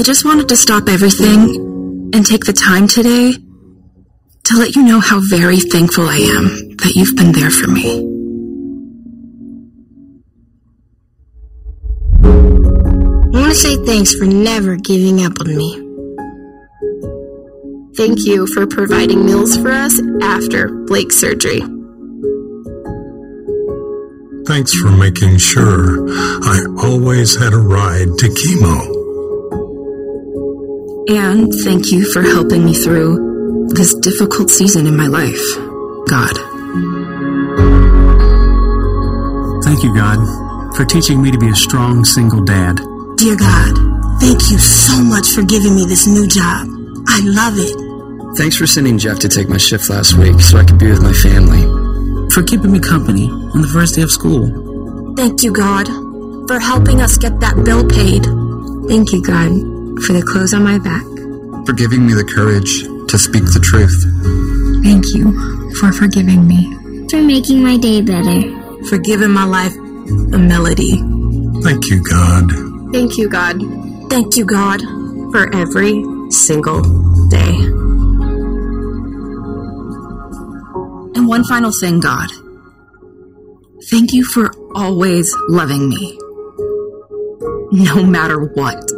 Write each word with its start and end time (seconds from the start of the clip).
I 0.00 0.02
just 0.02 0.24
wanted 0.24 0.48
to 0.48 0.56
stop 0.56 0.88
everything 0.88 2.10
and 2.14 2.24
take 2.24 2.46
the 2.46 2.54
time 2.54 2.88
today 2.88 3.32
to 3.32 4.56
let 4.56 4.74
you 4.74 4.82
know 4.82 4.98
how 4.98 5.20
very 5.20 5.60
thankful 5.60 6.08
I 6.08 6.16
am 6.16 6.74
that 6.78 6.94
you've 6.96 7.14
been 7.16 7.32
there 7.32 7.50
for 7.50 7.68
me. 7.68 7.98
I 12.24 13.40
want 13.42 13.52
to 13.52 13.54
say 13.54 13.76
thanks 13.84 14.14
for 14.14 14.24
never 14.24 14.76
giving 14.76 15.22
up 15.22 15.38
on 15.38 15.54
me. 15.54 15.76
Thank 17.94 18.24
you 18.24 18.46
for 18.46 18.66
providing 18.66 19.26
meals 19.26 19.58
for 19.58 19.70
us 19.70 20.00
after 20.22 20.70
Blake's 20.86 21.16
surgery. 21.16 21.60
Thanks 24.46 24.72
for 24.72 24.90
making 24.92 25.36
sure 25.36 26.08
I 26.08 26.64
always 26.84 27.36
had 27.36 27.52
a 27.52 27.58
ride 27.58 28.16
to 28.16 28.28
chemo. 28.28 28.99
And 31.08 31.52
thank 31.64 31.90
you 31.90 32.12
for 32.12 32.22
helping 32.22 32.64
me 32.64 32.74
through 32.74 33.68
this 33.74 33.94
difficult 33.94 34.50
season 34.50 34.86
in 34.86 34.96
my 34.96 35.06
life, 35.06 35.40
God. 36.08 36.36
Thank 39.64 39.82
you, 39.82 39.94
God, 39.94 40.76
for 40.76 40.84
teaching 40.84 41.22
me 41.22 41.30
to 41.30 41.38
be 41.38 41.48
a 41.48 41.54
strong 41.54 42.04
single 42.04 42.44
dad. 42.44 42.76
Dear 43.16 43.36
God, 43.36 44.20
thank 44.20 44.50
you 44.50 44.58
so 44.58 45.02
much 45.02 45.28
for 45.28 45.42
giving 45.42 45.74
me 45.74 45.84
this 45.86 46.06
new 46.06 46.26
job. 46.26 46.68
I 47.08 47.20
love 47.24 47.54
it. 47.56 48.36
Thanks 48.36 48.56
for 48.56 48.66
sending 48.66 48.98
Jeff 48.98 49.18
to 49.20 49.28
take 49.28 49.48
my 49.48 49.56
shift 49.56 49.88
last 49.88 50.14
week 50.14 50.38
so 50.40 50.58
I 50.58 50.64
could 50.64 50.78
be 50.78 50.90
with 50.90 51.02
my 51.02 51.12
family. 51.12 51.62
For 52.30 52.42
keeping 52.42 52.72
me 52.72 52.78
company 52.78 53.28
on 53.28 53.62
the 53.62 53.68
first 53.68 53.94
day 53.94 54.02
of 54.02 54.10
school. 54.10 55.14
Thank 55.16 55.42
you, 55.42 55.52
God, 55.52 55.86
for 56.46 56.60
helping 56.60 57.00
us 57.00 57.16
get 57.16 57.40
that 57.40 57.64
bill 57.64 57.86
paid. 57.88 58.24
Thank 58.88 59.12
you, 59.12 59.22
God, 59.22 59.79
for 60.06 60.12
the 60.12 60.22
clothes 60.22 60.54
on 60.54 60.64
my 60.64 60.78
back. 60.78 61.04
For 61.66 61.72
giving 61.72 62.06
me 62.06 62.14
the 62.14 62.24
courage 62.24 62.82
to 63.08 63.18
speak 63.18 63.44
the 63.44 63.60
truth. 63.60 63.94
Thank 64.82 65.04
you 65.14 65.32
for 65.76 65.92
forgiving 65.92 66.46
me. 66.46 66.72
For 67.10 67.22
making 67.22 67.62
my 67.62 67.76
day 67.76 68.00
better. 68.00 68.40
For 68.88 68.98
giving 68.98 69.30
my 69.30 69.44
life 69.44 69.74
a 70.32 70.38
melody. 70.38 70.96
Thank 71.62 71.90
you, 71.90 72.02
God. 72.02 72.50
Thank 72.92 73.18
you, 73.18 73.28
God. 73.28 73.60
Thank 74.08 74.36
you, 74.36 74.44
God, 74.44 74.80
for 75.32 75.54
every 75.54 76.02
single 76.30 76.82
day. 77.28 77.54
And 81.14 81.28
one 81.28 81.44
final 81.44 81.72
thing, 81.80 82.00
God. 82.00 82.30
Thank 83.90 84.12
you 84.12 84.24
for 84.24 84.50
always 84.74 85.34
loving 85.48 85.88
me. 85.88 86.18
No 87.72 88.02
matter 88.02 88.40
what. 88.54 88.89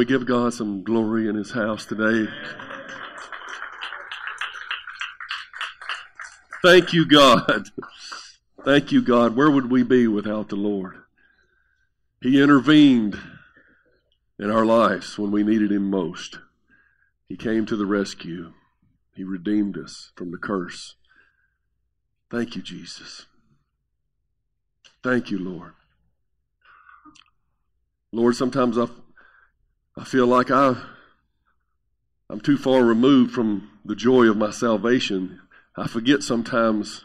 We 0.00 0.06
give 0.06 0.24
God 0.24 0.54
some 0.54 0.82
glory 0.82 1.28
in 1.28 1.34
His 1.34 1.50
house 1.50 1.84
today? 1.84 2.26
Thank 6.62 6.94
you, 6.94 7.04
God. 7.04 7.68
Thank 8.64 8.92
you, 8.92 9.02
God. 9.02 9.36
Where 9.36 9.50
would 9.50 9.70
we 9.70 9.82
be 9.82 10.06
without 10.06 10.48
the 10.48 10.56
Lord? 10.56 11.02
He 12.22 12.40
intervened 12.40 13.20
in 14.38 14.50
our 14.50 14.64
lives 14.64 15.18
when 15.18 15.30
we 15.32 15.42
needed 15.42 15.70
Him 15.70 15.90
most. 15.90 16.38
He 17.28 17.36
came 17.36 17.66
to 17.66 17.76
the 17.76 17.84
rescue. 17.84 18.54
He 19.14 19.22
redeemed 19.22 19.76
us 19.76 20.12
from 20.16 20.30
the 20.30 20.38
curse. 20.38 20.94
Thank 22.30 22.56
you, 22.56 22.62
Jesus. 22.62 23.26
Thank 25.04 25.30
you, 25.30 25.38
Lord. 25.38 25.74
Lord, 28.12 28.34
sometimes 28.34 28.78
I 28.78 28.86
I 30.00 30.04
feel 30.04 30.26
like 30.26 30.50
I, 30.50 30.76
I'm 32.30 32.40
too 32.40 32.56
far 32.56 32.82
removed 32.82 33.32
from 33.32 33.70
the 33.84 33.94
joy 33.94 34.30
of 34.30 34.36
my 34.38 34.50
salvation. 34.50 35.40
I 35.76 35.88
forget 35.88 36.22
sometimes 36.22 37.04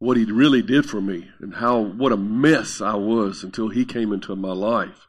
what 0.00 0.16
He 0.16 0.24
really 0.24 0.62
did 0.62 0.90
for 0.90 1.00
me 1.00 1.30
and 1.38 1.54
how 1.54 1.78
what 1.78 2.10
a 2.10 2.16
mess 2.16 2.80
I 2.80 2.96
was 2.96 3.44
until 3.44 3.68
He 3.68 3.84
came 3.84 4.12
into 4.12 4.34
my 4.34 4.50
life. 4.50 5.06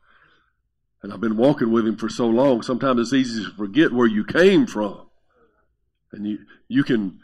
And 1.01 1.11
I've 1.11 1.19
been 1.19 1.35
walking 1.35 1.72
with 1.72 1.88
Him 1.88 1.97
for 1.97 2.09
so 2.09 2.27
long. 2.27 2.61
Sometimes 2.61 2.99
it's 3.01 3.13
easy 3.13 3.43
to 3.43 3.51
forget 3.53 3.91
where 3.91 4.05
you 4.05 4.23
came 4.23 4.67
from, 4.67 5.07
and 6.11 6.28
you 6.28 6.38
you 6.67 6.83
can 6.83 7.19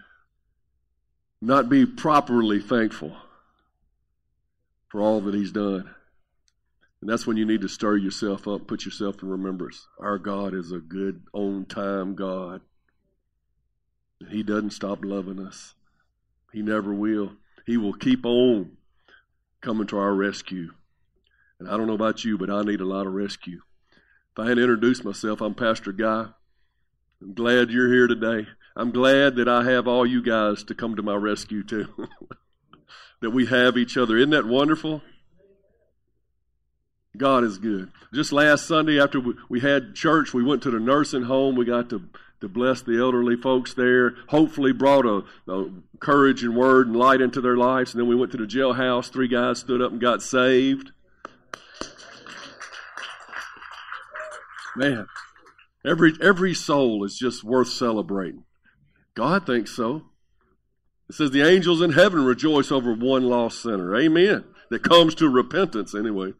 not 1.41 1.69
be 1.69 1.85
properly 1.85 2.59
thankful 2.59 3.15
for 4.87 4.99
all 4.99 5.21
that 5.21 5.35
He's 5.35 5.51
done. 5.51 5.93
And 7.01 7.09
that's 7.09 7.27
when 7.27 7.37
you 7.37 7.45
need 7.45 7.61
to 7.61 7.67
stir 7.67 7.97
yourself 7.97 8.47
up, 8.47 8.67
put 8.67 8.85
yourself 8.85 9.21
in 9.21 9.29
remembrance. 9.29 9.87
Our 9.99 10.17
God 10.17 10.53
is 10.53 10.71
a 10.71 10.79
good, 10.79 11.23
on 11.31 11.65
time 11.65 12.15
God. 12.15 12.61
He 14.29 14.41
doesn't 14.41 14.71
stop 14.71 15.05
loving 15.05 15.39
us, 15.39 15.75
He 16.51 16.61
never 16.61 16.93
will. 16.93 17.33
He 17.65 17.75
will 17.77 17.93
keep 17.93 18.25
on 18.25 18.77
coming 19.61 19.87
to 19.87 19.97
our 19.97 20.13
rescue. 20.13 20.71
And 21.59 21.69
I 21.69 21.75
don't 21.75 21.87
know 21.87 21.93
about 21.93 22.23
you, 22.23 22.37
but 22.37 22.49
I 22.49 22.61
need 22.61 22.79
a 22.79 22.85
lot 22.85 23.07
of 23.07 23.13
rescue. 23.13 23.61
If 24.31 24.39
I 24.39 24.43
hadn't 24.43 24.63
introduced 24.63 25.03
myself, 25.03 25.41
I'm 25.41 25.53
Pastor 25.53 25.91
Guy. 25.91 26.27
I'm 27.21 27.33
glad 27.33 27.71
you're 27.71 27.91
here 27.91 28.07
today. 28.07 28.47
I'm 28.75 28.91
glad 28.91 29.35
that 29.35 29.49
I 29.49 29.63
have 29.63 29.87
all 29.87 30.05
you 30.05 30.21
guys 30.21 30.63
to 30.65 30.75
come 30.75 30.95
to 30.95 31.01
my 31.01 31.15
rescue, 31.15 31.63
too. 31.63 31.87
that 33.21 33.31
we 33.31 33.47
have 33.47 33.75
each 33.75 33.97
other. 33.97 34.15
Isn't 34.15 34.29
that 34.29 34.45
wonderful? 34.45 35.01
God 37.17 37.43
is 37.43 37.57
good. 37.57 37.91
Just 38.13 38.31
last 38.31 38.67
Sunday, 38.67 39.01
after 39.01 39.21
we 39.49 39.59
had 39.59 39.95
church, 39.95 40.33
we 40.33 40.43
went 40.43 40.63
to 40.63 40.71
the 40.71 40.79
nursing 40.79 41.23
home. 41.23 41.55
We 41.55 41.65
got 41.65 41.89
to, 41.89 42.03
to 42.41 42.47
bless 42.47 42.81
the 42.81 42.99
elderly 42.99 43.35
folks 43.35 43.73
there. 43.73 44.15
Hopefully, 44.29 44.71
brought 44.71 45.05
a, 45.05 45.23
a 45.51 45.69
courage 45.99 46.43
and 46.43 46.55
word 46.55 46.87
and 46.87 46.95
light 46.95 47.21
into 47.21 47.41
their 47.41 47.57
lives. 47.57 47.93
And 47.93 48.01
then 48.01 48.07
we 48.07 48.15
went 48.15 48.31
to 48.31 48.37
the 48.37 48.45
jailhouse. 48.45 49.11
Three 49.11 49.27
guys 49.27 49.59
stood 49.59 49.81
up 49.81 49.91
and 49.91 50.01
got 50.01 50.21
saved. 50.21 50.91
Man, 54.75 55.07
every 55.83 56.13
every 56.21 56.53
soul 56.53 57.03
is 57.03 57.17
just 57.17 57.43
worth 57.43 57.69
celebrating. 57.69 58.43
God 59.15 59.47
thinks 59.47 59.75
so. 59.75 60.03
It 61.09 61.15
says 61.15 61.31
the 61.31 61.41
angels 61.41 61.81
in 61.81 61.93
heaven 61.93 62.23
rejoice 62.23 62.71
over 62.71 62.93
one 62.93 63.23
lost 63.23 63.63
sinner. 63.63 63.95
Amen. 63.95 64.43
That 64.69 64.83
comes 64.83 65.15
to 65.15 65.29
repentance 65.29 65.95
anyway. 65.95 66.33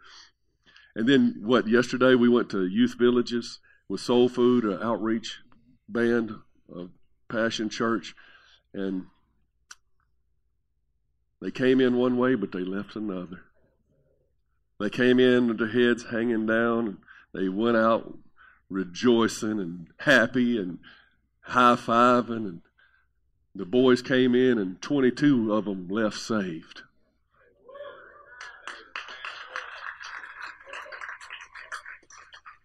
And 0.98 1.08
then 1.08 1.36
what? 1.44 1.68
Yesterday 1.68 2.16
we 2.16 2.28
went 2.28 2.50
to 2.50 2.66
youth 2.66 2.96
villages 2.98 3.60
with 3.88 4.02
Soul 4.02 4.30
Food, 4.30 4.64
an 4.64 4.82
outreach 4.82 5.42
band 5.88 6.32
of 6.74 6.90
Passion 7.30 7.70
Church, 7.70 8.16
and 8.74 9.06
they 11.40 11.52
came 11.52 11.80
in 11.82 11.98
one 11.98 12.18
way, 12.18 12.34
but 12.34 12.52
they 12.52 12.64
left 12.64 12.96
another. 12.96 13.42
They 14.80 14.90
came 14.90 15.20
in 15.20 15.48
with 15.48 15.60
their 15.60 15.68
heads 15.68 16.06
hanging 16.10 16.48
down, 16.48 16.88
and 16.88 16.98
they 17.32 17.48
went 17.48 17.78
out 17.78 18.18
rejoicing 18.68 19.60
and 19.60 19.90
happy 20.00 20.58
and 20.58 20.80
high 21.42 21.76
fiving, 21.76 22.38
and 22.38 22.62
the 23.54 23.66
boys 23.66 24.02
came 24.02 24.34
in, 24.34 24.58
and 24.58 24.82
22 24.82 25.54
of 25.54 25.66
them 25.66 25.88
left 25.90 26.18
saved. 26.18 26.82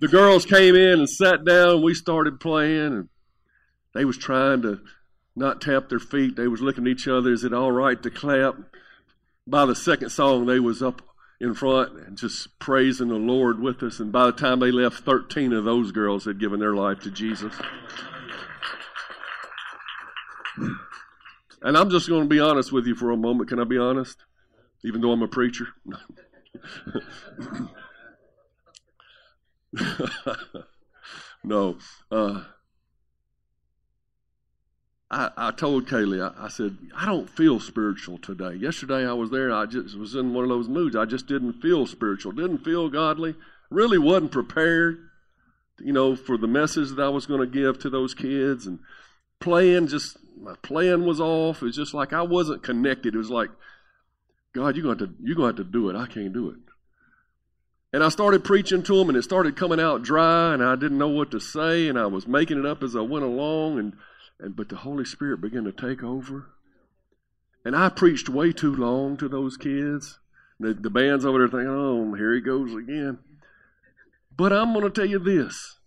The 0.02 0.08
girls 0.08 0.44
came 0.44 0.74
in 0.74 0.98
and 0.98 1.08
sat 1.08 1.44
down 1.44 1.80
we 1.80 1.94
started 1.94 2.40
playing 2.40 2.86
and 2.86 3.08
they 3.94 4.04
was 4.04 4.18
trying 4.18 4.60
to 4.60 4.80
not 5.36 5.60
tap 5.60 5.88
their 5.88 6.00
feet 6.00 6.34
they 6.34 6.48
was 6.48 6.60
looking 6.60 6.86
at 6.86 6.90
each 6.90 7.06
other 7.06 7.32
is 7.32 7.44
it 7.44 7.54
all 7.54 7.70
right 7.70 8.02
to 8.02 8.10
clap 8.10 8.56
by 9.46 9.64
the 9.64 9.76
second 9.76 10.10
song 10.10 10.44
they 10.44 10.58
was 10.58 10.82
up 10.82 11.02
in 11.40 11.54
front 11.54 11.96
and 11.98 12.18
just 12.18 12.58
praising 12.60 13.08
the 13.08 13.16
Lord 13.16 13.60
with 13.60 13.82
us. 13.82 13.98
And 13.98 14.12
by 14.12 14.26
the 14.26 14.32
time 14.32 14.60
they 14.60 14.70
left, 14.70 15.00
13 15.00 15.52
of 15.52 15.64
those 15.64 15.90
girls 15.90 16.24
had 16.24 16.38
given 16.38 16.60
their 16.60 16.74
life 16.74 17.00
to 17.00 17.10
Jesus. 17.10 17.52
And 21.60 21.76
I'm 21.76 21.90
just 21.90 22.08
going 22.08 22.22
to 22.22 22.28
be 22.28 22.38
honest 22.38 22.70
with 22.70 22.86
you 22.86 22.94
for 22.94 23.10
a 23.10 23.16
moment. 23.16 23.48
Can 23.48 23.58
I 23.58 23.64
be 23.64 23.76
honest? 23.76 24.18
Even 24.84 25.00
though 25.00 25.10
I'm 25.10 25.22
a 25.22 25.28
preacher? 25.28 25.66
no. 31.44 31.78
Uh, 32.10 32.42
I, 35.10 35.30
I 35.36 35.50
told 35.50 35.86
Kaylee, 35.86 36.22
I, 36.22 36.46
I, 36.46 36.48
said, 36.48 36.78
I 36.96 37.04
don't 37.04 37.28
feel 37.28 37.60
spiritual 37.60 38.18
today. 38.18 38.54
Yesterday 38.54 39.06
I 39.06 39.12
was 39.12 39.30
there, 39.30 39.52
I 39.52 39.66
just 39.66 39.96
was 39.96 40.14
in 40.14 40.32
one 40.32 40.44
of 40.44 40.48
those 40.48 40.68
moods. 40.68 40.96
I 40.96 41.04
just 41.04 41.26
didn't 41.26 41.60
feel 41.60 41.86
spiritual, 41.86 42.32
didn't 42.32 42.64
feel 42.64 42.88
godly, 42.88 43.34
really 43.70 43.98
wasn't 43.98 44.32
prepared, 44.32 45.08
you 45.78 45.92
know, 45.92 46.16
for 46.16 46.38
the 46.38 46.46
message 46.46 46.90
that 46.90 47.02
I 47.02 47.10
was 47.10 47.26
going 47.26 47.40
to 47.40 47.46
give 47.46 47.78
to 47.80 47.90
those 47.90 48.14
kids. 48.14 48.66
And 48.66 48.78
playing, 49.38 49.88
just, 49.88 50.16
my 50.40 50.54
plan 50.62 51.04
was 51.04 51.20
off. 51.20 51.60
It 51.60 51.66
was 51.66 51.76
just 51.76 51.92
like 51.92 52.14
I 52.14 52.22
wasn't 52.22 52.62
connected. 52.62 53.14
It 53.14 53.18
was 53.18 53.30
like, 53.30 53.50
God, 54.54 54.76
you're 54.76 54.84
going 54.84 54.98
to, 54.98 55.14
you're 55.22 55.36
going 55.36 55.54
to 55.54 55.62
have 55.62 55.66
to 55.66 55.72
do 55.72 55.90
it. 55.90 55.96
I 55.96 56.06
can't 56.06 56.32
do 56.32 56.48
it. 56.48 56.56
And 57.92 58.02
I 58.02 58.08
started 58.08 58.44
preaching 58.44 58.82
to 58.84 58.96
them, 58.96 59.08
and 59.08 59.18
it 59.18 59.22
started 59.22 59.56
coming 59.56 59.78
out 59.78 60.02
dry, 60.02 60.54
and 60.54 60.64
I 60.64 60.76
didn't 60.76 60.98
know 60.98 61.08
what 61.08 61.30
to 61.32 61.40
say, 61.40 61.88
and 61.88 61.98
I 61.98 62.06
was 62.06 62.26
making 62.26 62.58
it 62.58 62.66
up 62.66 62.82
as 62.82 62.96
I 62.96 63.00
went 63.00 63.24
along, 63.24 63.78
and 63.78 63.92
and 64.42 64.56
but 64.56 64.68
the 64.68 64.76
Holy 64.76 65.04
Spirit 65.04 65.40
began 65.40 65.64
to 65.64 65.72
take 65.72 66.02
over. 66.02 66.48
And 67.64 67.76
I 67.76 67.88
preached 67.88 68.28
way 68.28 68.52
too 68.52 68.74
long 68.74 69.16
to 69.18 69.28
those 69.28 69.56
kids. 69.56 70.18
The, 70.58 70.74
the 70.74 70.90
band's 70.90 71.24
over 71.24 71.38
there 71.38 71.48
thinking, 71.48 71.68
oh, 71.68 72.14
here 72.14 72.34
he 72.34 72.40
goes 72.40 72.74
again. 72.74 73.20
But 74.36 74.52
I'm 74.52 74.72
going 74.72 74.84
to 74.84 74.90
tell 74.90 75.08
you 75.08 75.20
this. 75.20 75.78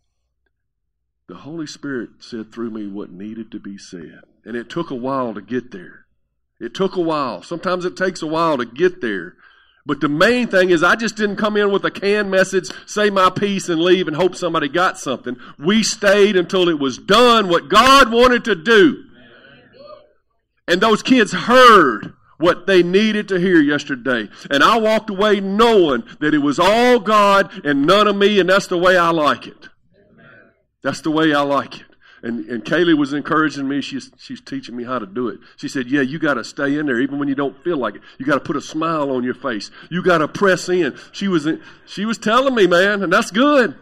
The 1.27 1.35
Holy 1.35 1.67
Spirit 1.67 2.09
said 2.19 2.53
through 2.53 2.71
me 2.71 2.87
what 2.87 3.11
needed 3.11 3.51
to 3.51 3.59
be 3.59 3.77
said. 3.77 4.21
And 4.45 4.55
it 4.55 4.69
took 4.69 4.89
a 4.89 4.95
while 4.95 5.33
to 5.33 5.41
get 5.41 5.71
there. 5.71 6.05
It 6.59 6.73
took 6.73 6.95
a 6.95 7.01
while. 7.01 7.41
Sometimes 7.43 7.83
it 7.83 7.97
takes 7.97 8.21
a 8.21 8.27
while 8.27 8.57
to 8.57 8.65
get 8.65 9.01
there. 9.01 9.35
But 9.85 10.01
the 10.01 10.09
main 10.09 10.47
thing 10.47 10.71
is, 10.71 10.81
I 10.81 10.95
just 10.95 11.15
didn't 11.15 11.35
come 11.35 11.55
in 11.55 11.71
with 11.71 11.85
a 11.85 11.91
canned 11.91 12.31
message, 12.31 12.69
say 12.87 13.11
my 13.11 13.29
piece, 13.29 13.69
and 13.69 13.79
leave 13.79 14.07
and 14.07 14.15
hope 14.15 14.35
somebody 14.35 14.67
got 14.67 14.97
something. 14.97 15.37
We 15.59 15.83
stayed 15.83 16.35
until 16.35 16.69
it 16.69 16.79
was 16.79 16.97
done 16.97 17.49
what 17.49 17.69
God 17.69 18.11
wanted 18.11 18.45
to 18.45 18.55
do. 18.55 19.03
And 20.67 20.81
those 20.81 21.03
kids 21.03 21.31
heard 21.31 22.13
what 22.39 22.65
they 22.65 22.81
needed 22.81 23.27
to 23.29 23.39
hear 23.39 23.61
yesterday. 23.61 24.27
And 24.49 24.63
I 24.63 24.79
walked 24.79 25.11
away 25.11 25.39
knowing 25.39 26.03
that 26.19 26.33
it 26.33 26.39
was 26.39 26.59
all 26.59 26.99
God 26.99 27.63
and 27.63 27.85
none 27.85 28.07
of 28.07 28.15
me, 28.15 28.39
and 28.39 28.49
that's 28.49 28.67
the 28.67 28.79
way 28.79 28.97
I 28.97 29.11
like 29.11 29.45
it. 29.45 29.69
That's 30.81 31.01
the 31.01 31.11
way 31.11 31.33
I 31.33 31.41
like 31.41 31.81
it. 31.81 31.85
And, 32.25 32.49
and 32.49 32.65
Kaylee 32.65 32.97
was 32.97 33.13
encouraging 33.13 33.67
me. 33.67 33.81
She's, 33.81 34.09
she's 34.17 34.41
teaching 34.41 34.75
me 34.75 34.83
how 34.83 34.97
to 34.97 35.05
do 35.05 35.27
it. 35.27 35.39
She 35.57 35.67
said, 35.67 35.91
Yeah, 35.91 36.01
you 36.01 36.17
got 36.17 36.33
to 36.33 36.43
stay 36.43 36.75
in 36.75 36.87
there 36.87 36.99
even 36.99 37.19
when 37.19 37.27
you 37.27 37.35
don't 37.35 37.63
feel 37.63 37.77
like 37.77 37.95
it. 37.95 38.01
You 38.17 38.25
got 38.25 38.33
to 38.33 38.39
put 38.39 38.55
a 38.55 38.61
smile 38.61 39.11
on 39.11 39.23
your 39.23 39.35
face. 39.35 39.69
You 39.91 40.01
got 40.01 40.17
to 40.17 40.27
press 40.27 40.67
in. 40.67 40.97
She 41.11 41.27
was, 41.27 41.47
she 41.85 42.03
was 42.03 42.17
telling 42.17 42.55
me, 42.55 42.65
man, 42.65 43.03
and 43.03 43.13
that's 43.13 43.29
good. 43.29 43.75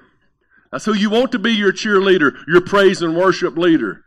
That's 0.73 0.83
who 0.83 0.93
you 0.93 1.09
want 1.09 1.31
to 1.31 1.39
be 1.39 1.53
your 1.53 1.71
cheerleader, 1.71 2.35
your 2.45 2.59
praise 2.59 3.01
and 3.01 3.15
worship 3.15 3.57
leader. 3.57 4.03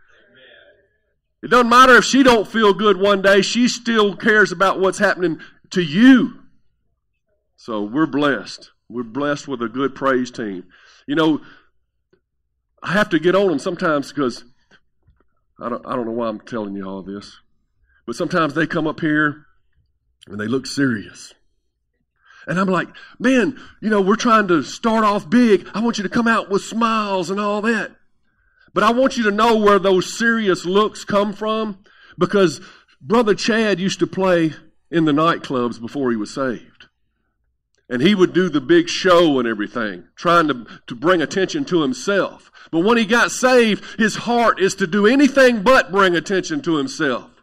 It 1.42 1.48
doesn't 1.48 1.70
matter 1.70 1.96
if 1.96 2.04
she 2.04 2.22
don't 2.22 2.46
feel 2.46 2.74
good 2.74 2.98
one 2.98 3.22
day. 3.22 3.40
She 3.40 3.68
still 3.68 4.16
cares 4.16 4.52
about 4.52 4.80
what's 4.80 4.98
happening 4.98 5.40
to 5.70 5.80
you. 5.80 6.40
So 7.56 7.82
we're 7.82 8.04
blessed. 8.04 8.70
We're 8.90 9.02
blessed 9.02 9.48
with 9.48 9.62
a 9.62 9.68
good 9.68 9.94
praise 9.94 10.30
team. 10.30 10.64
You 11.06 11.14
know, 11.14 11.40
I 12.82 12.92
have 12.92 13.08
to 13.10 13.18
get 13.18 13.34
on 13.34 13.48
them 13.48 13.58
sometimes 13.58 14.12
because 14.12 14.44
I 15.60 15.68
don't, 15.68 15.84
I 15.86 15.96
don't 15.96 16.06
know 16.06 16.12
why 16.12 16.28
I'm 16.28 16.40
telling 16.40 16.74
you 16.76 16.86
all 16.86 17.02
this, 17.02 17.40
but 18.06 18.16
sometimes 18.16 18.54
they 18.54 18.66
come 18.66 18.86
up 18.86 19.00
here 19.00 19.46
and 20.26 20.38
they 20.38 20.46
look 20.46 20.66
serious. 20.66 21.34
And 22.46 22.60
I'm 22.60 22.68
like, 22.68 22.88
man, 23.18 23.58
you 23.80 23.90
know, 23.90 24.00
we're 24.00 24.16
trying 24.16 24.48
to 24.48 24.62
start 24.62 25.04
off 25.04 25.28
big. 25.28 25.68
I 25.74 25.80
want 25.80 25.98
you 25.98 26.04
to 26.04 26.10
come 26.10 26.28
out 26.28 26.48
with 26.48 26.62
smiles 26.62 27.30
and 27.30 27.40
all 27.40 27.60
that. 27.62 27.96
But 28.72 28.84
I 28.84 28.92
want 28.92 29.16
you 29.16 29.24
to 29.24 29.30
know 29.30 29.56
where 29.56 29.78
those 29.78 30.16
serious 30.16 30.64
looks 30.64 31.04
come 31.04 31.32
from 31.32 31.78
because 32.18 32.60
Brother 33.00 33.34
Chad 33.34 33.80
used 33.80 33.98
to 34.00 34.06
play 34.06 34.52
in 34.90 35.06
the 35.06 35.12
nightclubs 35.12 35.80
before 35.80 36.10
he 36.10 36.16
was 36.16 36.32
saved. 36.32 36.75
And 37.88 38.02
he 38.02 38.14
would 38.14 38.32
do 38.32 38.48
the 38.48 38.60
big 38.60 38.88
show 38.88 39.38
and 39.38 39.46
everything, 39.46 40.04
trying 40.16 40.48
to, 40.48 40.66
to 40.88 40.94
bring 40.94 41.22
attention 41.22 41.64
to 41.66 41.82
himself. 41.82 42.50
But 42.70 42.80
when 42.80 42.98
he 42.98 43.04
got 43.04 43.30
saved, 43.30 43.84
his 43.98 44.16
heart 44.16 44.60
is 44.60 44.74
to 44.76 44.86
do 44.86 45.06
anything 45.06 45.62
but 45.62 45.92
bring 45.92 46.16
attention 46.16 46.62
to 46.62 46.76
himself. 46.76 47.35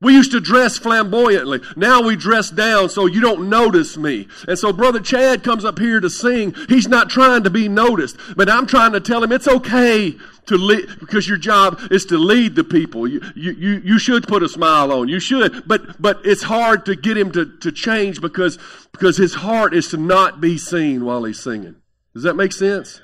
We 0.00 0.14
used 0.14 0.30
to 0.30 0.40
dress 0.40 0.78
flamboyantly. 0.78 1.60
Now 1.76 2.02
we 2.02 2.14
dress 2.14 2.50
down 2.50 2.88
so 2.88 3.06
you 3.06 3.20
don't 3.20 3.48
notice 3.48 3.96
me. 3.96 4.28
And 4.46 4.56
so 4.56 4.72
Brother 4.72 5.00
Chad 5.00 5.42
comes 5.42 5.64
up 5.64 5.80
here 5.80 5.98
to 5.98 6.08
sing. 6.08 6.54
He's 6.68 6.86
not 6.86 7.10
trying 7.10 7.42
to 7.42 7.50
be 7.50 7.68
noticed, 7.68 8.16
but 8.36 8.48
I'm 8.48 8.66
trying 8.66 8.92
to 8.92 9.00
tell 9.00 9.24
him 9.24 9.32
it's 9.32 9.48
okay 9.48 10.14
to 10.46 10.56
lead, 10.56 11.00
because 11.00 11.28
your 11.28 11.36
job 11.36 11.80
is 11.90 12.06
to 12.06 12.16
lead 12.16 12.54
the 12.54 12.62
people. 12.62 13.08
You, 13.08 13.20
you, 13.34 13.82
you 13.84 13.98
should 13.98 14.28
put 14.28 14.44
a 14.44 14.48
smile 14.48 14.92
on. 14.92 15.08
You 15.08 15.18
should, 15.18 15.66
but, 15.66 16.00
but 16.00 16.20
it's 16.24 16.44
hard 16.44 16.86
to 16.86 16.94
get 16.94 17.18
him 17.18 17.32
to, 17.32 17.58
to 17.58 17.72
change 17.72 18.20
because, 18.20 18.56
because 18.92 19.16
his 19.16 19.34
heart 19.34 19.74
is 19.74 19.88
to 19.88 19.96
not 19.96 20.40
be 20.40 20.58
seen 20.58 21.04
while 21.04 21.24
he's 21.24 21.42
singing. 21.42 21.74
Does 22.14 22.22
that 22.22 22.34
make 22.34 22.52
sense? 22.52 23.00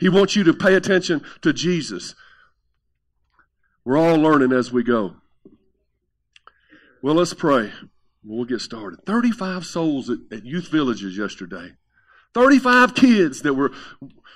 He 0.00 0.08
wants 0.08 0.34
you 0.34 0.42
to 0.44 0.52
pay 0.52 0.74
attention 0.74 1.22
to 1.42 1.52
Jesus. 1.52 2.16
We're 3.84 3.96
all 3.96 4.16
learning 4.16 4.52
as 4.52 4.72
we 4.72 4.82
go. 4.82 5.14
Well, 7.02 7.16
let's 7.16 7.34
pray. 7.34 7.72
We'll 8.24 8.44
get 8.44 8.60
started. 8.60 9.04
35 9.04 9.66
souls 9.66 10.08
at, 10.08 10.18
at, 10.30 10.46
youth 10.46 10.68
villages 10.68 11.18
yesterday. 11.18 11.72
35 12.32 12.94
kids 12.94 13.42
that 13.42 13.54
were 13.54 13.72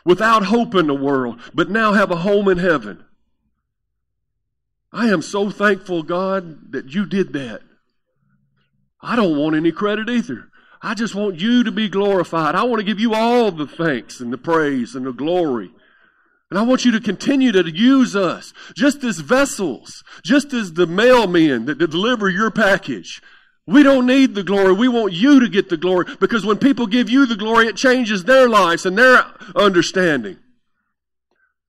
without 0.05 0.47
hope 0.47 0.75
in 0.75 0.89
the 0.89 0.95
world, 0.95 1.41
but 1.55 1.71
now 1.71 1.93
have 1.93 2.11
a 2.11 2.17
home 2.17 2.49
in 2.49 2.59
heaven. 2.59 3.05
I 4.93 5.09
am 5.09 5.23
so 5.23 5.51
thankful, 5.51 6.03
God, 6.03 6.73
that 6.73 6.93
you 6.93 7.07
did 7.07 7.33
that. 7.35 7.63
I 9.01 9.15
don't 9.15 9.39
want 9.39 9.55
any 9.55 9.71
credit 9.71 10.11
either. 10.11 10.49
I 10.83 10.95
just 10.95 11.15
want 11.15 11.41
you 11.41 11.63
to 11.65 11.73
be 11.73 11.89
glorified. 11.89 12.55
I 12.55 12.65
want 12.65 12.81
to 12.81 12.85
give 12.85 13.01
you 13.01 13.15
all 13.15 13.51
the 13.51 13.67
thanks 13.67 14.21
and 14.21 14.33
the 14.33 14.39
praise 14.39 14.95
and 14.95 15.07
the 15.07 15.13
glory. 15.13 15.71
And 16.57 16.65
I 16.65 16.67
want 16.67 16.87
you 16.87 16.93
to 16.93 17.01
continue 17.01 17.53
to 17.53 17.71
use 17.71 18.17
us 18.17 18.55
just 18.75 19.05
as 19.05 19.19
vessels, 19.19 20.03
just 20.25 20.55
as 20.55 20.73
the 20.73 20.87
mailmen 20.87 21.67
that 21.67 21.77
deliver 21.77 22.31
your 22.31 22.51
package. 22.51 23.21
We 23.67 23.83
don't 23.83 24.07
need 24.07 24.35
the 24.35 24.43
glory. 24.43 24.73
We 24.73 24.89
want 24.89 25.13
you 25.13 25.41
to 25.41 25.51
get 25.51 25.69
the 25.69 25.77
glory 25.77 26.07
because 26.19 26.47
when 26.47 26.57
people 26.57 26.87
give 26.87 27.11
you 27.11 27.27
the 27.27 27.37
glory, 27.37 27.67
it 27.67 27.77
changes 27.77 28.25
their 28.25 28.49
lives 28.49 28.87
and 28.87 28.97
their 28.97 29.27
understanding. 29.55 30.39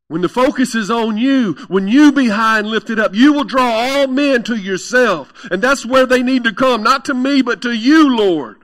When 0.07 0.21
the 0.21 0.29
focus 0.29 0.73
is 0.73 0.89
on 0.89 1.17
you, 1.17 1.55
when 1.67 1.89
you 1.89 2.13
be 2.13 2.29
high 2.29 2.59
and 2.59 2.69
lifted 2.69 2.97
up, 2.97 3.13
you 3.13 3.33
will 3.33 3.43
draw 3.43 3.69
all 3.69 4.07
men 4.07 4.41
to 4.43 4.55
yourself. 4.55 5.33
And 5.51 5.61
that's 5.61 5.85
where 5.85 6.05
they 6.05 6.23
need 6.23 6.45
to 6.45 6.53
come, 6.53 6.81
not 6.81 7.03
to 7.03 7.13
me, 7.13 7.41
but 7.41 7.61
to 7.63 7.73
you, 7.73 8.15
Lord. 8.15 8.63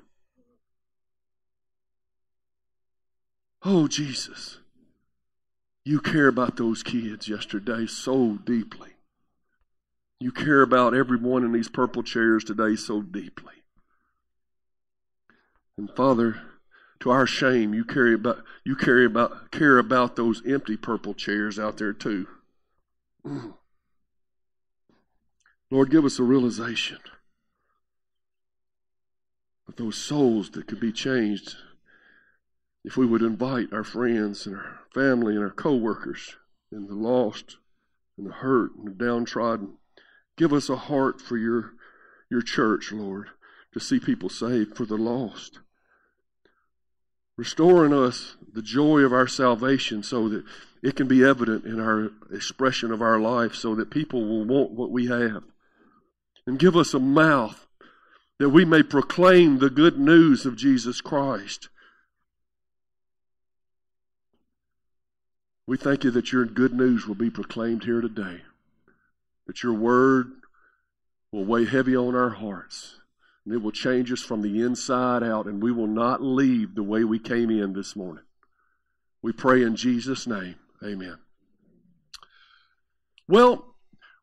Oh, 3.61 3.89
Jesus. 3.89 4.59
You 5.85 5.99
care 5.99 6.27
about 6.27 6.55
those 6.55 6.81
kids 6.81 7.27
yesterday 7.27 7.85
so 7.87 8.37
deeply. 8.45 8.91
You 10.19 10.31
care 10.31 10.61
about 10.61 10.93
everyone 10.93 11.43
in 11.43 11.51
these 11.51 11.67
purple 11.67 12.03
chairs 12.03 12.45
today 12.45 12.77
so 12.77 13.01
deeply. 13.01 13.53
And 15.77 15.89
Father, 15.93 16.41
to 17.01 17.09
our 17.09 17.27
shame, 17.27 17.73
you 17.73 17.83
care 17.83 18.13
about 18.13 18.43
you 18.63 18.77
care 18.77 19.03
about 19.03 19.51
care 19.51 19.77
about 19.77 20.15
those 20.15 20.41
empty 20.47 20.77
purple 20.77 21.13
chairs 21.13 21.59
out 21.59 21.77
there 21.77 21.91
too. 21.91 22.27
Lord, 25.69 25.91
give 25.91 26.05
us 26.05 26.19
a 26.19 26.23
realization 26.23 26.99
of 29.67 29.75
those 29.75 29.97
souls 29.97 30.51
that 30.51 30.67
could 30.67 30.79
be 30.79 30.93
changed 30.93 31.57
if 32.83 32.97
we 32.97 33.05
would 33.05 33.21
invite 33.21 33.71
our 33.71 33.83
friends 33.83 34.45
and 34.45 34.55
our 34.55 34.79
family 34.93 35.35
and 35.35 35.43
our 35.43 35.49
co-workers 35.49 36.35
and 36.71 36.87
the 36.87 36.95
lost 36.95 37.57
and 38.17 38.27
the 38.27 38.33
hurt 38.33 38.71
and 38.75 38.87
the 38.87 38.91
downtrodden 38.91 39.73
give 40.37 40.53
us 40.53 40.69
a 40.69 40.75
heart 40.75 41.21
for 41.21 41.37
your 41.37 41.73
your 42.29 42.41
church 42.41 42.91
lord 42.91 43.29
to 43.71 43.79
see 43.79 43.99
people 43.99 44.29
saved 44.29 44.75
for 44.75 44.85
the 44.85 44.97
lost 44.97 45.59
restoring 47.37 47.93
us 47.93 48.35
the 48.51 48.61
joy 48.61 48.99
of 48.99 49.13
our 49.13 49.27
salvation 49.27 50.03
so 50.03 50.29
that 50.29 50.43
it 50.83 50.95
can 50.95 51.07
be 51.07 51.23
evident 51.23 51.65
in 51.65 51.79
our 51.79 52.11
expression 52.31 52.91
of 52.91 53.01
our 53.01 53.19
life 53.19 53.55
so 53.55 53.73
that 53.73 53.89
people 53.89 54.21
will 54.25 54.45
want 54.45 54.71
what 54.71 54.91
we 54.91 55.07
have 55.07 55.43
and 56.45 56.59
give 56.59 56.75
us 56.75 56.93
a 56.93 56.99
mouth 56.99 57.65
that 58.39 58.49
we 58.49 58.65
may 58.65 58.83
proclaim 58.83 59.59
the 59.59 59.69
good 59.69 59.97
news 59.97 60.45
of 60.45 60.57
Jesus 60.57 61.01
Christ. 61.01 61.69
We 65.65 65.77
thank 65.77 66.03
you 66.03 66.11
that 66.11 66.31
your 66.31 66.45
good 66.45 66.73
news 66.73 67.07
will 67.07 67.15
be 67.15 67.29
proclaimed 67.29 67.85
here 67.85 68.01
today, 68.01 68.41
that 69.47 69.63
your 69.63 69.73
word 69.73 70.31
will 71.31 71.45
weigh 71.45 71.65
heavy 71.65 71.95
on 71.95 72.15
our 72.15 72.31
hearts, 72.31 72.97
and 73.45 73.53
it 73.53 73.61
will 73.61 73.71
change 73.71 74.11
us 74.11 74.21
from 74.21 74.41
the 74.41 74.61
inside 74.61 75.23
out, 75.23 75.45
and 75.45 75.63
we 75.63 75.71
will 75.71 75.87
not 75.87 76.21
leave 76.21 76.75
the 76.75 76.83
way 76.83 77.03
we 77.03 77.17
came 77.17 77.49
in 77.49 77.73
this 77.73 77.95
morning. 77.95 78.23
We 79.21 79.31
pray 79.31 79.63
in 79.63 79.77
Jesus' 79.77 80.27
name. 80.27 80.55
Amen. 80.83 81.17
Well, 83.25 83.65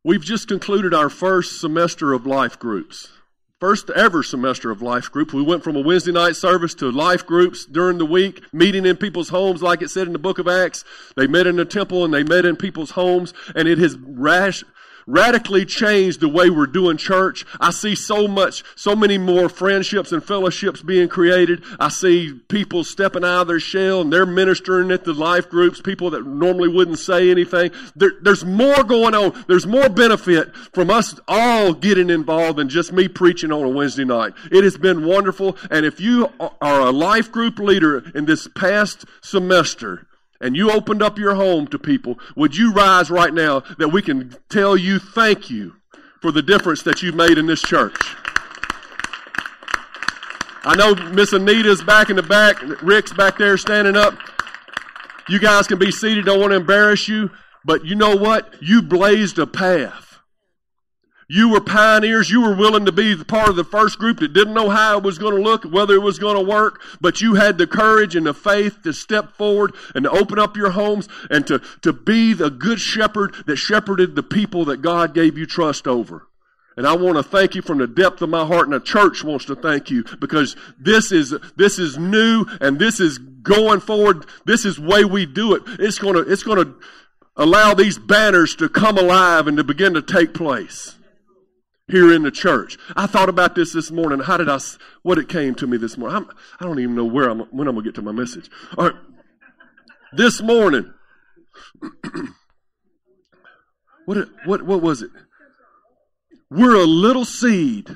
we've 0.05 0.23
just 0.23 0.47
concluded 0.47 0.93
our 0.93 1.09
first 1.09 1.59
semester 1.59 2.13
of 2.13 2.27
life 2.27 2.59
groups 2.59 3.09
first 3.61 3.91
ever 3.91 4.23
semester 4.23 4.71
of 4.71 4.81
life 4.81 5.13
group. 5.13 5.35
We 5.35 5.43
went 5.43 5.63
from 5.63 5.77
a 5.77 5.81
Wednesday 5.81 6.13
night 6.13 6.35
service 6.35 6.75
to 6.77 6.91
life 6.91 7.27
groups 7.27 7.67
during 7.67 7.99
the 7.99 8.07
week, 8.07 8.43
meeting 8.55 8.87
in 8.87 8.97
people's 8.97 9.29
homes, 9.29 9.63
like 9.63 9.83
it 9.83 9.91
said 9.91 10.07
in 10.07 10.15
the 10.15 10.19
book 10.19 10.39
of 10.39 10.49
Acts. 10.49 10.83
They 11.15 11.27
met 11.27 11.47
in 11.47 11.57
the 11.57 11.67
temple 11.67 12.03
and 12.05 12.13
they 12.13 12.25
met 12.25 12.47
in 12.47 12.57
people's 12.57 12.93
homes, 12.93 13.35
and 13.55 13.69
it 13.69 13.77
has 13.77 13.99
rash, 13.99 14.65
radically 15.11 15.65
changed 15.65 16.21
the 16.21 16.29
way 16.29 16.51
we're 16.51 16.67
doing 16.67 16.97
church. 16.97 17.45
I 17.61 17.71
see 17.71 17.95
so 17.95 18.29
much, 18.29 18.63
so 18.77 18.95
many 18.95 19.19
more 19.19 19.49
friendships 19.49 20.13
and 20.13 20.23
fellowships 20.23 20.83
being 20.83 21.09
created. 21.09 21.63
I 21.79 21.89
see 21.89 22.33
people 22.49 22.85
stepping 22.85 23.25
out 23.25 23.43
of 23.43 23.49
their 23.49 23.61
shell 23.61 24.01
and 24.03 24.13
they're 24.13 24.27
ministering 24.27 24.91
at 24.91 25.05
the 25.05 25.13
life 25.13 25.49
groups, 25.49 25.81
people 25.81 26.11
that 26.11 26.27
normally 26.27 26.69
wouldn't 26.69 26.99
say 26.99 27.31
anything. 27.31 27.71
There, 27.97 28.13
there's 28.21 28.45
more 28.45 28.85
going 28.85 29.15
on. 29.15 29.45
There's 29.49 29.67
more 29.67 29.89
benefit 29.89 30.55
from 30.73 30.91
us 30.91 31.19
all 31.29 31.73
getting 31.73 32.11
involved 32.11 32.59
than 32.59 32.69
just 32.69 32.93
me 32.93 33.09
preaching 33.09 33.53
on 33.53 33.65
a 33.65 33.69
Wednesday 33.69 34.05
night. 34.05 34.33
It 34.51 34.65
has 34.65 34.77
been 34.77 35.05
wonderful. 35.05 35.57
And 35.71 35.85
if 35.85 36.01
you 36.01 36.29
are 36.39 36.81
a 36.81 36.91
life 36.91 37.33
group 37.33 37.59
leader 37.59 38.11
in 38.15 38.27
this 38.27 38.49
past 38.55 39.05
semester, 39.21 40.07
and 40.41 40.57
you 40.57 40.71
opened 40.71 41.03
up 41.03 41.19
your 41.19 41.35
home 41.35 41.67
to 41.69 41.79
people, 41.79 42.19
would 42.35 42.57
you 42.57 42.73
rise 42.73 43.11
right 43.11 43.33
now 43.33 43.61
that 43.79 43.89
we 43.89 44.03
can 44.03 44.37
tell 44.49 44.77
you 44.77 44.99
thank 44.99 45.51
you 45.51 45.77
for 46.21 46.33
the 46.33 46.43
difference 46.43 46.83
that 46.83 47.03
you've 47.03 47.15
made 47.15 47.39
in 47.39 47.47
this 47.47 47.63
church? 47.63 47.97
I 50.63 50.77
know 50.77 50.95
Miss 51.13 51.33
Anita's 51.33 51.83
back 51.83 52.11
in 52.11 52.17
the 52.17 52.23
back, 52.23 52.61
Rick's 52.83 53.13
back 53.13 53.39
there 53.39 53.57
standing 53.57 53.97
up. 53.97 54.15
You 55.29 55.39
guys 55.39 55.67
can 55.67 55.79
be 55.79 55.91
seated, 55.91 56.25
don't 56.25 56.41
want 56.41 56.53
to 56.53 56.57
embarrass 56.57 57.09
you, 57.09 57.31
but 57.65 57.85
you 57.85 57.95
know 57.95 58.17
what? 58.17 58.55
You 58.61 58.83
blazed 58.83 59.39
a 59.39 59.47
path. 59.47 60.10
You 61.33 61.49
were 61.51 61.61
pioneers. 61.61 62.29
You 62.29 62.41
were 62.41 62.57
willing 62.57 62.87
to 62.87 62.93
be 62.93 63.15
part 63.15 63.49
of 63.49 63.55
the 63.55 63.63
first 63.63 64.01
group 64.01 64.19
that 64.19 64.33
didn't 64.33 64.53
know 64.53 64.69
how 64.69 64.99
it 64.99 65.05
was 65.05 65.17
going 65.17 65.37
to 65.37 65.41
look, 65.41 65.63
whether 65.63 65.95
it 65.95 66.03
was 66.03 66.19
going 66.19 66.35
to 66.35 66.43
work, 66.43 66.83
but 67.01 67.21
you 67.21 67.37
had 67.37 67.57
the 67.57 67.69
courage 67.69 68.17
and 68.17 68.27
the 68.27 68.35
faith 68.35 68.83
to 68.83 68.93
step 68.93 69.31
forward 69.35 69.73
and 69.95 70.03
to 70.03 70.11
open 70.11 70.41
up 70.41 70.57
your 70.57 70.71
homes 70.71 71.09
and 71.31 71.47
to, 71.47 71.61
to 71.83 71.93
be 71.93 72.33
the 72.33 72.51
good 72.51 72.81
shepherd 72.81 73.33
that 73.47 73.59
shepherded 73.59 74.17
the 74.17 74.25
people 74.25 74.65
that 74.65 74.83
God 74.83 75.15
gave 75.15 75.39
you 75.39 75.47
trust 75.47 75.87
over. 75.87 76.27
And 76.77 76.85
I 76.85 76.97
want 76.97 77.17
to 77.17 77.23
thank 77.23 77.55
you 77.55 77.63
from 77.63 77.79
the 77.79 77.87
depth 77.87 78.21
of 78.23 78.29
my 78.29 78.45
heart, 78.45 78.67
and 78.67 78.73
the 78.73 78.81
church 78.81 79.23
wants 79.23 79.45
to 79.45 79.55
thank 79.55 79.89
you 79.89 80.03
because 80.19 80.57
this 80.81 81.13
is 81.13 81.33
this 81.55 81.79
is 81.79 81.97
new 81.97 82.45
and 82.61 82.77
this 82.77 82.99
is 82.99 83.19
going 83.19 83.79
forward. 83.79 84.27
This 84.47 84.65
is 84.65 84.81
way 84.81 85.05
we 85.05 85.27
do 85.27 85.55
it. 85.55 85.63
It's 85.79 86.01
gonna 86.01 86.23
it's 86.23 86.43
gonna 86.43 86.75
allow 87.37 87.75
these 87.75 87.99
banners 87.99 88.57
to 88.57 88.69
come 88.69 88.99
alive 88.99 89.47
and 89.47 89.57
to 89.59 89.63
begin 89.63 89.95
to 89.95 90.03
take 90.03 90.35
place 90.35 90.97
here 91.91 92.13
in 92.13 92.23
the 92.23 92.31
church. 92.31 92.79
I 92.97 93.07
thought 93.07 93.29
about 93.29 93.55
this 93.55 93.73
this 93.73 93.91
morning. 93.91 94.21
How 94.21 94.37
did 94.37 94.49
I, 94.49 94.59
what 95.03 95.19
it 95.19 95.29
came 95.29 95.55
to 95.57 95.67
me 95.67 95.77
this 95.77 95.99
morning? 95.99 96.17
I'm, 96.17 96.31
I 96.59 96.65
do 96.65 96.69
not 96.71 96.79
even 96.79 96.95
know 96.95 97.05
where 97.05 97.29
I'm, 97.29 97.41
when 97.51 97.69
I'm 97.69 97.75
going 97.75 97.85
to 97.85 97.91
get 97.91 97.95
to 97.97 98.03
my 98.03 98.13
message. 98.13 98.51
All 98.79 98.87
right. 98.87 98.97
This 100.13 100.41
morning, 100.41 100.93
what, 104.07 104.29
what, 104.45 104.63
what 104.63 104.83
was 104.83 105.03
it? 105.03 105.11
We're 106.51 106.77
a 106.77 106.85
little 106.85 107.25
seed 107.25 107.89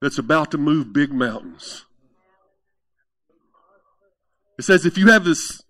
that's 0.00 0.18
about 0.18 0.50
to 0.50 0.58
move 0.58 0.92
big 0.92 1.12
mountains. 1.12 1.84
It 4.58 4.62
says 4.62 4.86
if 4.86 4.96
you 4.96 5.08
have 5.08 5.24
this 5.24 5.62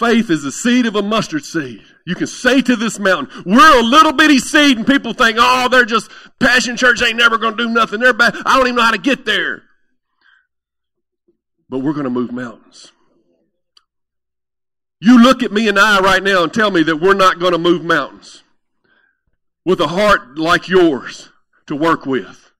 faith 0.00 0.30
is 0.30 0.42
the 0.42 0.50
seed 0.50 0.86
of 0.86 0.96
a 0.96 1.02
mustard 1.02 1.44
seed. 1.44 1.82
You 2.06 2.14
can 2.14 2.26
say 2.26 2.62
to 2.62 2.74
this 2.74 2.98
mountain, 2.98 3.44
we're 3.44 3.80
a 3.80 3.82
little 3.82 4.12
bitty 4.12 4.38
seed, 4.38 4.78
and 4.78 4.86
people 4.86 5.12
think, 5.12 5.36
oh, 5.38 5.68
they're 5.68 5.84
just, 5.84 6.10
Passion 6.40 6.78
Church 6.78 7.02
ain't 7.02 7.18
never 7.18 7.36
going 7.36 7.56
to 7.56 7.64
do 7.64 7.68
nothing. 7.68 8.00
They're 8.00 8.14
bad. 8.14 8.34
I 8.46 8.56
don't 8.56 8.66
even 8.66 8.76
know 8.76 8.82
how 8.82 8.92
to 8.92 8.98
get 8.98 9.26
there. 9.26 9.62
But 11.68 11.80
we're 11.80 11.92
going 11.92 12.04
to 12.04 12.10
move 12.10 12.32
mountains. 12.32 12.90
You 15.00 15.22
look 15.22 15.42
at 15.42 15.52
me 15.52 15.68
and 15.68 15.78
I 15.78 16.00
right 16.00 16.22
now 16.22 16.42
and 16.42 16.52
tell 16.52 16.70
me 16.70 16.82
that 16.84 16.96
we're 16.96 17.14
not 17.14 17.38
going 17.38 17.52
to 17.52 17.58
move 17.58 17.84
mountains 17.84 18.42
with 19.64 19.80
a 19.80 19.88
heart 19.88 20.38
like 20.38 20.68
yours 20.68 21.28
to 21.66 21.76
work 21.76 22.06
with. 22.06 22.52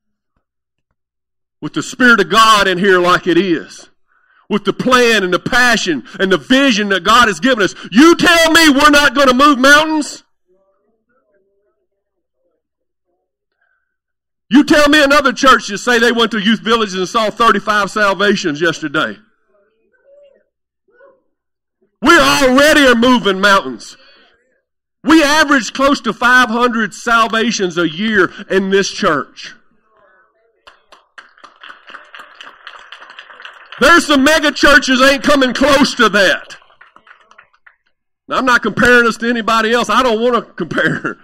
With 1.63 1.73
the 1.73 1.83
Spirit 1.83 2.21
of 2.21 2.31
God 2.31 2.69
in 2.69 2.79
here 2.79 2.99
like 2.99 3.27
it 3.27 3.37
is 3.37 3.90
with 4.51 4.65
the 4.65 4.73
plan 4.73 5.23
and 5.23 5.33
the 5.33 5.39
passion 5.39 6.03
and 6.19 6.31
the 6.31 6.37
vision 6.37 6.91
that 6.91 7.05
God 7.05 7.29
has 7.29 7.41
given 7.41 7.63
us. 7.65 7.75
You 7.91 8.17
tell 8.17 8.51
me 8.51 8.69
we're 8.69 8.91
not 8.91 9.15
going 9.15 9.29
to 9.29 9.35
move 9.35 9.59
mountains? 9.59 10.25
You 14.51 14.65
tell 14.65 14.89
me 14.89 15.03
another 15.03 15.33
church 15.33 15.69
to 15.69 15.79
say 15.79 16.01
they 16.01 16.11
went 16.11 16.33
to 16.33 16.39
youth 16.39 16.61
villages 16.61 16.95
and 16.95 17.09
saw 17.09 17.31
35 17.31 17.93
salvations 17.93 18.61
yesterday. 18.61 19.17
We 22.03 22.19
already 22.19 22.87
are 22.87 22.97
moving 22.97 23.41
mountains. 23.41 23.97
We 25.05 25.23
average 25.23 25.73
close 25.73 26.01
to 26.01 26.13
500 26.13 26.93
salvations 26.93 27.79
a 27.79 27.89
year 27.89 28.33
in 28.51 28.71
this 28.71 28.91
church. 28.91 29.55
There's 33.81 34.07
some 34.07 34.23
mega 34.23 34.53
churches 34.53 35.01
ain't 35.01 35.23
coming 35.23 35.55
close 35.55 35.95
to 35.95 36.09
that. 36.11 36.59
Now, 38.29 38.37
I'm 38.37 38.45
not 38.45 38.63
comparing 38.63 39.07
us 39.07 39.17
to 39.19 39.29
anybody 39.29 39.73
else. 39.73 39.89
I 39.89 40.03
don't 40.03 40.21
want 40.21 40.35
to 40.35 40.53
compare. 40.53 41.19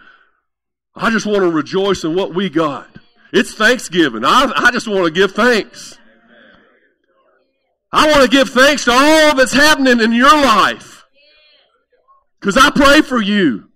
I 0.95 1.11
just 1.11 1.27
want 1.27 1.41
to 1.41 1.51
rejoice 1.51 2.03
in 2.03 2.17
what 2.17 2.35
we 2.35 2.49
got. 2.49 2.89
It's 3.33 3.53
Thanksgiving. 3.55 4.25
I, 4.25 4.51
I 4.57 4.71
just 4.71 4.89
want 4.89 5.05
to 5.05 5.11
give 5.11 5.33
thanks. 5.33 5.99
I 7.93 8.11
want 8.11 8.23
to 8.23 8.29
give 8.29 8.49
thanks 8.49 8.85
to 8.87 8.93
all 8.93 9.35
that's 9.35 9.53
happening 9.53 10.01
in 10.01 10.13
your 10.13 10.31
life. 10.31 11.05
Because 12.41 12.57
I 12.57 12.71
pray 12.71 13.03
for 13.03 13.21
you. 13.21 13.71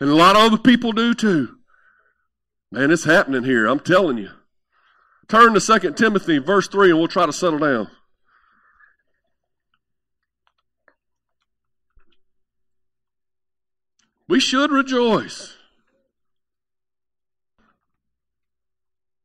And 0.00 0.10
a 0.10 0.14
lot 0.14 0.36
of 0.36 0.42
other 0.42 0.58
people 0.58 0.92
do 0.92 1.14
too. 1.14 1.56
Man, 2.72 2.90
it's 2.90 3.04
happening 3.04 3.44
here. 3.44 3.66
I'm 3.66 3.80
telling 3.80 4.18
you. 4.18 4.30
Turn 5.28 5.54
to 5.54 5.60
2 5.60 5.92
Timothy, 5.92 6.38
verse 6.38 6.68
3, 6.68 6.90
and 6.90 6.98
we'll 6.98 7.08
try 7.08 7.26
to 7.26 7.32
settle 7.32 7.58
down. 7.58 7.90
We 14.28 14.40
should 14.40 14.70
rejoice. 14.70 15.54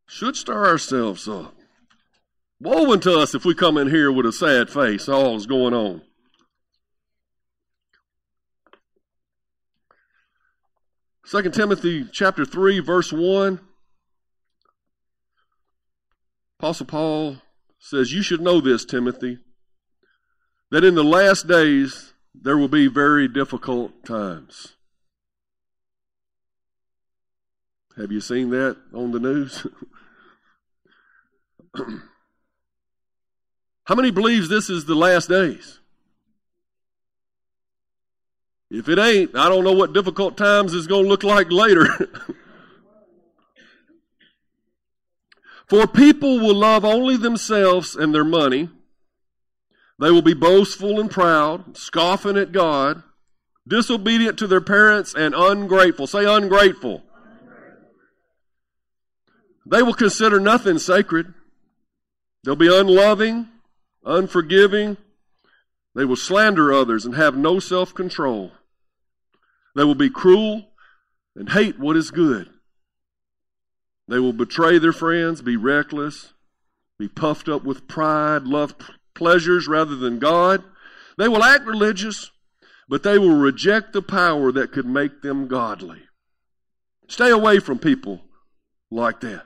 Should 0.08 0.36
stir 0.36 0.68
ourselves 0.68 1.28
up. 1.28 1.56
Woe 2.60 2.92
unto 2.92 3.12
us 3.12 3.34
if 3.34 3.44
we 3.44 3.56
come 3.56 3.78
in 3.78 3.90
here 3.90 4.12
with 4.12 4.26
a 4.26 4.32
sad 4.32 4.70
face, 4.70 5.10
all 5.10 5.36
is 5.36 5.48
going 5.48 5.74
on. 5.74 6.02
Second 11.26 11.54
Timothy 11.54 12.06
chapter 12.12 12.46
3, 12.46 12.80
verse 12.82 13.14
1. 13.14 13.60
Apostle 16.62 16.86
Paul 16.86 17.38
says, 17.80 18.14
You 18.14 18.22
should 18.22 18.40
know 18.40 18.62
this, 18.62 18.86
Timothy, 18.86 19.40
that 20.70 20.84
in 20.84 20.94
the 20.94 21.04
last 21.04 21.48
days 21.48 22.14
there 22.36 22.56
will 22.56 22.68
be 22.68 22.86
very 22.86 23.28
difficult 23.28 24.06
times. 24.06 24.76
Have 27.98 28.12
you 28.12 28.22
seen 28.22 28.52
that 28.52 28.78
on 28.94 29.12
the 29.12 29.20
news? 29.20 29.66
How 33.86 33.96
many 33.96 34.12
believes 34.12 34.48
this 34.48 34.70
is 34.70 34.86
the 34.86 34.94
last 34.94 35.30
days? 35.30 35.80
If 38.70 38.88
it 38.88 39.00
ain't, 39.00 39.36
I 39.36 39.50
don't 39.50 39.64
know 39.64 39.74
what 39.74 39.94
difficult 39.94 40.38
times 40.38 40.76
is 40.76 40.86
going 40.86 41.06
to 41.06 41.10
look 41.10 41.24
like 41.24 41.52
later. 41.52 41.88
For 45.72 45.88
people 45.88 46.38
will 46.38 46.56
love 46.56 46.84
only 46.84 47.16
themselves 47.16 47.96
and 47.96 48.14
their 48.14 48.26
money. 48.26 48.68
They 50.02 50.12
will 50.12 50.22
be 50.22 50.34
boastful 50.34 51.00
and 51.00 51.10
proud, 51.10 51.78
scoffing 51.78 52.36
at 52.36 52.52
God, 52.52 53.04
disobedient 53.66 54.38
to 54.40 54.48
their 54.48 54.60
parents, 54.60 55.16
and 55.16 55.34
ungrateful. 55.34 56.08
Say 56.08 56.26
ungrateful. 56.26 57.04
They 59.66 59.82
will 59.82 59.94
consider 59.94 60.42
nothing 60.42 60.78
sacred. 60.78 61.34
They'll 62.44 62.58
be 62.58 62.68
unloving, 62.68 63.48
unforgiving. 64.04 64.98
They 65.96 66.04
will 66.04 66.18
slander 66.18 66.74
others 66.74 67.06
and 67.06 67.16
have 67.16 67.38
no 67.38 67.60
self 67.60 67.94
control. 67.94 68.52
They 69.78 69.86
will 69.86 69.96
be 69.96 70.10
cruel 70.10 70.68
and 71.34 71.48
hate 71.50 71.80
what 71.80 71.96
is 71.96 72.12
good. 72.12 72.50
They 74.08 74.20
will 74.20 74.34
betray 74.34 74.78
their 74.78 74.94
friends, 74.94 75.42
be 75.42 75.56
reckless, 75.56 76.34
be 77.00 77.08
puffed 77.08 77.48
up 77.48 77.64
with 77.64 77.88
pride, 77.88 78.44
love 78.44 78.76
pleasures 79.14 79.68
rather 79.68 79.96
than 79.96 80.20
God. 80.20 80.64
They 81.18 81.28
will 81.28 81.44
act 81.44 81.66
religious, 81.66 82.32
but 82.88 83.04
they 83.04 83.18
will 83.18 83.36
reject 83.36 83.94
the 83.94 84.02
power 84.02 84.52
that 84.52 84.72
could 84.72 84.86
make 84.86 85.22
them 85.22 85.48
godly. 85.48 86.04
Stay 87.08 87.30
away 87.30 87.60
from 87.60 87.80
people 87.80 88.22
like 88.90 89.22
that. 89.22 89.44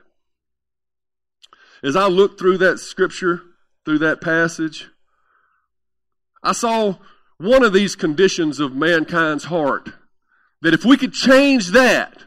As 1.82 1.96
I 1.96 2.08
looked 2.08 2.38
through 2.38 2.58
that 2.58 2.78
scripture, 2.78 3.42
through 3.84 3.98
that 3.98 4.20
passage, 4.20 4.88
I 6.42 6.52
saw 6.52 6.96
one 7.38 7.64
of 7.64 7.72
these 7.72 7.96
conditions 7.96 8.60
of 8.60 8.74
mankind's 8.74 9.44
heart 9.44 9.90
that 10.62 10.74
if 10.74 10.84
we 10.84 10.96
could 10.96 11.12
change 11.12 11.68
that, 11.72 12.24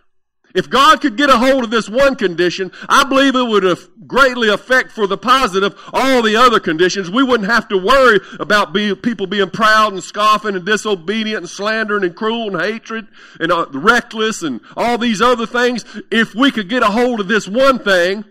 if 0.56 0.70
God 0.70 1.01
could 1.01 1.15
get 1.15 1.29
a 1.29 1.38
hold 1.38 1.63
of 1.63 1.70
this 1.70 1.88
one 1.88 2.15
condition, 2.15 2.72
I 2.88 3.03
believe 3.03 3.36
it 3.36 3.44
would 3.44 4.08
greatly 4.08 4.50
affect 4.50 4.91
for 4.91 5.06
the 5.06 5.18
positive 5.18 5.79
all 5.94 6.24
the 6.24 6.36
other 6.36 6.60
conditions. 6.60 7.10
We 7.10 7.24
wouldn't 7.24 7.50
have 7.50 7.68
to 7.70 7.77
worry 7.77 8.20
about 8.39 8.74
be, 8.74 8.96
people 8.96 9.27
being 9.27 9.51
proud 9.51 9.94
and 9.94 10.03
scoffing 10.03 10.56
and 10.56 10.65
disobedient 10.65 11.41
and 11.41 11.50
slandering 11.50 12.03
and 12.03 12.15
cruel 12.15 12.56
and 12.56 12.62
hatred 12.62 13.08
and 13.39 13.51
uh, 13.51 13.68
reckless 13.72 14.41
and 14.41 14.60
all 14.75 14.98
these 14.98 15.22
other 15.22 15.46
things. 15.46 15.86
If 16.12 16.34
we 16.34 16.51
could 16.51 16.68
get 16.68 16.82
a 16.82 16.88
hold 16.88 17.20
of 17.20 17.27
this 17.27 17.48
one 17.48 17.79
thing 17.79 18.25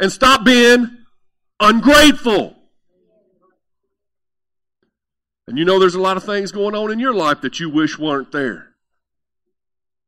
and 0.00 0.10
stop 0.10 0.44
being 0.44 0.98
ungrateful. 1.60 2.56
And 5.46 5.58
you 5.58 5.64
know 5.64 5.78
there's 5.78 5.94
a 5.94 6.00
lot 6.00 6.16
of 6.16 6.24
things 6.24 6.50
going 6.52 6.74
on 6.74 6.90
in 6.90 6.98
your 6.98 7.14
life 7.14 7.40
that 7.42 7.60
you 7.60 7.70
wish 7.70 7.98
weren't 7.98 8.32
there. 8.32 8.68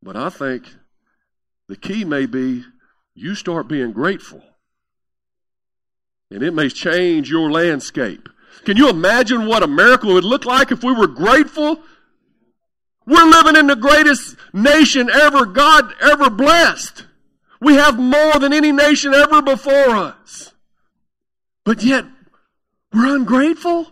But 0.02 0.16
I 0.16 0.28
think 0.30 0.64
the 1.72 1.78
key 1.78 2.04
may 2.04 2.26
be 2.26 2.62
you 3.14 3.34
start 3.34 3.66
being 3.66 3.92
grateful. 3.92 4.42
And 6.30 6.42
it 6.42 6.52
may 6.52 6.68
change 6.68 7.30
your 7.30 7.50
landscape. 7.50 8.28
Can 8.66 8.76
you 8.76 8.90
imagine 8.90 9.46
what 9.46 9.62
America 9.62 10.06
would 10.06 10.22
look 10.22 10.44
like 10.44 10.70
if 10.70 10.84
we 10.84 10.92
were 10.92 11.06
grateful? 11.06 11.80
We're 13.06 13.24
living 13.24 13.56
in 13.56 13.68
the 13.68 13.76
greatest 13.76 14.36
nation 14.52 15.08
ever 15.08 15.46
God 15.46 15.94
ever 16.02 16.28
blessed. 16.28 17.06
We 17.58 17.76
have 17.76 17.98
more 17.98 18.38
than 18.38 18.52
any 18.52 18.70
nation 18.70 19.14
ever 19.14 19.40
before 19.40 19.96
us. 19.96 20.52
But 21.64 21.82
yet, 21.82 22.04
we're 22.92 23.16
ungrateful. 23.16 23.90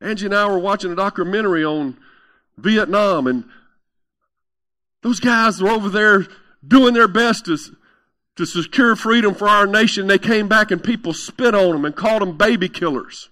Angie 0.00 0.24
and 0.24 0.34
I 0.34 0.46
were 0.46 0.58
watching 0.58 0.90
a 0.90 0.96
documentary 0.96 1.66
on 1.66 1.98
Vietnam, 2.56 3.26
and 3.26 3.44
those 5.02 5.20
guys 5.20 5.62
were 5.62 5.70
over 5.70 5.88
there 5.88 6.26
doing 6.66 6.94
their 6.94 7.08
best 7.08 7.44
to, 7.46 7.56
to 8.36 8.46
secure 8.46 8.96
freedom 8.96 9.34
for 9.34 9.48
our 9.48 9.66
nation. 9.66 10.06
They 10.06 10.18
came 10.18 10.48
back 10.48 10.70
and 10.70 10.82
people 10.82 11.14
spit 11.14 11.54
on 11.54 11.72
them 11.72 11.84
and 11.84 11.94
called 11.94 12.22
them 12.22 12.36
baby 12.36 12.68
killers. 12.68 13.30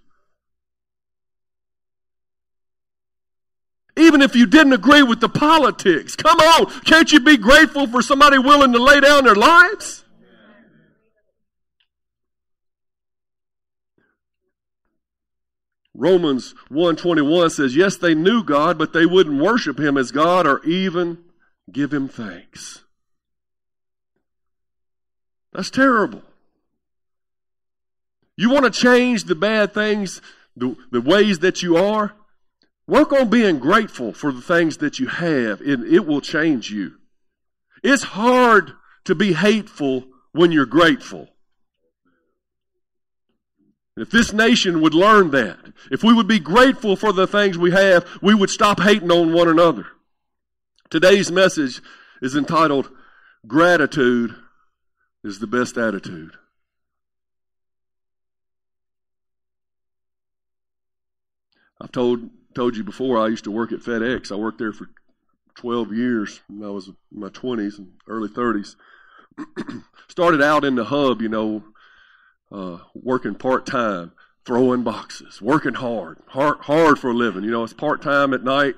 Even 3.98 4.20
if 4.20 4.36
you 4.36 4.46
didn't 4.46 4.74
agree 4.74 5.02
with 5.02 5.20
the 5.20 5.28
politics, 5.28 6.14
come 6.14 6.38
on, 6.38 6.66
can't 6.82 7.10
you 7.12 7.20
be 7.20 7.38
grateful 7.38 7.86
for 7.86 8.02
somebody 8.02 8.38
willing 8.38 8.72
to 8.72 8.82
lay 8.82 9.00
down 9.00 9.24
their 9.24 9.34
lives? 9.34 10.04
Romans 15.94 16.54
121 16.68 17.48
says, 17.48 17.74
yes, 17.74 17.96
they 17.96 18.14
knew 18.14 18.44
God, 18.44 18.76
but 18.76 18.92
they 18.92 19.06
wouldn't 19.06 19.42
worship 19.42 19.80
him 19.80 19.96
as 19.96 20.10
God 20.10 20.46
or 20.46 20.62
even 20.66 21.24
give 21.70 21.92
him 21.92 22.08
thanks. 22.08 22.82
That's 25.52 25.70
terrible. 25.70 26.22
You 28.36 28.50
want 28.50 28.64
to 28.64 28.70
change 28.70 29.24
the 29.24 29.34
bad 29.34 29.72
things, 29.72 30.20
the, 30.56 30.76
the 30.90 31.00
ways 31.00 31.38
that 31.38 31.62
you 31.62 31.76
are? 31.76 32.12
Work 32.86 33.12
on 33.12 33.30
being 33.30 33.58
grateful 33.58 34.12
for 34.12 34.30
the 34.30 34.42
things 34.42 34.76
that 34.78 34.98
you 34.98 35.06
have, 35.06 35.60
and 35.60 35.84
it 35.84 36.06
will 36.06 36.20
change 36.20 36.70
you. 36.70 36.96
It's 37.82 38.02
hard 38.02 38.72
to 39.04 39.14
be 39.14 39.32
hateful 39.32 40.04
when 40.32 40.52
you're 40.52 40.66
grateful. 40.66 41.28
If 43.96 44.10
this 44.10 44.32
nation 44.32 44.82
would 44.82 44.94
learn 44.94 45.30
that, 45.30 45.58
if 45.90 46.04
we 46.04 46.12
would 46.12 46.28
be 46.28 46.38
grateful 46.38 46.96
for 46.96 47.12
the 47.12 47.26
things 47.26 47.56
we 47.56 47.70
have, 47.70 48.06
we 48.20 48.34
would 48.34 48.50
stop 48.50 48.80
hating 48.80 49.10
on 49.10 49.32
one 49.32 49.48
another. 49.48 49.86
Today's 50.88 51.32
message 51.32 51.82
is 52.22 52.36
entitled 52.36 52.90
Gratitude 53.46 54.34
is 55.24 55.40
the 55.40 55.46
Best 55.46 55.76
Attitude. 55.76 56.32
I've 61.80 61.92
told 61.92 62.30
told 62.54 62.76
you 62.76 62.84
before 62.84 63.18
I 63.18 63.26
used 63.26 63.44
to 63.44 63.50
work 63.50 63.72
at 63.72 63.80
FedEx. 63.80 64.32
I 64.32 64.36
worked 64.36 64.58
there 64.58 64.72
for 64.72 64.88
12 65.56 65.92
years 65.92 66.40
I 66.62 66.68
was 66.68 66.88
in 66.88 66.96
my 67.10 67.28
20s 67.28 67.78
and 67.78 67.92
early 68.08 68.28
30s. 68.28 68.76
Started 70.08 70.40
out 70.40 70.64
in 70.64 70.74
the 70.74 70.84
hub, 70.84 71.20
you 71.20 71.28
know, 71.28 71.64
uh, 72.50 72.78
working 72.94 73.34
part 73.34 73.66
time, 73.66 74.12
throwing 74.46 74.84
boxes, 74.84 75.42
working 75.42 75.74
hard, 75.74 76.18
hard, 76.28 76.60
hard 76.60 76.98
for 76.98 77.10
a 77.10 77.14
living. 77.14 77.44
You 77.44 77.50
know, 77.50 77.64
it's 77.64 77.74
part 77.74 78.00
time 78.00 78.32
at 78.32 78.44
night, 78.44 78.76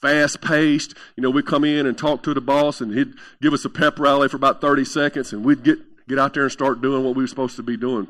fast 0.00 0.40
paced. 0.40 0.94
You 1.16 1.22
know, 1.22 1.30
we'd 1.30 1.46
come 1.46 1.64
in 1.64 1.86
and 1.86 1.96
talk 1.96 2.22
to 2.24 2.34
the 2.34 2.40
boss, 2.40 2.80
and 2.80 2.92
he'd 2.94 3.14
give 3.40 3.52
us 3.52 3.64
a 3.64 3.70
pep 3.70 3.98
rally 3.98 4.28
for 4.28 4.36
about 4.36 4.60
30 4.60 4.84
seconds, 4.84 5.32
and 5.32 5.44
we'd 5.44 5.62
get 5.62 5.78
get 6.08 6.18
out 6.18 6.34
there 6.34 6.44
and 6.44 6.52
start 6.52 6.80
doing 6.80 7.04
what 7.04 7.14
we 7.14 7.22
were 7.22 7.28
supposed 7.28 7.56
to 7.56 7.62
be 7.62 7.76
doing. 7.76 8.08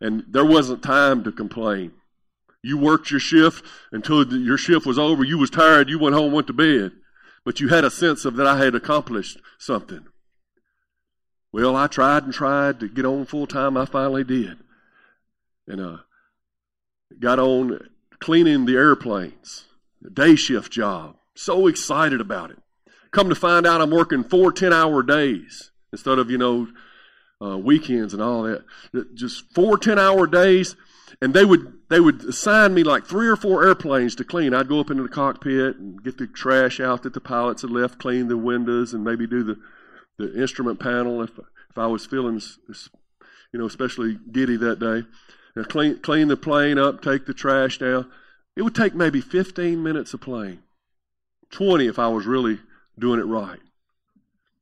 And 0.00 0.24
there 0.28 0.44
wasn't 0.44 0.82
time 0.82 1.24
to 1.24 1.32
complain. 1.32 1.92
You 2.62 2.78
worked 2.78 3.10
your 3.10 3.20
shift 3.20 3.64
until 3.90 4.24
your 4.36 4.58
shift 4.58 4.86
was 4.86 4.98
over. 4.98 5.24
You 5.24 5.38
was 5.38 5.50
tired. 5.50 5.88
You 5.88 5.98
went 5.98 6.14
home, 6.14 6.32
went 6.32 6.46
to 6.48 6.52
bed, 6.52 6.92
but 7.44 7.58
you 7.58 7.68
had 7.68 7.84
a 7.84 7.90
sense 7.90 8.24
of 8.24 8.36
that 8.36 8.46
I 8.46 8.58
had 8.58 8.74
accomplished 8.74 9.38
something. 9.58 10.06
Well, 11.52 11.76
I 11.76 11.86
tried 11.86 12.24
and 12.24 12.32
tried 12.32 12.80
to 12.80 12.88
get 12.88 13.04
on 13.04 13.26
full 13.26 13.46
time. 13.46 13.76
I 13.76 13.84
finally 13.84 14.24
did. 14.24 14.58
And 15.66 15.80
uh, 15.80 15.96
got 17.18 17.38
on 17.38 17.88
cleaning 18.20 18.64
the 18.66 18.76
airplanes, 18.76 19.66
day 20.10 20.36
shift 20.36 20.72
job. 20.72 21.16
So 21.34 21.66
excited 21.66 22.20
about 22.20 22.50
it. 22.50 22.58
Come 23.10 23.28
to 23.28 23.34
find 23.34 23.66
out 23.66 23.80
I'm 23.80 23.90
working 23.90 24.24
four 24.24 24.52
10 24.52 24.72
hour 24.72 25.02
days 25.02 25.70
instead 25.92 26.18
of, 26.18 26.30
you 26.30 26.38
know, 26.38 26.68
uh, 27.42 27.58
weekends 27.58 28.14
and 28.14 28.22
all 28.22 28.42
that. 28.44 28.64
Just 29.14 29.44
four 29.54 29.76
10 29.76 29.98
hour 29.98 30.26
days. 30.26 30.76
And 31.20 31.34
they 31.34 31.44
would, 31.44 31.74
they 31.90 32.00
would 32.00 32.24
assign 32.24 32.72
me 32.72 32.84
like 32.84 33.06
three 33.06 33.28
or 33.28 33.36
four 33.36 33.66
airplanes 33.66 34.14
to 34.16 34.24
clean. 34.24 34.54
I'd 34.54 34.68
go 34.68 34.80
up 34.80 34.90
into 34.90 35.02
the 35.02 35.08
cockpit 35.08 35.76
and 35.76 36.02
get 36.02 36.16
the 36.16 36.26
trash 36.26 36.80
out 36.80 37.02
that 37.02 37.12
the 37.12 37.20
pilots 37.20 37.62
had 37.62 37.70
left, 37.70 37.98
clean 37.98 38.28
the 38.28 38.38
windows, 38.38 38.94
and 38.94 39.04
maybe 39.04 39.26
do 39.26 39.42
the 39.42 39.56
the 40.18 40.40
instrument 40.40 40.78
panel 40.78 41.22
if 41.22 41.30
if 41.70 41.78
I 41.78 41.86
was 41.86 42.06
feeling, 42.06 42.40
you 43.52 43.58
know, 43.60 43.66
especially 43.66 44.18
giddy 44.30 44.56
that 44.56 44.78
day. 44.78 45.02
And 45.54 45.68
clean 45.68 45.98
clean 46.00 46.28
the 46.28 46.36
plane 46.36 46.78
up, 46.78 47.02
take 47.02 47.26
the 47.26 47.34
trash 47.34 47.78
down. 47.78 48.10
It 48.56 48.62
would 48.62 48.74
take 48.74 48.94
maybe 48.94 49.20
15 49.20 49.82
minutes 49.82 50.12
of 50.14 50.20
plane, 50.20 50.62
20 51.50 51.86
if 51.86 51.98
I 51.98 52.08
was 52.08 52.26
really 52.26 52.58
doing 52.98 53.20
it 53.20 53.24
right. 53.24 53.60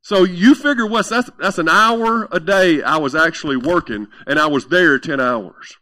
So 0.03 0.25
you 0.25 0.55
figure 0.55 0.87
what's 0.87 1.11
that's 1.11 1.31
that's 1.39 1.59
an 1.59 1.69
hour 1.69 2.27
a 2.33 2.41
day 2.41 2.83
I 2.83 2.97
was 2.97 3.15
actually 3.15 3.57
working, 3.57 4.09
and 4.27 4.39
I 4.39 4.47
was 4.47 4.69
there 4.69 4.99
10 4.99 5.21
hours. 5.21 5.77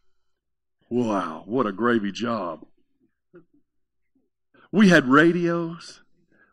Wow, 0.91 1.45
what 1.47 1.67
a 1.67 1.73
gravy 1.73 2.11
job. 2.11 2.67
We 4.73 4.89
had 4.89 5.09
radios. 5.09 6.01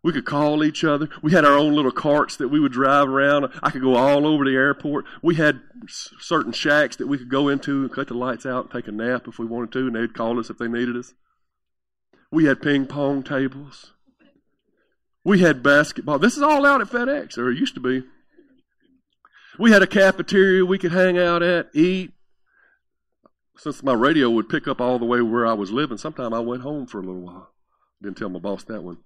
We 0.04 0.14
could 0.14 0.26
call 0.26 0.64
each 0.64 0.84
other. 0.84 1.10
We 1.24 1.32
had 1.32 1.46
our 1.46 1.58
own 1.58 1.74
little 1.74 1.92
carts 1.92 2.38
that 2.38 2.50
we 2.50 2.60
would 2.60 2.72
drive 2.72 3.10
around. 3.10 3.52
I 3.64 3.72
could 3.72 3.82
go 3.82 3.96
all 3.96 4.28
over 4.28 4.46
the 4.46 4.56
airport. 4.56 5.06
We 5.24 5.36
had 5.36 5.62
certain 5.88 6.52
shacks 6.52 6.96
that 6.98 7.08
we 7.08 7.18
could 7.18 7.30
go 7.30 7.48
into 7.48 7.82
and 7.82 7.92
cut 7.92 8.10
the 8.10 8.14
lights 8.14 8.46
out 8.46 8.66
and 8.66 8.72
take 8.72 8.88
a 8.88 8.92
nap 8.92 9.28
if 9.28 9.40
we 9.40 9.48
wanted 9.48 9.72
to, 9.72 9.88
and 9.88 9.96
they'd 9.96 10.14
call 10.14 10.40
us 10.40 10.52
if 10.52 10.60
they 10.60 10.68
needed 10.68 10.96
us. 10.96 11.16
We 12.36 12.44
had 12.44 12.62
ping 12.62 12.86
pong 12.86 13.24
tables. 13.24 13.94
We 15.24 15.40
had 15.40 15.64
basketball. 15.64 16.20
This 16.20 16.36
is 16.36 16.44
all 16.44 16.66
out 16.66 16.82
at 16.82 16.90
FedEx, 16.90 17.38
or 17.38 17.50
it 17.50 17.58
used 17.58 17.76
to 17.76 17.80
be. 17.80 18.04
We 19.58 19.72
had 19.72 19.82
a 19.82 19.88
cafeteria 19.88 20.66
we 20.66 20.78
could 20.78 20.92
hang 20.92 21.18
out 21.18 21.42
at, 21.42 21.70
eat. 21.74 22.12
Since 23.58 23.84
my 23.84 23.94
radio 23.94 24.30
would 24.30 24.50
pick 24.50 24.68
up 24.68 24.82
all 24.82 25.00
the 25.00 25.06
way 25.06 25.22
where 25.22 25.48
I 25.48 25.54
was 25.54 25.72
living, 25.72 25.98
sometime 25.98 26.34
I 26.34 26.40
went 26.40 26.64
home 26.64 26.88
for 26.88 27.00
a 27.00 27.06
little 27.06 27.22
while. 27.22 27.54
Didn't 28.04 28.18
tell 28.18 28.28
my 28.28 28.40
boss 28.40 28.66
that 28.66 28.84
one. 28.84 28.98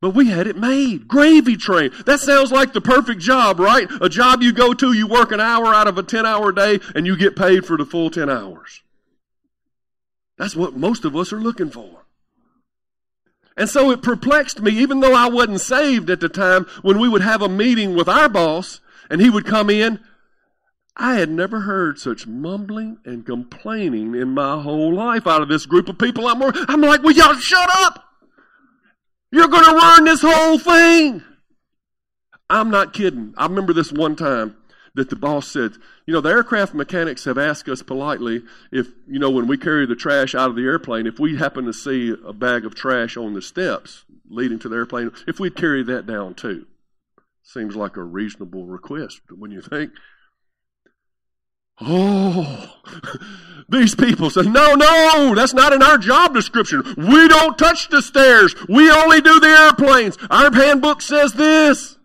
But 0.00 0.14
we 0.14 0.28
had 0.30 0.46
it 0.46 0.56
made. 0.56 1.06
Gravy 1.06 1.58
train. 1.58 1.90
That 2.06 2.20
sounds 2.20 2.50
like 2.50 2.72
the 2.72 2.80
perfect 2.80 3.20
job, 3.20 3.60
right? 3.60 3.88
A 4.00 4.08
job 4.08 4.42
you 4.42 4.54
go 4.54 4.72
to, 4.72 4.94
you 4.94 5.06
work 5.06 5.32
an 5.32 5.40
hour 5.40 5.66
out 5.66 5.86
of 5.86 5.98
a 5.98 6.02
10 6.02 6.24
hour 6.24 6.50
day, 6.50 6.80
and 6.94 7.06
you 7.06 7.14
get 7.14 7.36
paid 7.36 7.66
for 7.66 7.76
the 7.76 7.84
full 7.84 8.08
10 8.08 8.30
hours. 8.30 8.80
That's 10.42 10.56
what 10.56 10.74
most 10.74 11.04
of 11.04 11.14
us 11.14 11.32
are 11.32 11.38
looking 11.38 11.70
for. 11.70 12.04
And 13.56 13.68
so 13.70 13.92
it 13.92 14.02
perplexed 14.02 14.60
me, 14.60 14.72
even 14.72 14.98
though 14.98 15.14
I 15.14 15.28
wasn't 15.28 15.60
saved 15.60 16.10
at 16.10 16.18
the 16.18 16.28
time, 16.28 16.66
when 16.82 16.98
we 16.98 17.08
would 17.08 17.22
have 17.22 17.42
a 17.42 17.48
meeting 17.48 17.94
with 17.94 18.08
our 18.08 18.28
boss 18.28 18.80
and 19.08 19.20
he 19.20 19.30
would 19.30 19.46
come 19.46 19.70
in. 19.70 20.00
I 20.96 21.14
had 21.14 21.30
never 21.30 21.60
heard 21.60 22.00
such 22.00 22.26
mumbling 22.26 22.98
and 23.04 23.24
complaining 23.24 24.16
in 24.16 24.30
my 24.30 24.60
whole 24.60 24.92
life 24.92 25.28
out 25.28 25.42
of 25.42 25.48
this 25.48 25.64
group 25.64 25.88
of 25.88 25.96
people. 25.96 26.26
I'm, 26.26 26.42
I'm 26.42 26.80
like, 26.80 27.04
well, 27.04 27.14
y'all 27.14 27.34
shut 27.34 27.70
up. 27.72 28.02
You're 29.30 29.46
going 29.46 29.64
to 29.64 29.70
ruin 29.70 30.04
this 30.06 30.22
whole 30.22 30.58
thing. 30.58 31.22
I'm 32.50 32.68
not 32.68 32.92
kidding. 32.92 33.32
I 33.36 33.46
remember 33.46 33.72
this 33.72 33.92
one 33.92 34.16
time 34.16 34.56
that 34.94 35.08
the 35.08 35.16
boss 35.16 35.48
said, 35.48 35.72
you 36.06 36.12
know, 36.12 36.20
the 36.20 36.28
aircraft 36.28 36.74
mechanics 36.74 37.24
have 37.24 37.38
asked 37.38 37.68
us 37.68 37.82
politely 37.82 38.42
if, 38.70 38.88
you 39.06 39.18
know, 39.18 39.30
when 39.30 39.46
we 39.46 39.56
carry 39.56 39.86
the 39.86 39.96
trash 39.96 40.34
out 40.34 40.50
of 40.50 40.56
the 40.56 40.64
airplane, 40.64 41.06
if 41.06 41.18
we 41.18 41.36
happen 41.36 41.64
to 41.64 41.72
see 41.72 42.14
a 42.24 42.32
bag 42.32 42.64
of 42.64 42.74
trash 42.74 43.16
on 43.16 43.32
the 43.32 43.42
steps 43.42 44.04
leading 44.28 44.58
to 44.58 44.68
the 44.68 44.76
airplane, 44.76 45.10
if 45.26 45.40
we'd 45.40 45.56
carry 45.56 45.82
that 45.84 46.06
down 46.06 46.34
too. 46.34 46.66
Seems 47.42 47.74
like 47.74 47.96
a 47.96 48.02
reasonable 48.02 48.66
request 48.66 49.20
when 49.30 49.50
you 49.50 49.62
think. 49.62 49.92
Oh, 51.80 52.76
these 53.68 53.94
people 53.94 54.30
say, 54.30 54.42
no, 54.42 54.74
no, 54.74 55.34
that's 55.34 55.54
not 55.54 55.72
in 55.72 55.82
our 55.82 55.98
job 55.98 56.34
description. 56.34 56.82
We 56.96 57.28
don't 57.28 57.58
touch 57.58 57.88
the 57.88 58.02
stairs. 58.02 58.54
We 58.68 58.90
only 58.90 59.20
do 59.20 59.40
the 59.40 59.48
airplanes. 59.48 60.18
Our 60.30 60.52
handbook 60.52 61.00
says 61.02 61.32
this. 61.32 61.98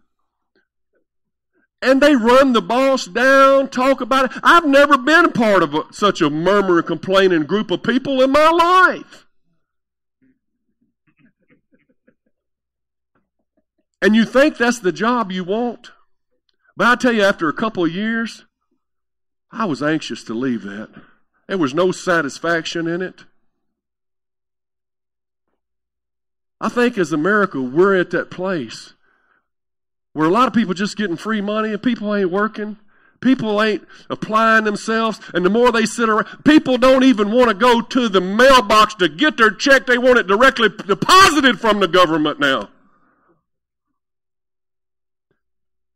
And 1.82 2.02
they 2.02 2.16
run 2.16 2.54
the 2.54 2.62
boss 2.62 3.06
down, 3.06 3.70
talk 3.70 4.02
about 4.02 4.32
it. 4.32 4.40
I've 4.44 4.66
never 4.66 4.98
been 4.98 5.26
a 5.26 5.32
part 5.32 5.62
of 5.62 5.76
a, 5.76 5.84
such 5.92 6.22
a 6.22 6.30
murmuring, 6.30 6.86
complaining 6.86 7.44
group 7.44 7.70
of 7.70 7.84
people 7.84 8.22
in 8.22 8.32
my 8.32 8.50
life. 8.50 9.28
And 14.02 14.16
you 14.16 14.26
think 14.26 14.58
that's 14.58 14.80
the 14.80 14.92
job 14.92 15.32
you 15.32 15.44
want? 15.44 15.92
But 16.76 16.88
I 16.88 16.96
tell 16.96 17.13
you, 17.13 17.24
after 17.24 17.50
a 17.50 17.54
couple 17.54 17.84
of 17.84 17.94
years, 17.94 18.46
I 19.52 19.66
was 19.66 19.82
anxious 19.82 20.24
to 20.26 20.34
leave 20.34 20.63
that. 20.63 20.90
There 21.48 21.58
was 21.58 21.74
no 21.74 21.92
satisfaction 21.92 22.88
in 22.88 23.02
it. 23.02 23.26
I 26.60 26.70
think 26.70 26.98
as 26.98 27.13
America, 27.13 27.62
we're 27.62 28.00
at 28.00 28.12
that 28.12 28.32
place 28.32 28.94
where 30.17 30.27
a 30.27 30.32
lot 30.32 30.47
of 30.47 30.53
people 30.56 30.73
just 30.73 30.97
getting 30.97 31.15
free 31.15 31.41
money 31.41 31.71
and 31.71 31.84
people 31.84 32.15
ain't 32.15 32.32
working. 32.32 32.75
People 33.21 33.62
ain't 33.62 33.88
applying 34.10 34.63
themselves, 34.63 35.19
and 35.32 35.45
the 35.45 35.49
more 35.51 35.71
they 35.71 35.86
sit 35.86 36.10
around, 36.10 36.43
people 36.43 36.80
don't 36.80 37.03
even 37.03 37.32
want 37.32 37.49
to 37.49 37.53
go 37.53 37.82
to 37.82 38.10
the 38.10 38.19
mailbox 38.19 38.95
to 38.95 39.10
get 39.10 39.38
their 39.38 39.51
check. 39.51 39.86
They 39.86 39.99
want 39.99 40.17
it 40.17 40.25
directly 40.25 40.69
deposited 40.69 41.60
from 41.60 41.80
the 41.80 41.88
government 41.88 42.39
now. 42.39 42.69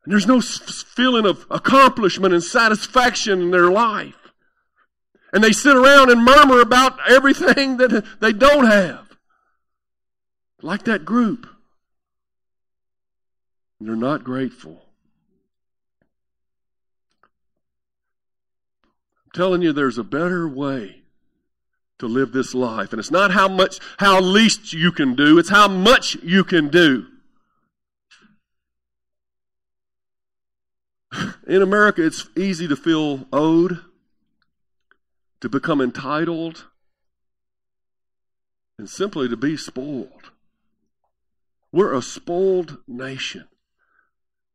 And 0.03 0.13
there's 0.13 0.27
no 0.27 0.39
feeling 0.39 1.25
of 1.25 1.47
accomplishment 1.49 2.31
and 2.31 2.43
satisfaction 2.43 3.41
in 3.41 3.49
their 3.49 3.71
life. 3.71 4.13
And 5.33 5.43
they 5.43 5.51
sit 5.51 5.75
around 5.75 6.11
and 6.11 6.23
murmur 6.23 6.61
about 6.61 6.99
everything 7.09 7.77
that 7.77 8.05
they 8.19 8.33
don't 8.33 8.65
have. 8.65 9.17
Like 10.61 10.83
that 10.83 11.05
group. 11.05 11.47
They're 13.81 13.95
not 13.95 14.23
grateful. 14.23 14.79
I'm 19.25 19.31
telling 19.33 19.63
you, 19.63 19.73
there's 19.73 19.97
a 19.97 20.03
better 20.03 20.47
way 20.47 21.01
to 21.97 22.05
live 22.05 22.31
this 22.31 22.53
life. 22.53 22.93
And 22.93 22.99
it's 22.99 23.09
not 23.09 23.31
how 23.31 23.47
much, 23.47 23.79
how 23.97 24.21
least 24.21 24.71
you 24.71 24.91
can 24.91 25.15
do, 25.15 25.39
it's 25.39 25.49
how 25.49 25.67
much 25.67 26.15
you 26.21 26.43
can 26.43 26.69
do. 26.69 27.07
In 31.47 31.63
America, 31.63 32.05
it's 32.05 32.27
easy 32.37 32.67
to 32.67 32.75
feel 32.75 33.25
owed, 33.33 33.79
to 35.39 35.49
become 35.49 35.81
entitled, 35.81 36.67
and 38.77 38.87
simply 38.87 39.27
to 39.27 39.37
be 39.37 39.57
spoiled. 39.57 40.29
We're 41.71 41.95
a 41.95 42.03
spoiled 42.03 42.77
nation. 42.87 43.47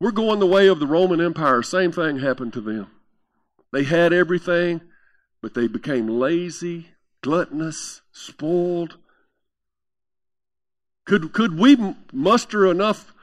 We're 0.00 0.10
going 0.10 0.40
the 0.40 0.46
way 0.46 0.66
of 0.66 0.78
the 0.78 0.86
Roman 0.86 1.20
Empire. 1.20 1.62
Same 1.62 1.90
thing 1.90 2.18
happened 2.18 2.52
to 2.54 2.60
them. 2.60 2.90
They 3.72 3.84
had 3.84 4.12
everything, 4.12 4.82
but 5.40 5.54
they 5.54 5.66
became 5.66 6.06
lazy, 6.06 6.88
gluttonous, 7.22 8.02
spoiled. 8.12 8.96
Could, 11.06 11.32
could 11.32 11.58
we 11.58 11.94
muster 12.12 12.70
enough 12.70 13.14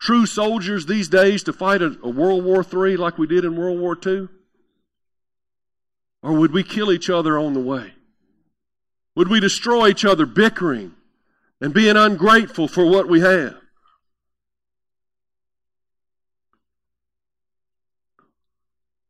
true 0.00 0.26
soldiers 0.26 0.86
these 0.86 1.08
days 1.08 1.42
to 1.44 1.52
fight 1.52 1.82
a, 1.82 1.96
a 2.02 2.08
World 2.08 2.44
War 2.44 2.64
III 2.64 2.96
like 2.96 3.16
we 3.16 3.26
did 3.26 3.44
in 3.44 3.56
World 3.56 3.78
War 3.78 3.96
II? 4.04 4.28
Or 6.22 6.32
would 6.32 6.52
we 6.52 6.62
kill 6.62 6.90
each 6.90 7.08
other 7.08 7.38
on 7.38 7.52
the 7.52 7.60
way? 7.60 7.92
Would 9.14 9.28
we 9.28 9.40
destroy 9.40 9.88
each 9.88 10.04
other 10.04 10.26
bickering 10.26 10.94
and 11.60 11.72
being 11.72 11.96
ungrateful 11.96 12.66
for 12.66 12.84
what 12.90 13.08
we 13.08 13.20
have? 13.20 13.56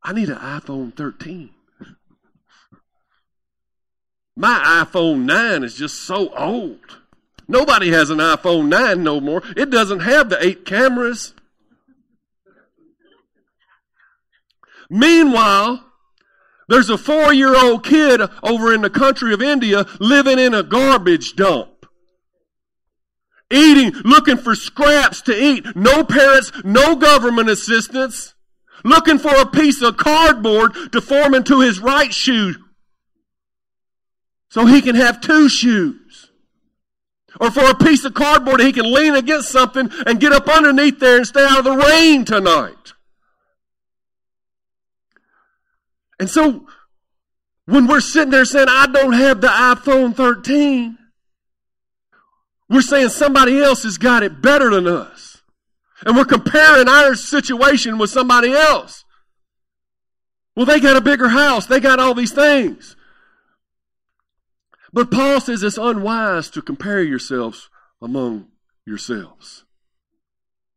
I 0.05 0.13
need 0.13 0.29
an 0.29 0.37
iPhone 0.37 0.95
13. 0.95 1.51
My 4.37 4.85
iPhone 4.85 5.25
9 5.25 5.65
is 5.65 5.77
just 5.77 6.03
so 6.03 6.35
old. 6.35 6.81
Nobody 7.49 7.91
has 7.91 8.11
an 8.11 8.19
iPhone 8.19 8.69
9 8.69 9.03
no 9.03 9.21
more. 9.21 9.43
It 9.57 9.71
doesn't 9.71 10.01
have 10.01 10.29
the 10.29 10.45
eight 10.45 10.67
cameras. 10.67 11.33
Meanwhile, 14.91 15.85
there's 16.69 16.91
a 16.91 16.99
four 16.99 17.33
year 17.33 17.57
old 17.57 17.85
kid 17.85 18.21
over 18.43 18.75
in 18.75 18.83
the 18.83 18.91
country 18.91 19.33
of 19.33 19.41
India 19.41 19.87
living 20.01 20.39
in 20.39 20.53
a 20.53 20.63
garbage 20.63 21.35
dump. 21.37 21.87
Eating, 23.51 23.93
looking 24.05 24.37
for 24.37 24.55
scraps 24.55 25.23
to 25.23 25.35
eat. 25.35 25.77
No 25.77 26.05
parents, 26.05 26.51
no 26.65 26.97
government 26.97 27.49
assistance. 27.49 28.34
Looking 28.85 29.19
for 29.19 29.35
a 29.35 29.47
piece 29.47 29.81
of 29.83 29.97
cardboard 29.97 30.75
to 30.93 31.01
form 31.01 31.35
into 31.35 31.61
his 31.61 31.81
right 31.81 32.13
shoe. 32.13 32.55
So 34.51 34.67
he 34.67 34.83
can 34.83 34.95
have 34.95 35.21
two 35.21 35.49
shoes. 35.49 36.31
Or 37.41 37.51
for 37.51 37.69
a 37.69 37.75
piece 37.75 38.05
of 38.05 38.15
cardboard 38.15 38.61
he 38.61 38.73
can 38.73 38.93
lean 38.93 39.15
against 39.15 39.49
something 39.49 39.91
and 40.07 40.21
get 40.21 40.33
up 40.33 40.49
underneath 40.49 41.01
there 41.01 41.17
and 41.17 41.27
stay 41.27 41.45
out 41.45 41.59
of 41.59 41.65
the 41.65 41.77
rain 41.77 42.25
tonight. 42.25 42.93
And 46.21 46.31
so, 46.31 46.67
when 47.67 47.87
we're 47.87 48.01
sitting 48.01 48.31
there 48.31 48.45
saying, 48.45 48.69
I 48.69 48.87
don't 48.87 49.15
have 49.15 49.41
the 49.41 49.49
iPhone 49.49 50.15
13, 50.15 50.97
we're 52.69 52.83
saying 52.83 53.09
somebody 53.09 53.61
else 53.61 53.83
has 53.83 53.99
got 53.99 54.23
it 54.23 54.41
better 54.41 54.71
than 54.71 54.87
us. 54.87 55.34
And 56.05 56.17
we're 56.17 56.25
comparing 56.25 56.89
our 56.89 57.15
situation 57.15 57.99
with 57.99 58.11
somebody 58.11 58.53
else. 58.53 59.05
Well, 60.57 60.67
they 60.67 60.81
got 60.81 60.97
a 60.97 61.01
bigger 61.01 61.29
house. 61.29 61.67
They 61.67 61.81
got 61.81 62.01
all 62.01 62.15
these 62.15 62.33
things. 62.33 62.97
But 64.93 65.11
Paul 65.11 65.41
says 65.41 65.63
it's 65.63 65.79
unwise 65.79 66.51
to 66.51 66.63
compare 66.63 67.03
yourselves 67.03 67.69
among 68.01 68.49
yourselves. 68.87 69.65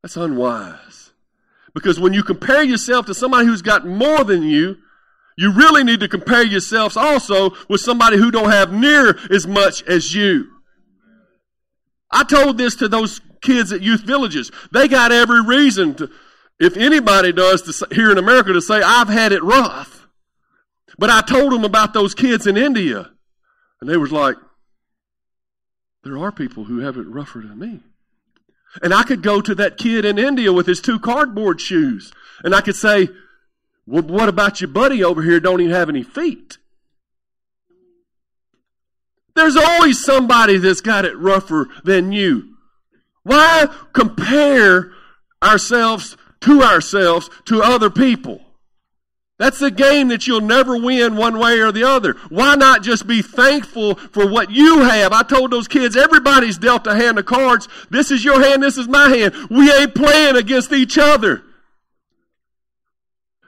That's 0.02 0.18
unwise. 0.18 1.12
Because 1.74 2.00
when 2.00 2.14
you 2.14 2.24
compare 2.24 2.64
yourself 2.64 3.06
to 3.06 3.14
somebody 3.14 3.46
who's 3.46 3.62
got 3.62 3.86
more 3.86 4.24
than 4.24 4.42
you, 4.42 4.78
you 5.38 5.52
really 5.52 5.84
need 5.84 6.00
to 6.00 6.08
compare 6.08 6.44
yourselves 6.44 6.98
also 6.98 7.52
with 7.70 7.82
somebody 7.82 8.18
who 8.18 8.32
don't 8.32 8.50
have 8.50 8.74
near 8.74 9.20
as 9.30 9.46
much 9.46 9.84
as 9.84 10.16
you. 10.16 10.48
I 12.10 12.24
told 12.24 12.58
this 12.58 12.76
to 12.78 12.88
those 12.88 13.22
kids 13.41 13.71
at 13.71 13.82
youth 13.82 14.02
villages. 14.02 14.52
They 14.71 14.88
got 14.88 15.12
every 15.12 15.41
reason 15.43 15.95
to, 15.95 16.10
if 16.60 16.76
anybody 16.78 17.32
does 17.32 17.62
to, 17.63 17.95
here 17.95 18.12
in 18.12 18.17
America, 18.17 18.54
to 18.54 18.62
say, 18.62 18.82
I've 18.82 19.10
had 19.10 19.32
it 19.32 19.43
rough. 19.43 20.08
But 20.97 21.10
I 21.10 21.21
told 21.21 21.54
them 21.54 21.63
about 21.63 21.93
those 21.93 22.15
kids 22.15 22.47
in 22.47 22.58
India. 22.58 23.12
And 23.80 23.89
they 23.89 23.97
was 23.97 24.12
like, 24.12 24.36
there 26.04 26.17
are 26.17 26.32
people 26.32 26.63
who 26.63 26.80
have 26.80 26.97
it 26.97 27.08
rougher 27.08 27.39
than 27.39 27.60
me. 27.60 27.82
And 28.82 28.93
I 28.93 29.04
could 29.04 29.21
go 29.21 29.41
to 29.41 29.56
that 29.56 29.78
kid 29.78 30.06
in 30.06 30.17
India 30.17 30.52
with 30.52 30.67
his 30.67 30.82
two 30.82 31.00
cardboard 31.00 31.62
shoes. 31.62 32.12
And 32.43 32.56
I 32.56 32.62
could 32.62 32.76
say, 32.76 33.10
well, 33.86 34.04
what 34.04 34.30
about 34.30 34.62
your 34.62 34.69
buddy 34.69 35.04
over 35.04 35.21
here 35.21 35.39
don't 35.39 35.62
even 35.62 35.73
have 35.73 35.89
any 35.89 36.04
feet? 36.04 36.58
There's 39.36 39.56
always 39.56 40.04
somebody 40.04 40.58
that's 40.58 40.82
got 40.82 41.06
it 41.06 41.15
rougher 41.17 41.67
than 41.84 42.12
you. 42.12 42.57
Why 43.28 43.68
compare 43.92 44.94
ourselves 45.44 46.16
to 46.42 46.63
ourselves 46.63 47.30
to 47.46 47.62
other 47.62 47.90
people? 47.90 48.42
That's 49.38 49.62
a 49.62 49.70
game 49.70 50.08
that 50.08 50.26
you'll 50.26 50.42
never 50.42 50.78
win 50.78 51.18
one 51.18 51.38
way 51.38 51.60
or 51.60 51.74
the 51.74 51.84
other. 51.84 52.13
Why 52.30 52.56
not 52.56 52.84
just 52.84 53.06
be 53.06 53.22
thankful 53.22 53.96
for 53.96 54.28
what 54.28 54.50
you 54.50 54.80
have? 54.80 55.12
I 55.12 55.24
told 55.24 55.52
those 55.52 55.68
kids, 55.68 55.98
everybody's 55.98 56.58
dealt 56.58 56.88
a 56.88 56.96
hand 56.96 57.20
of 57.20 57.26
cards. 57.26 57.68
This 57.90 58.12
is 58.12 58.24
your 58.24 58.42
hand, 58.42 58.63
this 58.63 58.78
is 58.78 58.88
my 58.88 59.10
hand. 59.10 59.36
We 59.50 59.72
ain't 59.74 59.94
playing 59.94 60.38
against 60.38 60.72
each 60.72 60.98
other. 60.98 61.44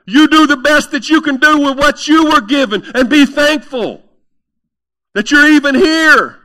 You 0.05 0.27
do 0.27 0.45
the 0.45 0.57
best 0.57 0.91
that 0.91 1.09
you 1.09 1.21
can 1.21 1.37
do 1.37 1.57
with 1.59 1.77
what 1.77 2.07
you 2.07 2.25
were 2.25 2.41
given 2.41 2.83
and 2.93 3.09
be 3.09 3.25
thankful 3.25 4.03
that 5.13 5.31
you're 5.31 5.47
even 5.47 5.73
here. 5.73 6.38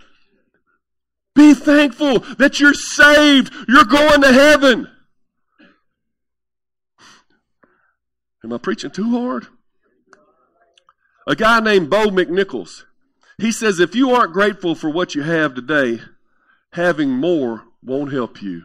Be 1.35 1.55
thankful 1.55 2.21
that 2.39 2.61
you're 2.61 2.75
saved. 2.75 3.53
You're 3.69 3.85
going 3.85 4.23
to 4.23 4.33
heaven. 4.33 4.89
Am 8.45 8.53
I 8.53 8.59
preaching 8.59 8.91
too 8.91 9.11
hard? 9.11 9.47
A 11.27 11.35
guy 11.35 11.61
named 11.61 11.91
Bo 11.91 12.09
McNichols. 12.09 12.85
He 13.39 13.51
says 13.51 13.81
if 13.81 13.95
you 13.95 14.11
aren't 14.11 14.33
grateful 14.33 14.75
for 14.75 14.91
what 14.91 15.15
you 15.15 15.23
have 15.23 15.55
today, 15.55 16.01
having 16.73 17.11
more 17.11 17.65
won't 17.83 18.13
help 18.13 18.43
you. 18.43 18.65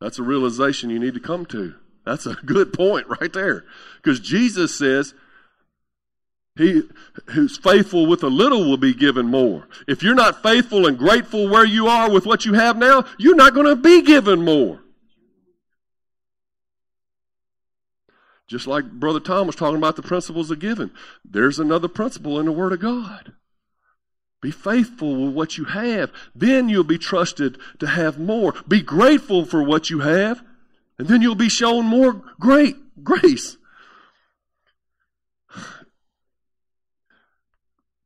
That's 0.00 0.18
a 0.18 0.22
realization 0.22 0.90
you 0.90 0.98
need 0.98 1.14
to 1.14 1.20
come 1.20 1.46
to. 1.46 1.74
That's 2.04 2.26
a 2.26 2.34
good 2.46 2.72
point 2.72 3.06
right 3.20 3.32
there. 3.32 3.64
Because 3.96 4.20
Jesus 4.20 4.76
says, 4.76 5.14
he 6.56 6.82
who's 7.26 7.58
faithful 7.58 8.06
with 8.06 8.22
a 8.22 8.28
little 8.28 8.68
will 8.68 8.78
be 8.78 8.94
given 8.94 9.26
more. 9.26 9.68
If 9.86 10.02
you're 10.02 10.14
not 10.14 10.42
faithful 10.42 10.86
and 10.86 10.98
grateful 10.98 11.48
where 11.48 11.64
you 11.64 11.86
are 11.86 12.10
with 12.10 12.24
what 12.24 12.44
you 12.44 12.54
have 12.54 12.78
now, 12.78 13.04
you're 13.18 13.36
not 13.36 13.54
going 13.54 13.66
to 13.66 13.76
be 13.76 14.02
given 14.02 14.44
more. 14.44 14.80
Just 18.46 18.66
like 18.66 18.90
Brother 18.90 19.20
Tom 19.20 19.46
was 19.46 19.56
talking 19.56 19.76
about 19.76 19.96
the 19.96 20.02
principles 20.02 20.50
of 20.50 20.60
giving, 20.60 20.90
there's 21.24 21.58
another 21.58 21.88
principle 21.88 22.38
in 22.38 22.46
the 22.46 22.52
Word 22.52 22.72
of 22.72 22.80
God. 22.80 23.32
Be 24.40 24.50
faithful 24.50 25.26
with 25.26 25.34
what 25.34 25.58
you 25.58 25.64
have. 25.64 26.12
Then 26.34 26.68
you'll 26.68 26.84
be 26.84 26.98
trusted 26.98 27.58
to 27.80 27.86
have 27.86 28.18
more. 28.18 28.54
Be 28.68 28.80
grateful 28.80 29.44
for 29.44 29.62
what 29.62 29.90
you 29.90 30.00
have, 30.00 30.42
and 30.98 31.08
then 31.08 31.22
you'll 31.22 31.34
be 31.34 31.48
shown 31.48 31.86
more 31.86 32.22
great 32.38 32.76
grace. 33.02 33.56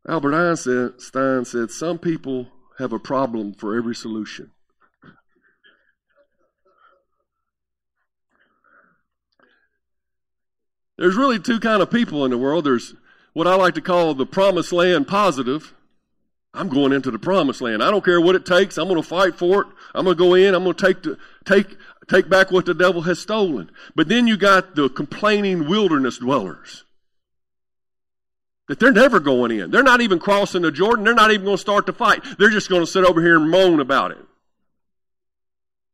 Albert 0.09 0.35
Einstein 0.35 1.45
said, 1.45 1.71
Some 1.71 1.99
people 1.99 2.49
have 2.79 2.93
a 2.93 2.99
problem 2.99 3.55
for 3.55 3.77
every 3.77 3.95
solution. 3.95 4.51
There's 10.97 11.17
really 11.17 11.39
two 11.39 11.61
kind 11.61 11.83
of 11.83 11.91
people 11.91 12.25
in 12.25 12.31
the 12.31 12.39
world. 12.39 12.65
There's 12.65 12.95
what 13.33 13.47
I 13.47 13.55
like 13.55 13.75
to 13.75 13.81
call 13.81 14.15
the 14.15 14.27
promised 14.27 14.73
land 14.73 15.09
positive. 15.09 15.73
I'm 16.53 16.69
going 16.69 16.93
into 16.93 17.11
the 17.11 17.19
promised 17.19 17.61
land. 17.61 17.83
I 17.83 17.91
don't 17.91 18.05
care 18.05 18.21
what 18.21 18.35
it 18.35 18.45
takes. 18.45 18.77
I'm 18.77 18.89
going 18.89 19.01
to 19.01 19.09
fight 19.09 19.37
for 19.37 19.63
it. 19.63 19.67
I'm 19.95 20.05
going 20.05 20.17
to 20.17 20.23
go 20.23 20.35
in. 20.35 20.55
I'm 20.55 20.65
going 20.65 20.77
to 20.77 20.87
take 20.87 21.03
the, 21.03 21.19
take 21.45 21.77
take 22.11 22.29
back 22.29 22.51
what 22.51 22.67
the 22.67 22.75
devil 22.75 23.03
has 23.03 23.19
stolen. 23.19 23.71
But 23.95 24.09
then 24.09 24.27
you 24.27 24.37
got 24.37 24.75
the 24.75 24.89
complaining 24.89 25.69
wilderness 25.69 26.19
dwellers. 26.19 26.85
That 28.71 28.79
they're 28.79 28.93
never 28.93 29.19
going 29.19 29.51
in. 29.51 29.73
They're 29.73 29.83
not 29.83 30.01
even 30.01 30.21
crossing 30.21 30.63
the 30.63 30.71
Jordan. 30.71 31.05
They're 31.05 31.13
not 31.13 31.33
even 31.33 31.45
going 31.45 31.57
to 31.57 31.61
start 31.61 31.87
the 31.87 31.93
fight. 31.93 32.23
They're 32.39 32.51
just 32.51 32.69
going 32.69 32.83
to 32.83 32.87
sit 32.87 33.05
over 33.05 33.21
here 33.21 33.35
and 33.35 33.51
moan 33.51 33.81
about 33.81 34.13
it. 34.13 34.25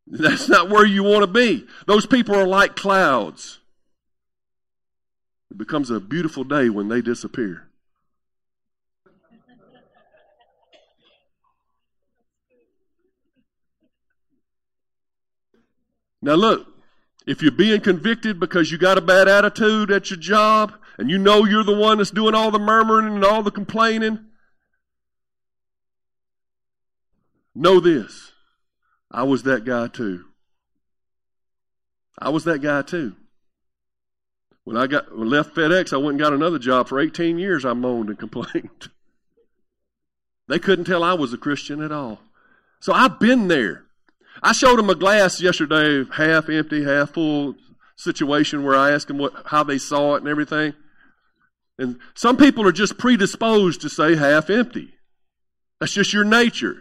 That's 0.07 0.47
not 0.51 0.69
where 0.69 0.85
you 0.85 1.03
want 1.03 1.23
to 1.23 1.27
be. 1.27 1.67
Those 1.87 2.05
people 2.05 2.35
are 2.35 2.47
like 2.47 2.77
clouds. 2.77 3.61
It 5.51 5.57
becomes 5.57 5.89
a 5.89 6.01
beautiful 6.01 6.45
day 6.45 6.69
when 6.69 6.89
they 6.89 7.01
disappear. 7.01 7.67
Now, 16.21 16.35
look, 16.35 16.67
if 17.27 17.41
you're 17.41 17.53
being 17.53 17.81
convicted 17.81 18.39
because 18.39 18.71
you 18.71 18.77
got 18.77 18.99
a 18.99 19.01
bad 19.01 19.29
attitude 19.29 19.91
at 19.91 20.11
your 20.11 20.19
job 20.19 20.75
and 20.99 21.11
you 21.11 21.19
know 21.19 21.45
you're 21.45 21.65
the 21.65 21.77
one 21.77 21.99
that's 21.99 22.11
doing 22.11 22.35
all 22.35 22.51
the 22.51 22.59
murmuring 22.59 23.15
and 23.15 23.25
all 23.25 23.43
the 23.43 23.51
complaining, 23.51 24.27
know 27.55 27.81
this. 27.81 28.33
I 29.11 29.23
was 29.23 29.43
that 29.45 29.65
guy 29.65 29.89
too. 29.89 30.25
I 32.19 32.31
was 32.31 32.45
that 32.45 32.63
guy 32.63 32.83
too. 32.83 33.15
When 34.65 34.77
I 34.77 34.87
got 34.87 35.17
when 35.17 35.31
left 35.31 35.55
FedEx, 35.55 35.93
I 35.93 35.97
went 35.97 36.11
and 36.11 36.19
got 36.19 36.33
another 36.33 36.59
job. 36.59 36.89
For 36.89 36.99
18 36.99 37.39
years, 37.39 37.65
I 37.65 37.73
moaned 37.73 38.09
and 38.09 38.19
complained. 38.19 38.91
they 40.49 40.59
couldn't 40.59 40.87
tell 40.87 41.05
I 41.05 41.15
was 41.15 41.33
a 41.33 41.39
Christian 41.39 41.83
at 41.83 41.93
all. 41.93 42.21
So 42.81 42.93
I've 42.93 43.21
been 43.21 43.49
there. 43.49 43.85
I 44.43 44.53
showed 44.53 44.79
them 44.79 44.91
a 44.91 44.95
glass 44.95 45.41
yesterday, 45.41 46.05
half 46.13 46.49
empty, 46.49 46.85
half 46.85 47.11
full 47.11 47.55
situation 47.97 48.63
where 48.63 48.77
I 48.77 48.91
asked 48.91 49.09
them 49.09 49.19
what, 49.19 49.33
how 49.47 49.63
they 49.63 49.79
saw 49.79 50.15
it 50.15 50.19
and 50.19 50.29
everything. 50.29 50.75
And 51.79 51.99
some 52.15 52.37
people 52.37 52.67
are 52.67 52.73
just 52.73 52.99
predisposed 52.99 53.83
to 53.83 53.89
say 53.89 54.17
half 54.17 54.49
empty. 54.51 54.95
That's 55.79 55.93
just 55.93 56.13
your 56.13 56.25
nature. 56.25 56.77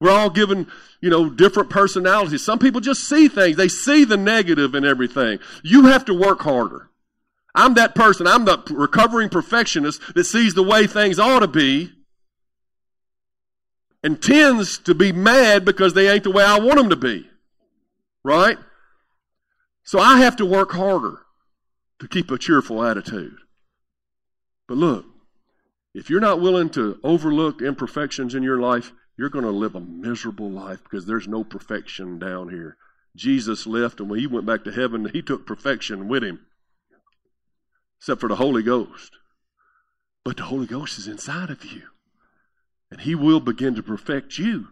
We're 0.00 0.10
all 0.10 0.28
given, 0.28 0.66
you 1.00 1.08
know, 1.08 1.30
different 1.30 1.70
personalities. 1.70 2.44
Some 2.44 2.58
people 2.58 2.80
just 2.80 3.08
see 3.08 3.28
things. 3.28 3.56
They 3.56 3.68
see 3.68 4.04
the 4.04 4.18
negative 4.18 4.74
in 4.74 4.84
everything. 4.84 5.38
You 5.62 5.86
have 5.86 6.04
to 6.06 6.14
work 6.14 6.40
harder. 6.40 6.90
I'm 7.54 7.74
that 7.74 7.94
person. 7.94 8.26
I'm 8.26 8.44
the 8.44 8.62
recovering 8.70 9.30
perfectionist 9.30 10.02
that 10.14 10.24
sees 10.24 10.52
the 10.52 10.62
way 10.62 10.86
things 10.86 11.18
ought 11.18 11.40
to 11.40 11.48
be 11.48 11.92
and 14.02 14.22
tends 14.22 14.78
to 14.80 14.94
be 14.94 15.12
mad 15.12 15.64
because 15.64 15.94
they 15.94 16.10
ain't 16.10 16.24
the 16.24 16.30
way 16.30 16.44
I 16.44 16.58
want 16.58 16.76
them 16.76 16.90
to 16.90 16.96
be. 16.96 17.26
Right? 18.22 18.58
So 19.84 19.98
I 19.98 20.18
have 20.18 20.36
to 20.36 20.44
work 20.44 20.72
harder 20.72 21.22
to 22.00 22.08
keep 22.08 22.30
a 22.30 22.36
cheerful 22.36 22.84
attitude. 22.84 23.38
But 24.68 24.78
look, 24.78 25.06
if 25.94 26.10
you're 26.10 26.20
not 26.20 26.40
willing 26.40 26.70
to 26.70 26.98
overlook 27.02 27.62
imperfections 27.62 28.34
in 28.34 28.42
your 28.42 28.60
life, 28.60 28.92
you're 29.16 29.30
going 29.30 29.44
to 29.44 29.50
live 29.50 29.74
a 29.74 29.80
miserable 29.80 30.50
life 30.50 30.82
because 30.82 31.06
there's 31.06 31.28
no 31.28 31.44
perfection 31.44 32.18
down 32.18 32.50
here. 32.50 32.76
Jesus 33.14 33.66
left, 33.66 34.00
and 34.00 34.10
when 34.10 34.18
he 34.18 34.26
went 34.26 34.44
back 34.44 34.64
to 34.64 34.72
heaven, 34.72 35.08
he 35.12 35.22
took 35.22 35.46
perfection 35.46 36.08
with 36.08 36.22
him 36.22 36.40
except 37.98 38.20
for 38.20 38.28
the 38.28 38.36
Holy 38.36 38.62
Ghost. 38.62 39.16
But 40.24 40.36
the 40.36 40.44
Holy 40.44 40.66
Ghost 40.66 40.98
is 40.98 41.08
inside 41.08 41.50
of 41.50 41.64
you, 41.64 41.82
and 42.90 43.00
He 43.00 43.14
will 43.14 43.40
begin 43.40 43.74
to 43.76 43.82
perfect 43.82 44.38
you. 44.38 44.68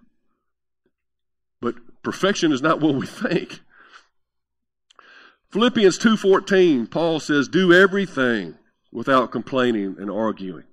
But 1.60 1.76
perfection 2.02 2.52
is 2.52 2.62
not 2.62 2.80
what 2.80 2.94
we 2.94 3.06
think. 3.06 3.60
Philippians 5.50 5.98
2:14, 5.98 6.86
Paul 6.86 7.20
says, 7.20 7.48
"Do 7.48 7.72
everything 7.72 8.58
without 8.94 9.30
complaining 9.30 9.96
and 9.98 10.10
arguing." 10.10 10.64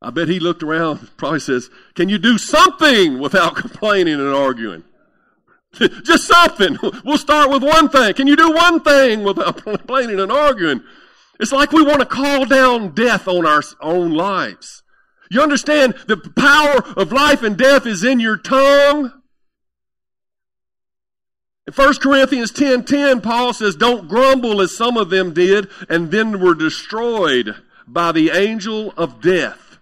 I 0.00 0.10
bet 0.10 0.26
he 0.26 0.40
looked 0.40 0.64
around, 0.64 1.10
probably 1.16 1.38
says, 1.38 1.70
"Can 1.94 2.08
you 2.08 2.18
do 2.18 2.38
something 2.38 3.20
without 3.20 3.54
complaining 3.64 4.14
and 4.14 4.34
arguing?" 4.34 4.82
Just 6.02 6.26
something. 6.26 6.76
We'll 7.04 7.18
start 7.18 7.48
with 7.50 7.62
one 7.62 7.88
thing. 7.88 8.12
Can 8.14 8.26
you 8.26 8.36
do 8.36 8.50
one 8.50 8.80
thing 8.80 9.22
without 9.22 9.62
complaining 9.62 10.20
and 10.20 10.30
arguing? 10.30 10.82
It's 11.40 11.52
like 11.52 11.72
we 11.72 11.82
want 11.82 12.00
to 12.00 12.06
call 12.06 12.44
down 12.44 12.94
death 12.94 13.26
on 13.26 13.46
our 13.46 13.62
own 13.80 14.12
lives. 14.12 14.82
You 15.30 15.40
understand 15.40 15.94
the 16.06 16.18
power 16.18 16.82
of 16.94 17.10
life 17.10 17.42
and 17.42 17.56
death 17.56 17.86
is 17.86 18.04
in 18.04 18.20
your 18.20 18.36
tongue? 18.36 19.21
In 21.66 21.72
1 21.72 21.94
Corinthians 21.96 22.50
10 22.50 22.84
10, 22.84 23.20
Paul 23.20 23.52
says, 23.52 23.76
Don't 23.76 24.08
grumble 24.08 24.60
as 24.60 24.76
some 24.76 24.96
of 24.96 25.10
them 25.10 25.32
did, 25.32 25.68
and 25.88 26.10
then 26.10 26.40
were 26.40 26.54
destroyed 26.54 27.54
by 27.86 28.12
the 28.12 28.30
angel 28.30 28.92
of 28.96 29.20
death. 29.20 29.78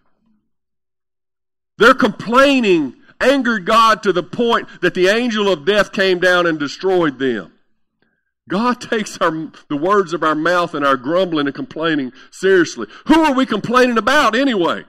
They're 1.79 1.95
complaining 1.95 2.97
angered 3.21 3.66
God 3.66 4.03
to 4.03 4.12
the 4.12 4.23
point 4.23 4.69
that 4.81 4.95
the 4.95 5.09
angel 5.09 5.51
of 5.51 5.64
death 5.64 5.93
came 5.93 6.19
down 6.19 6.47
and 6.47 6.59
destroyed 6.59 7.19
them. 7.19 7.53
God 8.49 8.81
takes 8.81 9.19
our, 9.19 9.31
the 9.69 9.77
words 9.77 10.12
of 10.12 10.23
our 10.23 10.35
mouth 10.35 10.75
and 10.75 10.85
our 10.85 10.97
grumbling 10.97 11.47
and 11.47 11.55
complaining 11.55 12.12
seriously. 12.31 12.87
Who 13.07 13.21
are 13.21 13.33
we 13.33 13.47
complaining 13.47 13.99
about 13.99 14.35
anyway? 14.35 14.85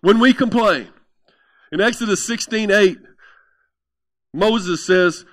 When 0.00 0.18
we 0.20 0.34
complain. 0.34 0.88
In 1.72 1.80
Exodus 1.80 2.24
16 2.24 2.70
8, 2.70 2.98
Moses 4.34 4.84
says, 4.84 5.24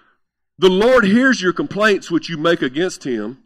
The 0.60 0.70
Lord 0.70 1.04
hears 1.04 1.42
your 1.42 1.54
complaints 1.54 2.12
which 2.12 2.30
you 2.30 2.38
make 2.38 2.62
against 2.62 3.04
him, 3.04 3.40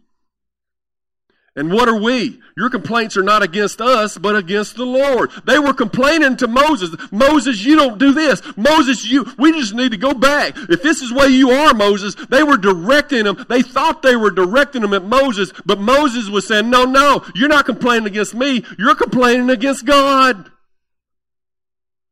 And 1.55 1.71
what 1.71 1.87
are 1.87 1.99
we? 1.99 2.41
Your 2.57 2.69
complaints 2.69 3.15
are 3.15 3.23
not 3.23 3.41
against 3.41 3.79
us, 3.79 4.17
but 4.17 4.35
against 4.35 4.75
the 4.75 4.85
Lord. 4.85 5.31
They 5.45 5.57
were 5.57 5.73
complaining 5.73 6.35
to 6.37 6.47
Moses. 6.49 6.93
Moses, 7.09 7.63
you 7.63 7.77
don't 7.77 7.97
do 7.97 8.11
this. 8.11 8.41
Moses, 8.57 9.09
you, 9.09 9.25
we 9.37 9.53
just 9.53 9.73
need 9.73 9.91
to 9.91 9.97
go 9.97 10.13
back. 10.13 10.55
If 10.69 10.83
this 10.83 11.01
is 11.01 11.13
where 11.13 11.29
you 11.29 11.51
are, 11.51 11.73
Moses, 11.73 12.15
they 12.29 12.43
were 12.43 12.57
directing 12.57 13.23
them. 13.23 13.45
They 13.47 13.61
thought 13.61 14.01
they 14.01 14.17
were 14.17 14.31
directing 14.31 14.81
them 14.81 14.93
at 14.93 15.05
Moses, 15.05 15.53
but 15.65 15.79
Moses 15.79 16.27
was 16.27 16.45
saying, 16.45 16.69
no, 16.69 16.83
no, 16.83 17.25
you're 17.33 17.47
not 17.47 17.65
complaining 17.65 18.07
against 18.07 18.35
me. 18.35 18.65
You're 18.77 18.95
complaining 18.95 19.49
against 19.49 19.85
God. 19.85 20.51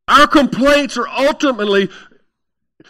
Our 0.08 0.28
complaints 0.28 0.98
are 0.98 1.08
ultimately, 1.08 1.90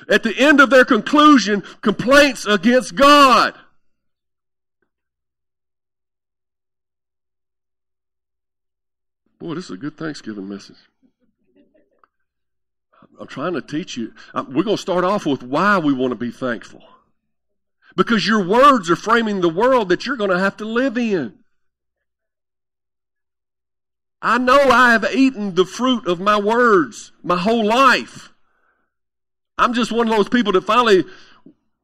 at 0.09 0.23
the 0.23 0.37
end 0.37 0.59
of 0.59 0.69
their 0.69 0.85
conclusion, 0.85 1.63
complaints 1.81 2.45
against 2.45 2.95
God. 2.95 3.53
Boy, 9.39 9.55
this 9.55 9.65
is 9.65 9.71
a 9.71 9.77
good 9.77 9.97
Thanksgiving 9.97 10.47
message. 10.47 10.77
I'm 13.19 13.27
trying 13.27 13.53
to 13.53 13.61
teach 13.61 13.97
you. 13.97 14.13
We're 14.33 14.63
going 14.63 14.77
to 14.77 14.81
start 14.81 15.03
off 15.03 15.25
with 15.25 15.43
why 15.43 15.77
we 15.77 15.93
want 15.93 16.11
to 16.11 16.15
be 16.15 16.31
thankful. 16.31 16.81
Because 17.95 18.25
your 18.27 18.43
words 18.43 18.89
are 18.89 18.95
framing 18.95 19.41
the 19.41 19.49
world 19.49 19.89
that 19.89 20.05
you're 20.05 20.15
going 20.15 20.31
to 20.31 20.39
have 20.39 20.57
to 20.57 20.65
live 20.65 20.97
in. 20.97 21.37
I 24.21 24.37
know 24.37 24.57
I 24.57 24.93
have 24.93 25.13
eaten 25.13 25.53
the 25.53 25.65
fruit 25.65 26.07
of 26.07 26.19
my 26.19 26.39
words 26.39 27.11
my 27.21 27.37
whole 27.37 27.65
life. 27.65 28.32
I'm 29.57 29.73
just 29.73 29.91
one 29.91 30.07
of 30.07 30.15
those 30.15 30.29
people 30.29 30.53
that 30.53 30.63
finally 30.63 31.03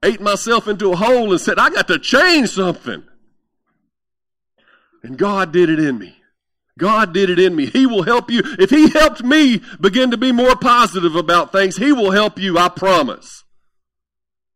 ate 0.04 0.22
myself 0.22 0.68
into 0.68 0.92
a 0.92 0.96
hole 0.96 1.32
and 1.32 1.42
said, 1.42 1.60
I 1.60 1.70
got 1.70 1.88
to 1.88 2.00
change 2.00 2.50
something. 2.50 3.04
And 5.04 5.18
God 5.18 5.52
did 5.52 5.70
it 5.70 5.80
in 5.80 5.98
me. 5.98 6.16
God 6.78 7.14
did 7.14 7.30
it 7.30 7.40
in 7.40 7.56
me. 7.56 7.66
He 7.66 7.86
will 7.86 8.04
help 8.04 8.32
you. 8.32 8.42
If 8.58 8.70
He 8.70 8.90
helped 8.90 9.24
me 9.24 9.62
begin 9.80 10.12
to 10.12 10.18
be 10.18 10.32
more 10.32 10.56
positive 10.56 11.16
about 11.16 11.52
things, 11.52 11.78
He 11.78 11.92
will 11.92 12.12
help 12.12 12.40
you, 12.40 12.58
I 12.58 12.70
promise. 12.70 13.44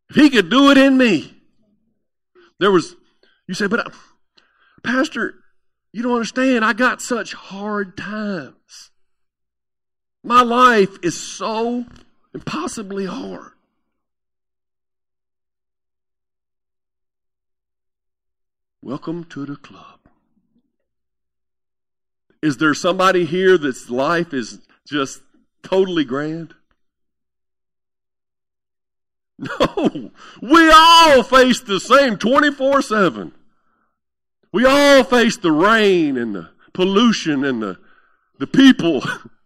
If 0.10 0.16
He 0.16 0.30
could 0.30 0.50
do 0.50 0.72
it 0.72 0.78
in 0.78 0.98
me. 0.98 1.34
There 2.60 2.72
was, 2.72 2.96
you 3.48 3.54
say, 3.54 3.68
but 3.68 3.88
uh, 3.88 3.90
Pastor, 4.84 5.36
you 5.92 6.02
don't 6.02 6.14
understand. 6.14 6.64
I 6.64 6.74
got 6.74 7.02
such 7.02 7.34
hard 7.34 7.98
times. 7.98 8.92
My 10.24 10.42
life 10.42 10.98
is 11.04 11.20
so 11.20 11.86
impossibly 12.34 13.06
hard. 13.06 13.52
Welcome 18.82 19.24
to 19.26 19.46
the 19.46 19.56
club. 19.56 20.00
Is 22.42 22.58
there 22.58 22.74
somebody 22.74 23.24
here 23.24 23.58
that's 23.58 23.90
life 23.90 24.34
is 24.34 24.60
just 24.88 25.22
totally 25.62 26.04
grand? 26.04 26.54
No. 29.40 30.12
We 30.42 30.72
all 30.72 31.24
face 31.24 31.60
the 31.60 31.80
same 31.80 32.18
24 32.18 32.82
7. 32.82 33.34
We 34.54 34.66
all 34.66 35.04
face 35.04 35.38
the 35.38 35.52
rain 35.52 36.18
and 36.18 36.36
the 36.36 36.50
pollution 36.72 37.44
and 37.44 37.62
the, 37.62 37.80
the 38.38 38.48
people. 38.48 39.04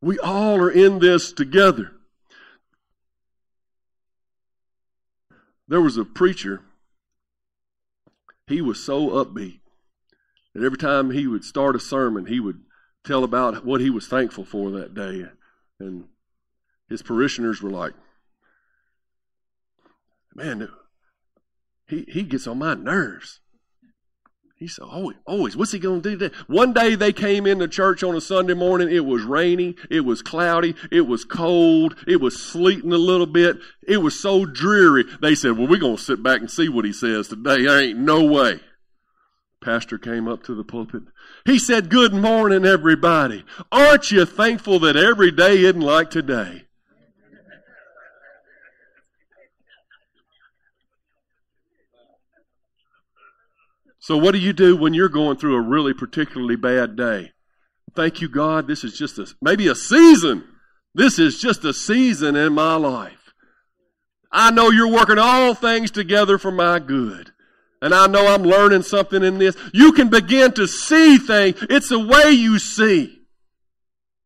We 0.00 0.18
all 0.18 0.56
are 0.56 0.70
in 0.70 0.98
this 0.98 1.32
together. 1.32 1.92
There 5.68 5.80
was 5.80 5.96
a 5.96 6.04
preacher, 6.04 6.62
he 8.46 8.60
was 8.60 8.82
so 8.82 9.10
upbeat 9.10 9.60
that 10.54 10.64
every 10.64 10.78
time 10.78 11.10
he 11.10 11.26
would 11.26 11.44
start 11.44 11.76
a 11.76 11.80
sermon, 11.80 12.26
he 12.26 12.40
would 12.40 12.62
tell 13.04 13.22
about 13.22 13.64
what 13.64 13.80
he 13.80 13.90
was 13.90 14.08
thankful 14.08 14.44
for 14.44 14.70
that 14.72 14.94
day. 14.94 15.26
And 15.78 16.08
his 16.88 17.02
parishioners 17.02 17.62
were 17.62 17.70
like, 17.70 17.92
man, 20.34 20.68
he, 21.86 22.04
he 22.08 22.22
gets 22.24 22.46
on 22.46 22.58
my 22.58 22.74
nerves. 22.74 23.40
He 24.60 24.68
said, 24.68 24.82
always, 24.82 25.16
always, 25.24 25.56
what's 25.56 25.72
he 25.72 25.78
going 25.78 26.02
to 26.02 26.10
do 26.10 26.18
today? 26.18 26.36
One 26.46 26.74
day 26.74 26.94
they 26.94 27.14
came 27.14 27.46
into 27.46 27.66
church 27.66 28.02
on 28.02 28.14
a 28.14 28.20
Sunday 28.20 28.52
morning. 28.52 28.90
It 28.90 29.06
was 29.06 29.22
rainy. 29.22 29.74
It 29.88 30.02
was 30.02 30.20
cloudy. 30.20 30.74
It 30.92 31.06
was 31.06 31.24
cold. 31.24 31.96
It 32.06 32.20
was 32.20 32.40
sleeting 32.40 32.92
a 32.92 32.98
little 32.98 33.26
bit. 33.26 33.56
It 33.88 33.96
was 33.96 34.20
so 34.20 34.44
dreary. 34.44 35.06
They 35.22 35.34
said, 35.34 35.56
well, 35.56 35.66
we're 35.66 35.78
going 35.78 35.96
to 35.96 36.02
sit 36.02 36.22
back 36.22 36.40
and 36.40 36.50
see 36.50 36.68
what 36.68 36.84
he 36.84 36.92
says 36.92 37.28
today. 37.28 37.64
There 37.64 37.80
ain't 37.80 37.98
no 38.00 38.22
way. 38.22 38.60
Pastor 39.62 39.96
came 39.96 40.28
up 40.28 40.42
to 40.44 40.54
the 40.54 40.64
pulpit. 40.64 41.04
He 41.46 41.58
said, 41.58 41.88
good 41.88 42.12
morning, 42.12 42.66
everybody. 42.66 43.46
Aren't 43.72 44.10
you 44.10 44.26
thankful 44.26 44.78
that 44.80 44.94
every 44.94 45.30
day 45.30 45.56
isn't 45.62 45.80
like 45.80 46.10
today? 46.10 46.66
So, 54.10 54.16
what 54.16 54.32
do 54.32 54.40
you 54.40 54.52
do 54.52 54.76
when 54.76 54.92
you're 54.92 55.08
going 55.08 55.36
through 55.36 55.54
a 55.54 55.60
really 55.60 55.94
particularly 55.94 56.56
bad 56.56 56.96
day? 56.96 57.30
Thank 57.94 58.20
you, 58.20 58.28
God. 58.28 58.66
This 58.66 58.82
is 58.82 58.98
just 58.98 59.20
a, 59.20 59.32
maybe 59.40 59.68
a 59.68 59.76
season. 59.76 60.42
This 60.96 61.20
is 61.20 61.40
just 61.40 61.64
a 61.64 61.72
season 61.72 62.34
in 62.34 62.52
my 62.52 62.74
life. 62.74 63.32
I 64.32 64.50
know 64.50 64.70
you're 64.70 64.90
working 64.90 65.20
all 65.20 65.54
things 65.54 65.92
together 65.92 66.38
for 66.38 66.50
my 66.50 66.80
good. 66.80 67.30
And 67.80 67.94
I 67.94 68.08
know 68.08 68.26
I'm 68.26 68.42
learning 68.42 68.82
something 68.82 69.22
in 69.22 69.38
this. 69.38 69.56
You 69.72 69.92
can 69.92 70.08
begin 70.08 70.50
to 70.54 70.66
see 70.66 71.16
things. 71.16 71.64
It's 71.70 71.90
the 71.90 72.04
way 72.04 72.32
you 72.32 72.58
see. 72.58 73.16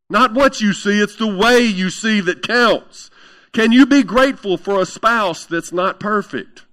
Not 0.08 0.32
what 0.32 0.62
you 0.62 0.72
see, 0.72 0.98
it's 0.98 1.16
the 1.16 1.36
way 1.36 1.60
you 1.60 1.90
see 1.90 2.22
that 2.22 2.40
counts. 2.40 3.10
Can 3.52 3.70
you 3.70 3.84
be 3.84 4.02
grateful 4.02 4.56
for 4.56 4.80
a 4.80 4.86
spouse 4.86 5.44
that's 5.44 5.72
not 5.72 6.00
perfect? 6.00 6.63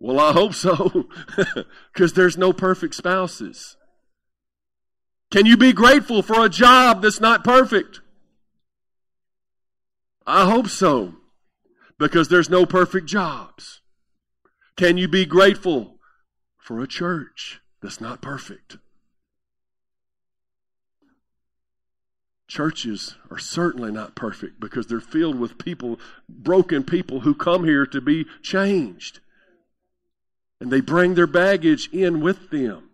Well, 0.00 0.20
I 0.20 0.32
hope 0.32 0.54
so, 0.54 1.08
because 1.92 2.12
there's 2.12 2.38
no 2.38 2.52
perfect 2.52 2.94
spouses. 2.94 3.76
Can 5.30 5.44
you 5.44 5.56
be 5.56 5.72
grateful 5.72 6.22
for 6.22 6.44
a 6.44 6.48
job 6.48 7.02
that's 7.02 7.20
not 7.20 7.44
perfect? 7.44 8.00
I 10.26 10.44
hope 10.44 10.68
so, 10.68 11.16
because 11.98 12.28
there's 12.28 12.48
no 12.48 12.64
perfect 12.64 13.06
jobs. 13.06 13.80
Can 14.76 14.96
you 14.96 15.08
be 15.08 15.26
grateful 15.26 15.98
for 16.56 16.80
a 16.80 16.86
church 16.86 17.60
that's 17.82 18.00
not 18.00 18.22
perfect? 18.22 18.76
Churches 22.46 23.16
are 23.30 23.38
certainly 23.38 23.90
not 23.90 24.14
perfect 24.14 24.60
because 24.60 24.86
they're 24.86 25.00
filled 25.00 25.38
with 25.38 25.58
people, 25.58 25.98
broken 26.28 26.84
people 26.84 27.20
who 27.20 27.34
come 27.34 27.64
here 27.64 27.84
to 27.86 28.00
be 28.00 28.24
changed. 28.42 29.20
And 30.60 30.70
they 30.70 30.80
bring 30.80 31.14
their 31.14 31.26
baggage 31.26 31.88
in 31.92 32.20
with 32.20 32.50
them. 32.50 32.90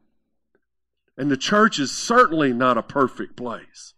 And 1.16 1.30
the 1.30 1.36
church 1.36 1.78
is 1.78 1.92
certainly 1.92 2.52
not 2.52 2.76
a 2.76 2.82
perfect 2.82 3.36
place. 3.36 3.94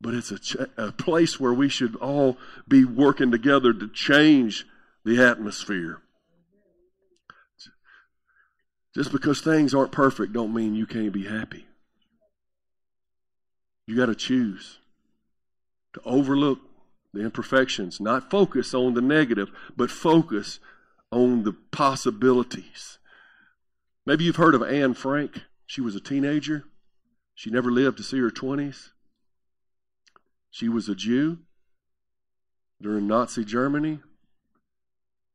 But 0.00 0.14
it's 0.14 0.30
a, 0.30 0.38
ch- 0.38 0.56
a 0.76 0.92
place 0.92 1.40
where 1.40 1.54
we 1.54 1.68
should 1.68 1.96
all 1.96 2.36
be 2.68 2.84
working 2.84 3.30
together 3.30 3.72
to 3.72 3.88
change 3.88 4.66
the 5.04 5.22
atmosphere. 5.22 6.02
Just 8.94 9.10
because 9.10 9.40
things 9.40 9.74
aren't 9.74 9.92
perfect 9.92 10.32
don't 10.32 10.54
mean 10.54 10.74
you 10.74 10.86
can't 10.86 11.12
be 11.12 11.24
happy. 11.24 11.66
You 13.86 13.96
got 13.96 14.06
to 14.06 14.14
choose 14.14 14.78
to 15.94 16.00
overlook 16.04 16.60
the 17.12 17.20
imperfections, 17.20 18.00
not 18.00 18.30
focus 18.30 18.74
on 18.74 18.94
the 18.94 19.00
negative, 19.00 19.50
but 19.76 19.90
focus 19.90 20.58
on 21.14 21.44
the 21.44 21.52
possibilities. 21.52 22.98
Maybe 24.04 24.24
you've 24.24 24.36
heard 24.36 24.54
of 24.54 24.62
Anne 24.62 24.94
Frank. 24.94 25.42
She 25.64 25.80
was 25.80 25.94
a 25.94 26.00
teenager. 26.00 26.64
She 27.34 27.50
never 27.50 27.70
lived 27.70 27.98
to 27.98 28.02
see 28.02 28.18
her 28.18 28.30
20s. 28.30 28.90
She 30.50 30.68
was 30.68 30.88
a 30.88 30.94
Jew 30.94 31.38
during 32.82 33.06
Nazi 33.06 33.44
Germany. 33.44 34.00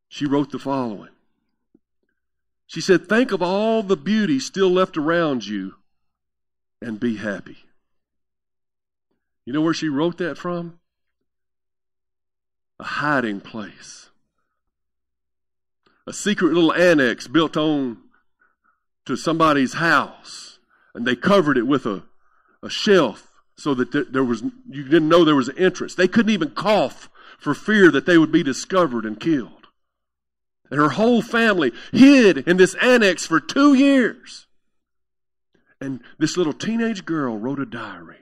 She 0.10 0.26
wrote 0.26 0.52
the 0.52 0.60
following 0.60 1.12
She 2.68 2.82
said, 2.82 3.08
Think 3.08 3.32
of 3.32 3.42
all 3.42 3.82
the 3.82 3.98
beauty 3.98 4.40
still 4.40 4.70
left 4.70 4.98
around 4.98 5.48
you 5.48 5.76
and 6.82 7.00
be 7.00 7.16
happy. 7.16 7.58
You 9.46 9.54
know 9.54 9.62
where 9.62 9.74
she 9.74 9.90
wrote 9.90 10.18
that 10.18 10.38
from? 10.38 10.80
A 12.80 12.84
hiding 12.84 13.42
place 13.42 14.09
a 16.10 16.14
secret 16.14 16.52
little 16.54 16.74
annex 16.74 17.28
built 17.28 17.56
on 17.56 17.96
to 19.06 19.16
somebody's 19.16 19.76
house, 19.76 20.58
and 20.96 21.06
they 21.06 21.16
covered 21.16 21.56
it 21.56 21.68
with 21.68 21.86
a, 21.86 22.02
a 22.64 22.70
shelf 22.70 23.28
so 23.56 23.76
that 23.76 24.12
there, 24.12 24.24
was 24.24 24.42
you 24.68 24.84
didn't 24.86 25.08
know 25.08 25.24
there 25.24 25.36
was 25.36 25.50
an 25.50 25.60
entrance. 25.60 25.94
They 25.94 26.08
couldn't 26.08 26.32
even 26.32 26.50
cough 26.50 27.12
for 27.38 27.54
fear 27.54 27.92
that 27.92 28.08
they 28.08 28.18
would 28.18 28.32
be 28.32 28.42
discovered 28.42 29.06
and 29.06 29.20
killed. 29.20 29.68
And 30.72 30.80
her 30.80 30.90
whole 30.90 31.22
family 31.22 31.74
hid 31.92 32.40
in 32.40 32.58
this 32.58 32.74
annex 32.82 33.28
for 33.28 33.40
two 33.40 33.76
years. 33.76 34.48
And 35.80 36.02
this 36.18 36.38
little 36.38 36.54
teenage 36.54 37.06
girl 37.06 37.38
wrote 37.38 37.60
a 37.60 37.68
diary. 37.68 38.18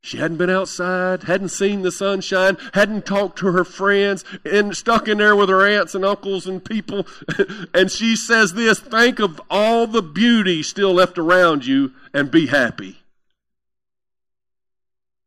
She 0.00 0.18
hadn't 0.18 0.36
been 0.36 0.50
outside, 0.50 1.24
hadn't 1.24 1.48
seen 1.48 1.82
the 1.82 1.90
sunshine, 1.90 2.56
hadn't 2.72 3.04
talked 3.04 3.38
to 3.38 3.52
her 3.52 3.64
friends, 3.64 4.24
and 4.44 4.76
stuck 4.76 5.08
in 5.08 5.18
there 5.18 5.34
with 5.34 5.48
her 5.48 5.66
aunts 5.66 5.94
and 5.94 6.04
uncles 6.04 6.46
and 6.46 6.64
people. 6.64 7.06
and 7.74 7.90
she 7.90 8.14
says 8.14 8.54
this 8.54 8.78
think 8.78 9.18
of 9.18 9.40
all 9.50 9.86
the 9.86 10.02
beauty 10.02 10.62
still 10.62 10.94
left 10.94 11.18
around 11.18 11.66
you 11.66 11.92
and 12.14 12.30
be 12.30 12.46
happy. 12.46 13.00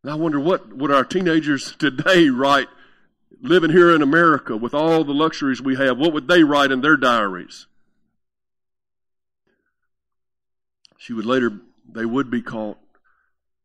And 0.03 0.11
I 0.11 0.15
wonder 0.15 0.39
what 0.39 0.73
would 0.75 0.91
our 0.91 1.05
teenagers 1.05 1.75
today 1.75 2.29
write, 2.29 2.69
living 3.41 3.71
here 3.71 3.93
in 3.93 4.01
America 4.01 4.55
with 4.55 4.73
all 4.73 5.03
the 5.03 5.13
luxuries 5.13 5.61
we 5.61 5.75
have, 5.75 5.97
what 5.97 6.13
would 6.13 6.27
they 6.27 6.43
write 6.43 6.71
in 6.71 6.81
their 6.81 6.97
diaries? 6.97 7.67
She 10.97 11.13
would 11.13 11.25
later, 11.25 11.51
they 11.91 12.05
would 12.05 12.31
be 12.31 12.41
caught 12.41 12.77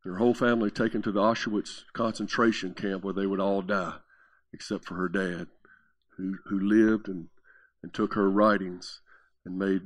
her 0.07 0.18
whole 0.18 0.34
family 0.34 0.70
taken 0.70 1.02
to 1.02 1.12
the 1.12 1.20
Auschwitz 1.20 1.82
concentration 1.92 2.74
camp 2.74 3.02
where 3.02 3.14
they 3.14 3.26
would 3.26 3.40
all 3.40 3.62
die, 3.62 3.94
except 4.52 4.84
for 4.84 4.94
her 4.94 5.09
dad, 5.09 5.48
who, 6.16 6.36
who 6.46 6.59
lived 6.61 7.09
and, 7.09 7.28
and 7.82 7.92
took 7.92 8.14
her 8.14 8.30
writings 8.30 9.00
and 9.44 9.59
made, 9.59 9.82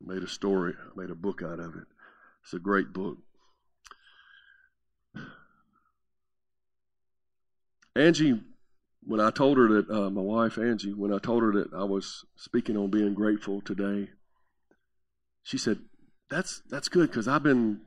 made 0.00 0.22
a 0.22 0.28
story, 0.28 0.74
made 0.96 1.10
a 1.10 1.14
book 1.14 1.42
out 1.42 1.58
of 1.58 1.74
it. 1.74 1.86
It's 2.42 2.52
a 2.52 2.58
great 2.58 2.92
book. 2.92 3.18
Angie, 7.94 8.40
when 9.04 9.20
I 9.20 9.30
told 9.30 9.58
her 9.58 9.68
that, 9.68 9.90
uh, 9.90 10.10
my 10.10 10.22
wife 10.22 10.58
Angie, 10.58 10.94
when 10.94 11.12
I 11.12 11.18
told 11.18 11.42
her 11.42 11.52
that 11.52 11.72
I 11.74 11.84
was 11.84 12.24
speaking 12.36 12.76
on 12.76 12.90
being 12.90 13.14
grateful 13.14 13.60
today, 13.60 14.10
she 15.42 15.58
said, 15.58 15.80
"That's 16.30 16.62
that's 16.70 16.88
good 16.88 17.10
because 17.10 17.28
I've 17.28 17.42
been 17.42 17.82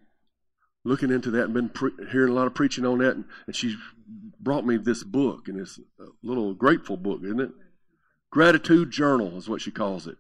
looking 0.86 1.12
into 1.12 1.32
that 1.32 1.46
and 1.46 1.54
been 1.54 1.70
pre- 1.70 1.92
hearing 2.12 2.32
a 2.32 2.36
lot 2.36 2.48
of 2.48 2.54
preaching 2.56 2.86
on 2.86 3.00
that. 3.00 3.16
And, 3.16 3.26
and 3.48 3.56
she 3.56 3.76
brought 4.40 4.66
me 4.66 4.78
this 4.78 5.04
book, 5.04 5.50
and 5.50 5.60
it's 5.60 5.80
a 6.00 6.06
little 6.24 6.54
grateful 6.54 6.96
book, 6.96 7.22
isn't 7.24 7.42
it? 7.42 7.52
Gratitude 8.32 8.92
Journal 8.92 9.38
is 9.38 9.50
what 9.50 9.62
she 9.62 9.72
calls 9.72 10.08
it. 10.08 10.16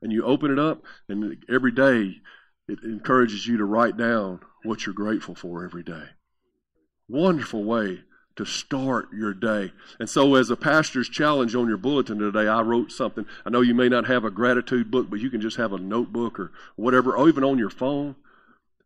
And 0.00 0.12
you 0.12 0.24
open 0.24 0.50
it 0.50 0.58
up, 0.58 0.82
and 1.08 1.44
every 1.52 1.72
day 1.72 2.16
it 2.68 2.78
encourages 2.84 3.46
you 3.46 3.58
to 3.58 3.64
write 3.64 3.96
down 3.96 4.40
what 4.62 4.86
you're 4.86 4.94
grateful 4.94 5.34
for 5.34 5.64
every 5.64 5.82
day. 5.82 6.04
Wonderful 7.08 7.64
way 7.64 8.00
to 8.36 8.44
start 8.44 9.08
your 9.12 9.32
day. 9.32 9.72
And 9.98 10.08
so, 10.08 10.34
as 10.34 10.50
a 10.50 10.56
pastor's 10.56 11.08
challenge 11.08 11.54
on 11.54 11.68
your 11.68 11.76
bulletin 11.76 12.18
today, 12.18 12.48
I 12.48 12.62
wrote 12.62 12.90
something. 12.90 13.26
I 13.44 13.50
know 13.50 13.60
you 13.60 13.74
may 13.74 13.88
not 13.88 14.06
have 14.06 14.24
a 14.24 14.30
gratitude 14.30 14.90
book, 14.90 15.08
but 15.08 15.20
you 15.20 15.30
can 15.30 15.40
just 15.40 15.56
have 15.56 15.72
a 15.72 15.78
notebook 15.78 16.38
or 16.38 16.52
whatever, 16.76 17.16
or 17.16 17.28
even 17.28 17.44
on 17.44 17.58
your 17.58 17.70
phone. 17.70 18.16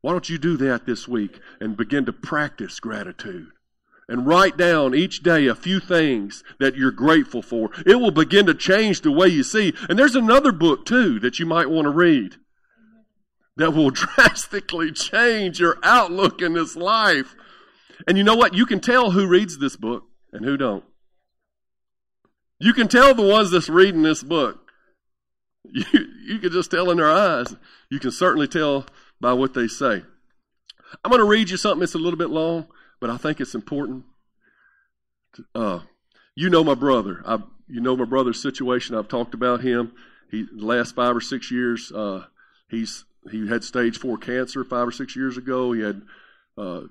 Why 0.01 0.12
don't 0.12 0.28
you 0.28 0.38
do 0.38 0.57
that 0.59 0.86
this 0.86 1.09
week 1.09 1.40
and 1.61 1.76
begin 1.76 2.05
to 2.07 2.12
practice 2.12 2.80
gratitude? 2.80 3.49
And 4.11 4.26
write 4.26 4.57
down 4.57 4.94
each 4.94 5.22
day 5.22 5.46
a 5.46 5.55
few 5.55 5.80
things 5.80 6.42
that 6.59 6.76
you're 6.76 6.90
grateful 6.90 7.42
for. 7.42 7.70
It 7.84 7.96
will 7.96 8.11
begin 8.11 8.46
to 8.46 8.55
change 8.55 9.03
the 9.03 9.12
way 9.12 9.28
you 9.28 9.42
see. 9.42 9.74
And 9.86 9.99
there's 9.99 10.14
another 10.14 10.51
book 10.51 10.86
too 10.86 11.20
that 11.20 11.38
you 11.38 11.44
might 11.44 11.68
want 11.68 11.84
to 11.84 11.90
read 11.90 12.36
that 13.59 13.72
will 13.72 13.90
drastically 14.16 14.92
change 14.92 15.61
your 15.61 15.76
outlook 15.82 16.40
in 16.40 16.55
this 16.55 16.74
life. 16.74 17.34
And 18.07 18.16
you 18.16 18.24
know 18.24 18.36
what? 18.36 18.55
You 18.55 18.64
can 18.64 18.80
tell 18.80 19.11
who 19.11 19.26
reads 19.26 19.59
this 19.59 19.76
book 19.76 20.05
and 20.32 20.44
who 20.44 20.57
don't. 20.57 20.84
You 22.59 22.72
can 22.72 22.88
tell 22.88 23.14
the 23.14 23.26
ones 23.26 23.51
that's 23.51 23.68
reading 23.68 24.03
this 24.03 24.22
book. 24.22 24.64
You, 25.70 25.84
you 26.26 26.38
can 26.38 26.51
just 26.51 26.70
tell 26.70 26.90
in 26.90 26.96
their 26.96 27.11
eyes. 27.11 27.55
You 27.90 27.99
can 27.99 28.11
certainly 28.11 28.49
tell 28.49 28.86
by 29.20 29.32
what 29.32 29.54
they 29.54 29.68
say. 29.68 30.02
I'm 31.04 31.10
going 31.10 31.20
to 31.20 31.28
read 31.28 31.50
you 31.50 31.56
something 31.56 31.80
that's 31.80 31.94
a 31.94 31.98
little 31.98 32.18
bit 32.18 32.30
long, 32.30 32.66
but 33.00 33.10
I 33.10 33.16
think 33.16 33.40
it's 33.40 33.54
important. 33.54 34.04
Uh, 35.54 35.80
you 36.34 36.48
know 36.48 36.64
my 36.64 36.74
brother. 36.74 37.22
I, 37.26 37.38
you 37.68 37.80
know 37.80 37.96
my 37.96 38.04
brother's 38.04 38.40
situation. 38.40 38.96
I've 38.96 39.08
talked 39.08 39.34
about 39.34 39.60
him. 39.60 39.92
He 40.30 40.44
the 40.44 40.64
last 40.64 40.94
five 40.94 41.16
or 41.16 41.20
six 41.20 41.50
years, 41.50 41.92
uh, 41.92 42.24
he's 42.68 43.04
he 43.30 43.48
had 43.48 43.64
stage 43.64 43.98
four 43.98 44.18
cancer 44.18 44.64
five 44.64 44.88
or 44.88 44.92
six 44.92 45.16
years 45.16 45.36
ago. 45.36 45.72
He 45.72 45.82
had 45.82 46.02
uh, 46.56 46.82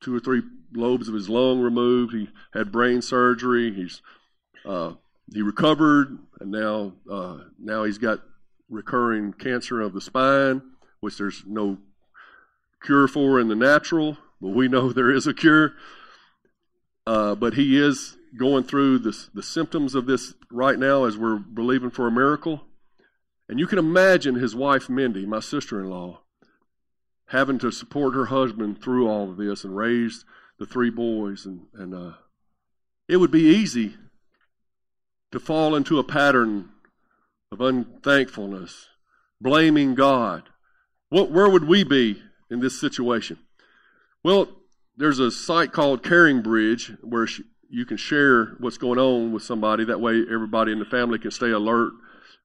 two 0.00 0.14
or 0.14 0.20
three 0.20 0.42
lobes 0.72 1.08
of 1.08 1.14
his 1.14 1.28
lung 1.28 1.60
removed. 1.60 2.14
He 2.14 2.28
had 2.52 2.72
brain 2.72 3.02
surgery. 3.02 3.72
He's 3.72 4.02
uh, 4.64 4.94
he 5.32 5.42
recovered, 5.42 6.18
and 6.40 6.50
now 6.50 6.94
uh, 7.10 7.38
now 7.58 7.84
he's 7.84 7.98
got 7.98 8.20
recurring 8.68 9.32
cancer 9.32 9.80
of 9.80 9.92
the 9.94 10.00
spine 10.00 10.62
which 11.00 11.18
there's 11.18 11.42
no 11.46 11.78
cure 12.82 13.08
for 13.08 13.40
in 13.40 13.48
the 13.48 13.56
natural, 13.56 14.18
but 14.40 14.50
we 14.50 14.68
know 14.68 14.92
there 14.92 15.10
is 15.10 15.26
a 15.26 15.34
cure. 15.34 15.72
Uh, 17.06 17.34
but 17.34 17.54
he 17.54 17.80
is 17.80 18.18
going 18.36 18.64
through 18.64 18.98
this, 18.98 19.30
the 19.32 19.42
symptoms 19.42 19.94
of 19.94 20.06
this 20.06 20.34
right 20.50 20.78
now 20.78 21.04
as 21.04 21.16
we're 21.16 21.38
believing 21.38 21.90
for 21.90 22.06
a 22.06 22.12
miracle. 22.12 22.62
And 23.48 23.58
you 23.58 23.66
can 23.66 23.78
imagine 23.78 24.34
his 24.34 24.54
wife, 24.54 24.90
Mindy, 24.90 25.24
my 25.24 25.40
sister 25.40 25.80
in 25.80 25.88
law, 25.88 26.20
having 27.28 27.58
to 27.60 27.70
support 27.70 28.14
her 28.14 28.26
husband 28.26 28.82
through 28.82 29.08
all 29.08 29.30
of 29.30 29.38
this 29.38 29.64
and 29.64 29.74
raise 29.74 30.26
the 30.58 30.66
three 30.66 30.90
boys. 30.90 31.46
And, 31.46 31.66
and 31.72 31.94
uh, 31.94 32.12
it 33.08 33.16
would 33.16 33.30
be 33.30 33.40
easy 33.40 33.94
to 35.32 35.40
fall 35.40 35.74
into 35.74 35.98
a 35.98 36.04
pattern 36.04 36.70
of 37.50 37.62
unthankfulness, 37.62 38.88
blaming 39.40 39.94
God, 39.94 40.44
what, 41.10 41.30
where 41.30 41.48
would 41.48 41.66
we 41.66 41.84
be 41.84 42.22
in 42.50 42.60
this 42.60 42.80
situation? 42.80 43.38
Well, 44.22 44.48
there's 44.96 45.18
a 45.18 45.30
site 45.30 45.72
called 45.72 46.02
Caring 46.02 46.42
Bridge 46.42 46.92
where 47.02 47.28
you 47.70 47.84
can 47.84 47.96
share 47.96 48.56
what's 48.58 48.78
going 48.78 48.98
on 48.98 49.32
with 49.32 49.42
somebody. 49.42 49.84
That 49.84 50.00
way, 50.00 50.22
everybody 50.30 50.72
in 50.72 50.78
the 50.78 50.84
family 50.84 51.18
can 51.18 51.30
stay 51.30 51.50
alert 51.50 51.92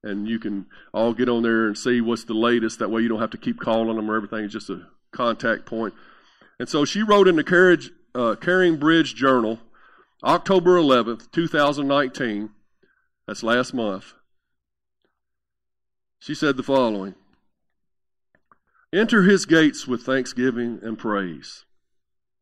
and 0.02 0.28
you 0.28 0.38
can 0.38 0.66
all 0.92 1.14
get 1.14 1.28
on 1.28 1.42
there 1.42 1.66
and 1.66 1.76
see 1.76 2.00
what's 2.00 2.24
the 2.24 2.34
latest. 2.34 2.78
That 2.78 2.90
way, 2.90 3.02
you 3.02 3.08
don't 3.08 3.20
have 3.20 3.30
to 3.30 3.38
keep 3.38 3.58
calling 3.58 3.96
them 3.96 4.10
or 4.10 4.16
everything. 4.16 4.44
It's 4.44 4.52
just 4.52 4.70
a 4.70 4.86
contact 5.12 5.66
point. 5.66 5.94
And 6.58 6.68
so 6.68 6.84
she 6.84 7.02
wrote 7.02 7.26
in 7.26 7.36
the 7.36 7.44
Carriage, 7.44 7.90
uh, 8.14 8.36
Caring 8.36 8.76
Bridge 8.76 9.14
Journal, 9.14 9.58
October 10.22 10.76
11th, 10.76 11.30
2019. 11.32 12.50
That's 13.26 13.42
last 13.42 13.74
month. 13.74 14.12
She 16.18 16.34
said 16.34 16.56
the 16.56 16.62
following 16.62 17.14
Enter 18.94 19.24
his 19.24 19.44
gates 19.44 19.88
with 19.88 20.04
thanksgiving 20.04 20.78
and 20.80 20.96
praise. 20.96 21.64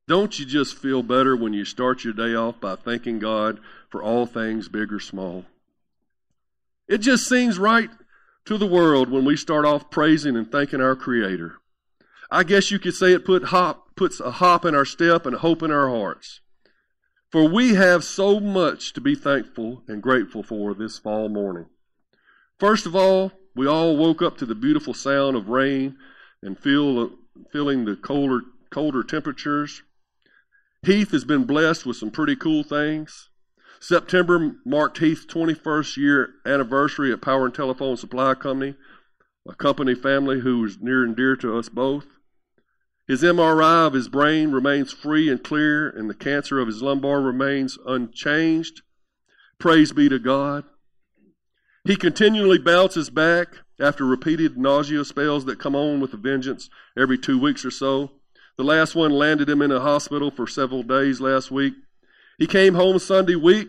Don't 0.07 0.39
you 0.39 0.45
just 0.45 0.77
feel 0.77 1.03
better 1.03 1.35
when 1.35 1.55
you 1.55 1.65
start 1.65 2.05
your 2.05 2.13
day 2.13 2.35
off 2.35 2.61
by 2.61 2.77
thanking 2.77 3.19
God 3.19 3.59
for 3.89 4.03
all 4.03 4.27
things 4.27 4.69
big 4.69 4.93
or 4.93 5.01
small? 5.01 5.47
It 6.87 6.99
just 6.99 7.27
seems 7.27 7.59
right 7.59 7.89
to 8.45 8.59
the 8.59 8.67
world 8.67 9.09
when 9.09 9.25
we 9.25 9.35
start 9.35 9.65
off 9.65 9.91
praising 9.91 10.37
and 10.37 10.53
thanking 10.53 10.83
our 10.83 10.95
Creator. 10.95 11.55
I 12.31 12.43
guess 12.43 12.71
you 12.71 12.79
could 12.79 12.95
say 12.95 13.15
it 13.15 13.25
put 13.25 13.45
hop, 13.45 13.97
puts 13.97 14.21
a 14.21 14.33
hop 14.33 14.67
in 14.67 14.75
our 14.75 14.85
step 14.85 15.25
and 15.25 15.37
hope 15.37 15.63
in 15.63 15.71
our 15.71 15.89
hearts. 15.89 16.43
For 17.31 17.49
we 17.49 17.77
have 17.77 18.05
so 18.05 18.41
much 18.41 18.93
to 18.93 19.01
be 19.01 19.15
thankful 19.15 19.85
and 19.89 20.03
grateful 20.03 20.43
for 20.43 20.75
this 20.75 20.99
fall 20.99 21.31
morning. 21.31 21.71
First 22.59 22.85
of 22.85 22.95
all, 22.95 23.33
we 23.57 23.67
all 23.67 23.97
woke 23.97 24.21
up 24.21 24.37
to 24.37 24.45
the 24.45 24.55
beautiful 24.55 24.93
sound 24.93 25.35
of 25.35 25.49
rain 25.49 25.97
and 26.43 26.59
feel 26.59 27.11
feeling 27.51 27.85
the 27.85 27.97
colder 27.97 28.41
colder 28.71 29.03
temperatures. 29.03 29.83
Heath 30.83 31.13
has 31.13 31.25
been 31.25 31.45
blessed 31.45 31.87
with 31.87 31.97
some 31.97 32.11
pretty 32.11 32.35
cool 32.35 32.65
things. 32.65 33.29
September 33.81 34.57
marked 34.65 34.99
Heath's 34.99 35.27
21st 35.27 35.97
year 35.97 36.35
anniversary 36.47 37.13
at 37.13 37.21
Power 37.21 37.47
and 37.47 37.55
Telephone 37.55 37.97
Supply 37.97 38.35
Company, 38.35 38.77
a 39.49 39.55
company 39.55 39.95
family 39.95 40.41
who 40.41 40.65
is 40.65 40.79
near 40.81 41.05
and 41.05 41.17
dear 41.17 41.37
to 41.37 41.57
us 41.59 41.69
both. 41.69 42.07
His 43.07 43.23
MRI 43.23 43.87
of 43.87 43.93
his 43.93 44.09
brain 44.09 44.53
remains 44.53 44.93
free 44.93 45.29
and 45.29 45.43
clear, 45.43 45.89
and 45.91 46.09
the 46.09 46.15
cancer 46.15 46.61
of 46.61 46.69
his 46.69 46.83
lumbar 46.83 47.21
remains 47.21 47.77
unchanged. 47.85 48.83
Praise 49.59 49.93
be 49.93 50.09
to 50.09 50.19
God. 50.19 50.65
He 51.85 51.97
continually 51.97 52.59
bounces 52.59 53.11
back 53.11 53.49
after 53.83 54.07
repeated 54.07 54.57
nausea 54.57 55.05
spells 55.05 55.45
that 55.45 55.59
come 55.59 55.75
on 55.75 56.01
with 56.01 56.15
a 56.15 56.17
vengeance 56.17 56.71
every 56.97 57.19
two 57.19 57.39
weeks 57.39 57.65
or 57.65 57.71
so. 57.71 58.13
The 58.57 58.65
last 58.65 58.95
one 58.95 59.11
landed 59.11 59.49
him 59.49 59.61
in 59.61 59.73
a 59.73 59.81
hospital 59.81 60.31
for 60.31 60.47
several 60.47 60.83
days 60.83 61.21
last 61.21 61.51
week. 61.51 61.75
He 62.39 62.47
came 62.47 62.75
home 62.75 62.99
Sunday 62.99 63.35
week, 63.35 63.69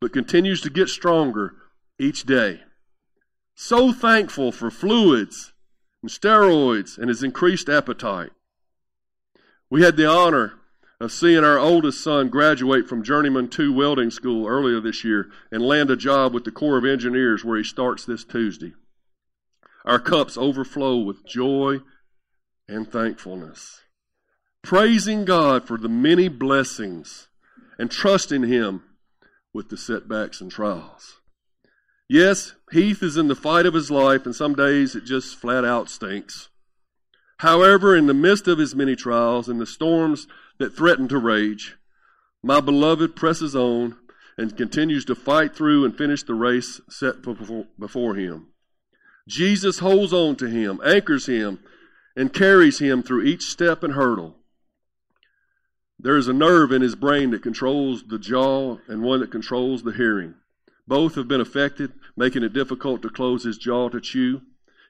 but 0.00 0.12
continues 0.12 0.60
to 0.62 0.70
get 0.70 0.88
stronger 0.88 1.54
each 1.98 2.24
day. 2.24 2.62
So 3.54 3.92
thankful 3.92 4.50
for 4.50 4.70
fluids 4.70 5.52
and 6.02 6.10
steroids 6.10 6.98
and 6.98 7.08
his 7.08 7.22
increased 7.22 7.68
appetite. 7.68 8.30
We 9.70 9.82
had 9.82 9.96
the 9.96 10.08
honor 10.08 10.54
of 11.00 11.12
seeing 11.12 11.44
our 11.44 11.58
oldest 11.58 12.02
son 12.02 12.28
graduate 12.28 12.88
from 12.88 13.04
Journeyman 13.04 13.48
2 13.48 13.72
Welding 13.72 14.10
School 14.10 14.46
earlier 14.46 14.80
this 14.80 15.04
year 15.04 15.30
and 15.52 15.62
land 15.62 15.90
a 15.90 15.96
job 15.96 16.34
with 16.34 16.44
the 16.44 16.50
Corps 16.50 16.78
of 16.78 16.84
Engineers 16.84 17.44
where 17.44 17.58
he 17.58 17.64
starts 17.64 18.04
this 18.04 18.24
Tuesday. 18.24 18.72
Our 19.84 19.98
cups 19.98 20.38
overflow 20.38 20.98
with 20.98 21.26
joy 21.26 21.80
and 22.66 22.90
thankfulness. 22.90 23.82
Praising 24.62 25.24
God 25.24 25.66
for 25.66 25.76
the 25.76 25.90
many 25.90 26.28
blessings 26.28 27.28
and 27.78 27.90
trusting 27.90 28.44
Him 28.44 28.82
with 29.52 29.68
the 29.68 29.76
setbacks 29.76 30.40
and 30.40 30.50
trials. 30.50 31.20
Yes, 32.08 32.54
Heath 32.72 33.02
is 33.02 33.16
in 33.16 33.28
the 33.28 33.34
fight 33.34 33.66
of 33.66 33.74
his 33.74 33.90
life, 33.90 34.26
and 34.26 34.34
some 34.34 34.54
days 34.54 34.94
it 34.94 35.04
just 35.04 35.36
flat 35.36 35.64
out 35.64 35.88
stinks. 35.88 36.48
However, 37.38 37.96
in 37.96 38.06
the 38.06 38.14
midst 38.14 38.48
of 38.48 38.58
his 38.58 38.74
many 38.74 38.96
trials 38.96 39.48
and 39.48 39.60
the 39.60 39.66
storms 39.66 40.26
that 40.58 40.76
threaten 40.76 41.08
to 41.08 41.18
rage, 41.18 41.76
my 42.42 42.60
beloved 42.60 43.16
presses 43.16 43.54
on 43.54 43.96
and 44.36 44.56
continues 44.56 45.04
to 45.06 45.14
fight 45.14 45.54
through 45.54 45.84
and 45.84 45.96
finish 45.96 46.22
the 46.22 46.34
race 46.34 46.80
set 46.88 47.16
before 47.78 48.14
him. 48.14 48.48
Jesus 49.26 49.78
holds 49.78 50.12
on 50.12 50.36
to 50.36 50.46
him, 50.46 50.80
anchors 50.84 51.26
him, 51.26 51.60
and 52.16 52.32
carries 52.32 52.78
him 52.78 53.02
through 53.02 53.22
each 53.22 53.42
step 53.44 53.82
and 53.82 53.94
hurdle. 53.94 54.36
There 55.98 56.16
is 56.16 56.28
a 56.28 56.32
nerve 56.32 56.70
in 56.72 56.82
his 56.82 56.94
brain 56.94 57.30
that 57.30 57.42
controls 57.42 58.04
the 58.04 58.18
jaw 58.18 58.78
and 58.88 59.02
one 59.02 59.20
that 59.20 59.30
controls 59.30 59.82
the 59.82 59.92
hearing. 59.92 60.34
Both 60.86 61.14
have 61.14 61.28
been 61.28 61.40
affected, 61.40 61.92
making 62.16 62.42
it 62.42 62.52
difficult 62.52 63.00
to 63.02 63.08
close 63.08 63.44
his 63.44 63.56
jaw 63.56 63.88
to 63.88 64.00
chew. 64.00 64.42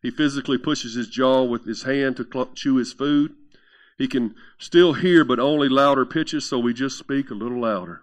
He 0.03 0.11
physically 0.11 0.59
pushes 0.59 0.95
his 0.95 1.09
jaw 1.09 1.45
with 1.45 1.65
his 1.67 1.85
hand 1.85 2.17
to 2.17 2.27
cl- 2.31 2.51
chew 2.55 2.77
his 2.77 2.93
food. 2.93 3.35
He 3.97 4.09
can 4.09 4.35
still 4.59 4.95
hear, 4.95 5.25
but 5.25 5.39
only 5.39 5.69
louder 5.69 6.05
pitches, 6.05 6.45
so 6.47 6.59
we 6.59 6.75
just 6.75 6.99
speak 6.99 7.31
a 7.31 7.35
little 7.35 7.61
louder. 7.61 8.03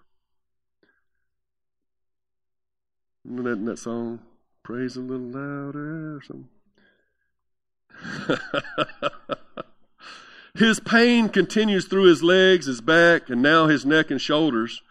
Isn't 3.26 3.44
that, 3.44 3.52
in 3.52 3.64
that 3.66 3.78
song? 3.78 4.20
Praise 4.62 4.96
a 4.96 5.00
little 5.00 5.26
louder 5.26 6.16
or 6.16 6.22
something. 6.22 6.48
his 10.54 10.80
pain 10.80 11.28
continues 11.28 11.86
through 11.86 12.04
his 12.04 12.22
legs, 12.22 12.66
his 12.66 12.80
back, 12.80 13.28
and 13.28 13.42
now 13.42 13.66
his 13.66 13.84
neck 13.84 14.10
and 14.10 14.20
shoulders. 14.20 14.82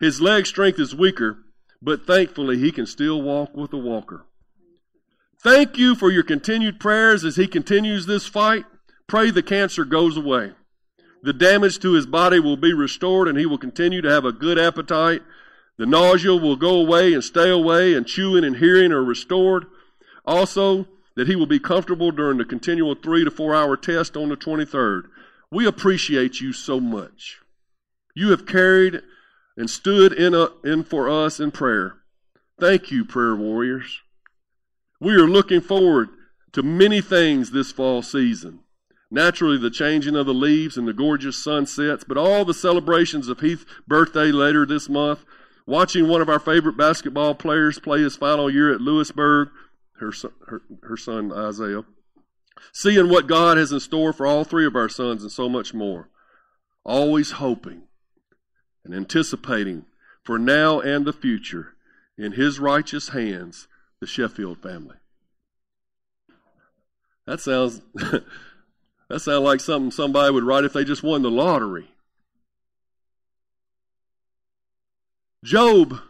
His 0.00 0.20
leg 0.20 0.46
strength 0.46 0.78
is 0.78 0.94
weaker, 0.94 1.38
but 1.82 2.06
thankfully 2.06 2.58
he 2.58 2.72
can 2.72 2.86
still 2.86 3.20
walk 3.20 3.56
with 3.56 3.72
a 3.72 3.78
walker. 3.78 4.24
Thank 5.42 5.76
you 5.76 5.94
for 5.94 6.10
your 6.10 6.24
continued 6.24 6.80
prayers 6.80 7.24
as 7.24 7.36
he 7.36 7.46
continues 7.46 8.06
this 8.06 8.26
fight. 8.26 8.64
Pray 9.06 9.30
the 9.30 9.42
cancer 9.42 9.84
goes 9.84 10.16
away. 10.16 10.52
The 11.22 11.32
damage 11.32 11.78
to 11.80 11.92
his 11.92 12.06
body 12.06 12.40
will 12.40 12.56
be 12.56 12.72
restored 12.72 13.28
and 13.28 13.38
he 13.38 13.46
will 13.46 13.58
continue 13.58 14.02
to 14.02 14.10
have 14.10 14.24
a 14.24 14.32
good 14.32 14.58
appetite. 14.58 15.22
The 15.78 15.86
nausea 15.86 16.34
will 16.34 16.56
go 16.56 16.80
away 16.80 17.14
and 17.14 17.22
stay 17.22 17.48
away 17.48 17.94
and 17.94 18.06
chewing 18.06 18.44
and 18.44 18.56
hearing 18.56 18.92
are 18.92 19.02
restored. 19.02 19.66
Also, 20.26 20.86
that 21.14 21.28
he 21.28 21.36
will 21.36 21.46
be 21.46 21.58
comfortable 21.58 22.10
during 22.10 22.38
the 22.38 22.44
continual 22.44 22.94
three 22.94 23.24
to 23.24 23.30
four 23.30 23.54
hour 23.54 23.76
test 23.76 24.16
on 24.16 24.28
the 24.28 24.36
23rd. 24.36 25.04
We 25.50 25.66
appreciate 25.66 26.40
you 26.40 26.52
so 26.52 26.78
much. 26.78 27.38
You 28.14 28.30
have 28.30 28.46
carried 28.46 29.02
and 29.56 29.70
stood 29.70 30.12
in, 30.12 30.34
a, 30.34 30.48
in 30.64 30.84
for 30.84 31.08
us 31.08 31.40
in 31.40 31.50
prayer. 31.50 31.96
Thank 32.60 32.90
you, 32.90 33.04
prayer 33.04 33.34
warriors. 33.34 34.00
We 35.00 35.14
are 35.14 35.28
looking 35.28 35.60
forward 35.60 36.08
to 36.52 36.62
many 36.62 37.00
things 37.00 37.50
this 37.50 37.72
fall 37.72 38.02
season. 38.02 38.60
Naturally, 39.10 39.56
the 39.56 39.70
changing 39.70 40.16
of 40.16 40.26
the 40.26 40.34
leaves 40.34 40.76
and 40.76 40.86
the 40.86 40.92
gorgeous 40.92 41.42
sunsets, 41.42 42.04
but 42.04 42.18
all 42.18 42.44
the 42.44 42.52
celebrations 42.52 43.28
of 43.28 43.40
Heath's 43.40 43.64
birthday 43.86 44.30
later 44.30 44.66
this 44.66 44.88
month, 44.88 45.24
watching 45.68 46.08
one 46.08 46.22
of 46.22 46.30
our 46.30 46.38
favorite 46.38 46.78
basketball 46.78 47.34
players 47.34 47.78
play 47.78 48.00
his 48.00 48.16
final 48.16 48.50
year 48.50 48.72
at 48.72 48.80
Lewisburg, 48.80 49.50
her 50.00 50.10
son, 50.10 50.32
her, 50.46 50.62
her 50.82 50.96
son 50.96 51.30
Isaiah, 51.30 51.84
seeing 52.72 53.10
what 53.10 53.26
God 53.26 53.58
has 53.58 53.70
in 53.70 53.78
store 53.78 54.14
for 54.14 54.26
all 54.26 54.44
three 54.44 54.66
of 54.66 54.74
our 54.74 54.88
sons 54.88 55.22
and 55.22 55.30
so 55.30 55.46
much 55.48 55.74
more. 55.74 56.08
Always 56.84 57.32
hoping 57.32 57.82
and 58.82 58.94
anticipating 58.94 59.84
for 60.24 60.38
now 60.38 60.80
and 60.80 61.04
the 61.04 61.12
future 61.12 61.74
in 62.16 62.32
his 62.32 62.58
righteous 62.58 63.10
hands 63.10 63.68
the 64.00 64.06
Sheffield 64.06 64.62
family. 64.62 64.96
That 67.26 67.40
sounds 67.40 67.82
that 67.94 69.20
sounds 69.20 69.44
like 69.44 69.60
something 69.60 69.90
somebody 69.90 70.32
would 70.32 70.44
write 70.44 70.64
if 70.64 70.72
they 70.72 70.84
just 70.84 71.02
won 71.02 71.20
the 71.20 71.30
lottery. 71.30 71.88
Job 75.44 76.00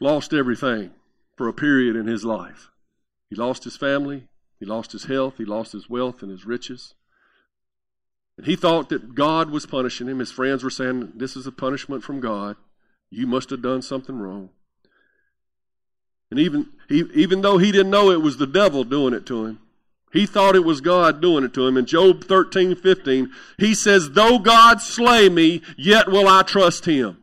lost 0.00 0.32
everything 0.32 0.90
for 1.36 1.48
a 1.48 1.52
period 1.52 1.96
in 1.96 2.06
his 2.06 2.24
life. 2.24 2.70
He 3.30 3.36
lost 3.36 3.64
his 3.64 3.76
family, 3.76 4.24
he 4.58 4.66
lost 4.66 4.92
his 4.92 5.04
health, 5.04 5.34
he 5.38 5.44
lost 5.44 5.72
his 5.72 5.88
wealth 5.88 6.22
and 6.22 6.30
his 6.30 6.44
riches. 6.44 6.94
And 8.36 8.46
he 8.46 8.56
thought 8.56 8.88
that 8.88 9.14
God 9.14 9.50
was 9.50 9.66
punishing 9.66 10.08
him. 10.08 10.20
His 10.20 10.30
friends 10.30 10.62
were 10.62 10.70
saying, 10.70 11.12
This 11.16 11.36
is 11.36 11.46
a 11.46 11.52
punishment 11.52 12.04
from 12.04 12.20
God. 12.20 12.56
You 13.10 13.26
must 13.26 13.50
have 13.50 13.62
done 13.62 13.82
something 13.82 14.18
wrong. 14.18 14.50
And 16.30 16.38
even, 16.38 16.68
he, 16.88 17.04
even 17.14 17.40
though 17.40 17.58
he 17.58 17.72
didn't 17.72 17.90
know 17.90 18.10
it 18.10 18.22
was 18.22 18.36
the 18.36 18.46
devil 18.46 18.84
doing 18.84 19.14
it 19.14 19.26
to 19.26 19.46
him, 19.46 19.60
he 20.12 20.24
thought 20.24 20.56
it 20.56 20.64
was 20.64 20.80
God 20.80 21.20
doing 21.20 21.44
it 21.44 21.52
to 21.54 21.66
him. 21.66 21.76
In 21.76 21.86
Job 21.86 22.24
13, 22.24 22.76
15, 22.76 23.30
he 23.58 23.74
says, 23.74 24.10
Though 24.10 24.38
God 24.38 24.80
slay 24.80 25.28
me, 25.28 25.62
yet 25.76 26.08
will 26.08 26.28
I 26.28 26.42
trust 26.42 26.84
him. 26.84 27.18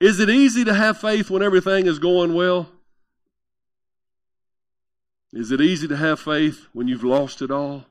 Is 0.00 0.20
it 0.20 0.30
easy 0.30 0.64
to 0.64 0.74
have 0.74 0.98
faith 0.98 1.30
when 1.30 1.42
everything 1.42 1.86
is 1.86 1.98
going 1.98 2.34
well? 2.34 2.68
Is 5.32 5.50
it 5.50 5.60
easy 5.60 5.88
to 5.88 5.96
have 5.96 6.20
faith 6.20 6.66
when 6.72 6.88
you've 6.88 7.04
lost 7.04 7.42
it 7.42 7.50
all? 7.50 7.84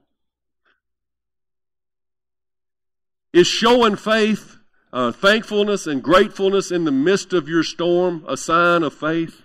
Is 3.34 3.47
showing 3.47 3.97
faith, 3.97 4.58
uh, 4.91 5.12
thankfulness, 5.12 5.86
and 5.86 6.01
gratefulness 6.01 6.72
in 6.72 6.86
the 6.86 6.91
midst 6.91 7.34
of 7.34 7.47
your 7.47 7.62
storm 7.62 8.24
a 8.28 8.38
sign 8.38 8.84
of 8.84 8.93
faith? 8.93 9.41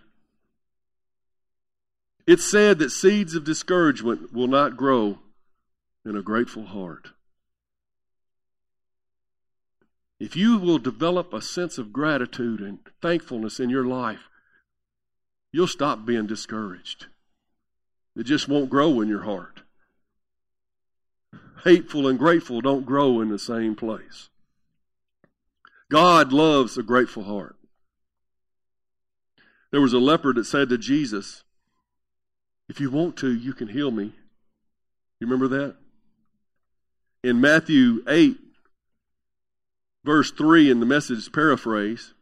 It's 2.26 2.48
said 2.48 2.78
that 2.78 2.90
seeds 2.90 3.34
of 3.34 3.44
discouragement 3.44 4.32
will 4.32 4.46
not 4.46 4.76
grow 4.76 5.18
in 6.06 6.16
a 6.16 6.22
grateful 6.22 6.66
heart. 6.66 7.10
If 10.22 10.36
you 10.36 10.56
will 10.56 10.78
develop 10.78 11.34
a 11.34 11.42
sense 11.42 11.78
of 11.78 11.92
gratitude 11.92 12.60
and 12.60 12.78
thankfulness 13.02 13.58
in 13.58 13.70
your 13.70 13.84
life, 13.84 14.28
you'll 15.50 15.66
stop 15.66 16.06
being 16.06 16.28
discouraged. 16.28 17.06
It 18.14 18.22
just 18.22 18.46
won't 18.46 18.70
grow 18.70 19.00
in 19.00 19.08
your 19.08 19.24
heart. 19.24 19.62
Hateful 21.64 22.06
and 22.06 22.20
grateful 22.20 22.60
don't 22.60 22.86
grow 22.86 23.20
in 23.20 23.30
the 23.30 23.38
same 23.38 23.74
place. 23.74 24.28
God 25.90 26.32
loves 26.32 26.78
a 26.78 26.84
grateful 26.84 27.24
heart. 27.24 27.56
There 29.72 29.80
was 29.80 29.92
a 29.92 29.98
leper 29.98 30.32
that 30.34 30.44
said 30.44 30.68
to 30.68 30.78
Jesus, 30.78 31.42
If 32.68 32.78
you 32.78 32.92
want 32.92 33.16
to, 33.16 33.34
you 33.34 33.54
can 33.54 33.66
heal 33.66 33.90
me. 33.90 34.12
You 35.18 35.26
remember 35.26 35.48
that? 35.48 35.74
In 37.24 37.40
Matthew 37.40 38.04
8, 38.06 38.38
verse 40.05 40.30
3, 40.30 40.70
in 40.70 40.80
the 40.80 40.86
message 40.86 41.30
paraphrase, 41.32 42.14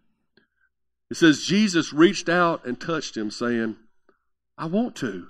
it 1.10 1.16
says, 1.16 1.42
Jesus 1.42 1.92
reached 1.92 2.28
out 2.28 2.64
and 2.64 2.80
touched 2.80 3.16
him, 3.16 3.30
saying, 3.30 3.76
I 4.56 4.66
want 4.66 4.96
to. 4.96 5.28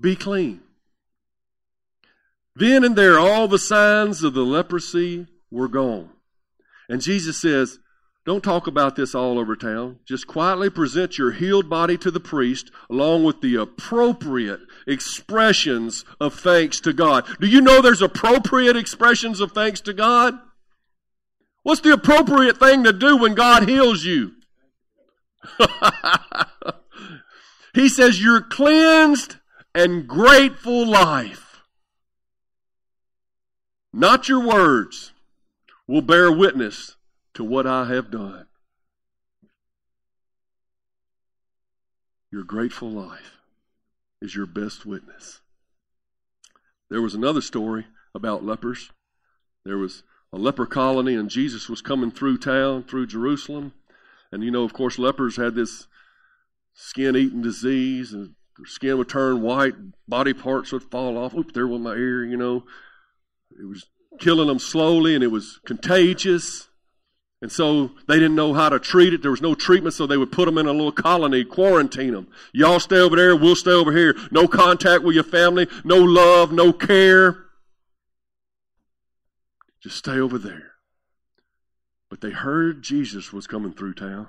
Be 0.00 0.14
clean. 0.14 0.60
Then 2.54 2.84
and 2.84 2.94
there, 2.94 3.18
all 3.18 3.48
the 3.48 3.58
signs 3.58 4.22
of 4.22 4.34
the 4.34 4.44
leprosy 4.44 5.26
were 5.50 5.68
gone. 5.68 6.10
And 6.88 7.00
Jesus 7.00 7.40
says, 7.40 7.78
don't 8.28 8.44
talk 8.44 8.66
about 8.66 8.94
this 8.94 9.14
all 9.14 9.38
over 9.38 9.56
town. 9.56 10.00
Just 10.04 10.26
quietly 10.26 10.68
present 10.68 11.16
your 11.16 11.32
healed 11.32 11.70
body 11.70 11.96
to 11.96 12.10
the 12.10 12.20
priest 12.20 12.70
along 12.90 13.24
with 13.24 13.40
the 13.40 13.54
appropriate 13.54 14.60
expressions 14.86 16.04
of 16.20 16.34
thanks 16.34 16.78
to 16.80 16.92
God. 16.92 17.24
Do 17.40 17.46
you 17.46 17.62
know 17.62 17.80
there's 17.80 18.02
appropriate 18.02 18.76
expressions 18.76 19.40
of 19.40 19.52
thanks 19.52 19.80
to 19.80 19.94
God? 19.94 20.38
What's 21.68 21.82
the 21.82 21.92
appropriate 21.92 22.56
thing 22.56 22.84
to 22.84 22.94
do 22.94 23.18
when 23.18 23.34
God 23.34 23.68
heals 23.68 24.02
you? 24.02 24.32
he 27.74 27.90
says, 27.90 28.22
You're 28.22 28.40
cleansed 28.40 29.36
and 29.74 30.08
grateful 30.08 30.86
life. 30.86 31.60
Not 33.92 34.30
your 34.30 34.40
words 34.40 35.12
will 35.86 36.00
bear 36.00 36.32
witness 36.32 36.96
to 37.34 37.44
what 37.44 37.66
I 37.66 37.84
have 37.84 38.10
done. 38.10 38.46
Your 42.32 42.44
grateful 42.44 42.90
life 42.90 43.42
is 44.22 44.34
your 44.34 44.46
best 44.46 44.86
witness. 44.86 45.42
There 46.88 47.02
was 47.02 47.14
another 47.14 47.42
story 47.42 47.84
about 48.14 48.42
lepers. 48.42 48.90
There 49.66 49.76
was 49.76 50.02
a 50.32 50.36
leper 50.36 50.66
colony, 50.66 51.14
and 51.14 51.30
Jesus 51.30 51.68
was 51.68 51.80
coming 51.80 52.10
through 52.10 52.38
town, 52.38 52.84
through 52.84 53.06
Jerusalem. 53.06 53.72
And 54.30 54.42
you 54.42 54.50
know, 54.50 54.64
of 54.64 54.72
course, 54.72 54.98
lepers 54.98 55.36
had 55.36 55.54
this 55.54 55.86
skin 56.74 57.16
eating 57.16 57.42
disease, 57.42 58.12
and 58.12 58.34
their 58.56 58.66
skin 58.66 58.98
would 58.98 59.08
turn 59.08 59.42
white, 59.42 59.74
body 60.06 60.34
parts 60.34 60.72
would 60.72 60.82
fall 60.82 61.16
off. 61.16 61.34
Oop, 61.34 61.52
there 61.52 61.66
went 61.66 61.82
my 61.82 61.94
ear, 61.94 62.24
you 62.24 62.36
know. 62.36 62.64
It 63.58 63.66
was 63.66 63.86
killing 64.20 64.48
them 64.48 64.58
slowly, 64.58 65.14
and 65.14 65.24
it 65.24 65.28
was 65.28 65.60
contagious. 65.64 66.68
And 67.40 67.52
so 67.52 67.92
they 68.08 68.16
didn't 68.16 68.34
know 68.34 68.52
how 68.52 68.68
to 68.68 68.80
treat 68.80 69.14
it. 69.14 69.22
There 69.22 69.30
was 69.30 69.40
no 69.40 69.54
treatment, 69.54 69.94
so 69.94 70.06
they 70.06 70.16
would 70.16 70.32
put 70.32 70.46
them 70.46 70.58
in 70.58 70.66
a 70.66 70.72
little 70.72 70.92
colony, 70.92 71.44
quarantine 71.44 72.12
them. 72.12 72.28
Y'all 72.52 72.80
stay 72.80 72.98
over 72.98 73.16
there, 73.16 73.36
we'll 73.36 73.56
stay 73.56 73.70
over 73.70 73.96
here. 73.96 74.16
No 74.30 74.48
contact 74.48 75.04
with 75.04 75.14
your 75.14 75.24
family, 75.24 75.68
no 75.84 75.98
love, 75.98 76.52
no 76.52 76.72
care. 76.72 77.47
Just 79.82 79.96
stay 79.96 80.18
over 80.18 80.38
there. 80.38 80.72
But 82.10 82.20
they 82.20 82.30
heard 82.30 82.82
Jesus 82.82 83.32
was 83.32 83.46
coming 83.46 83.72
through 83.72 83.94
town. 83.94 84.28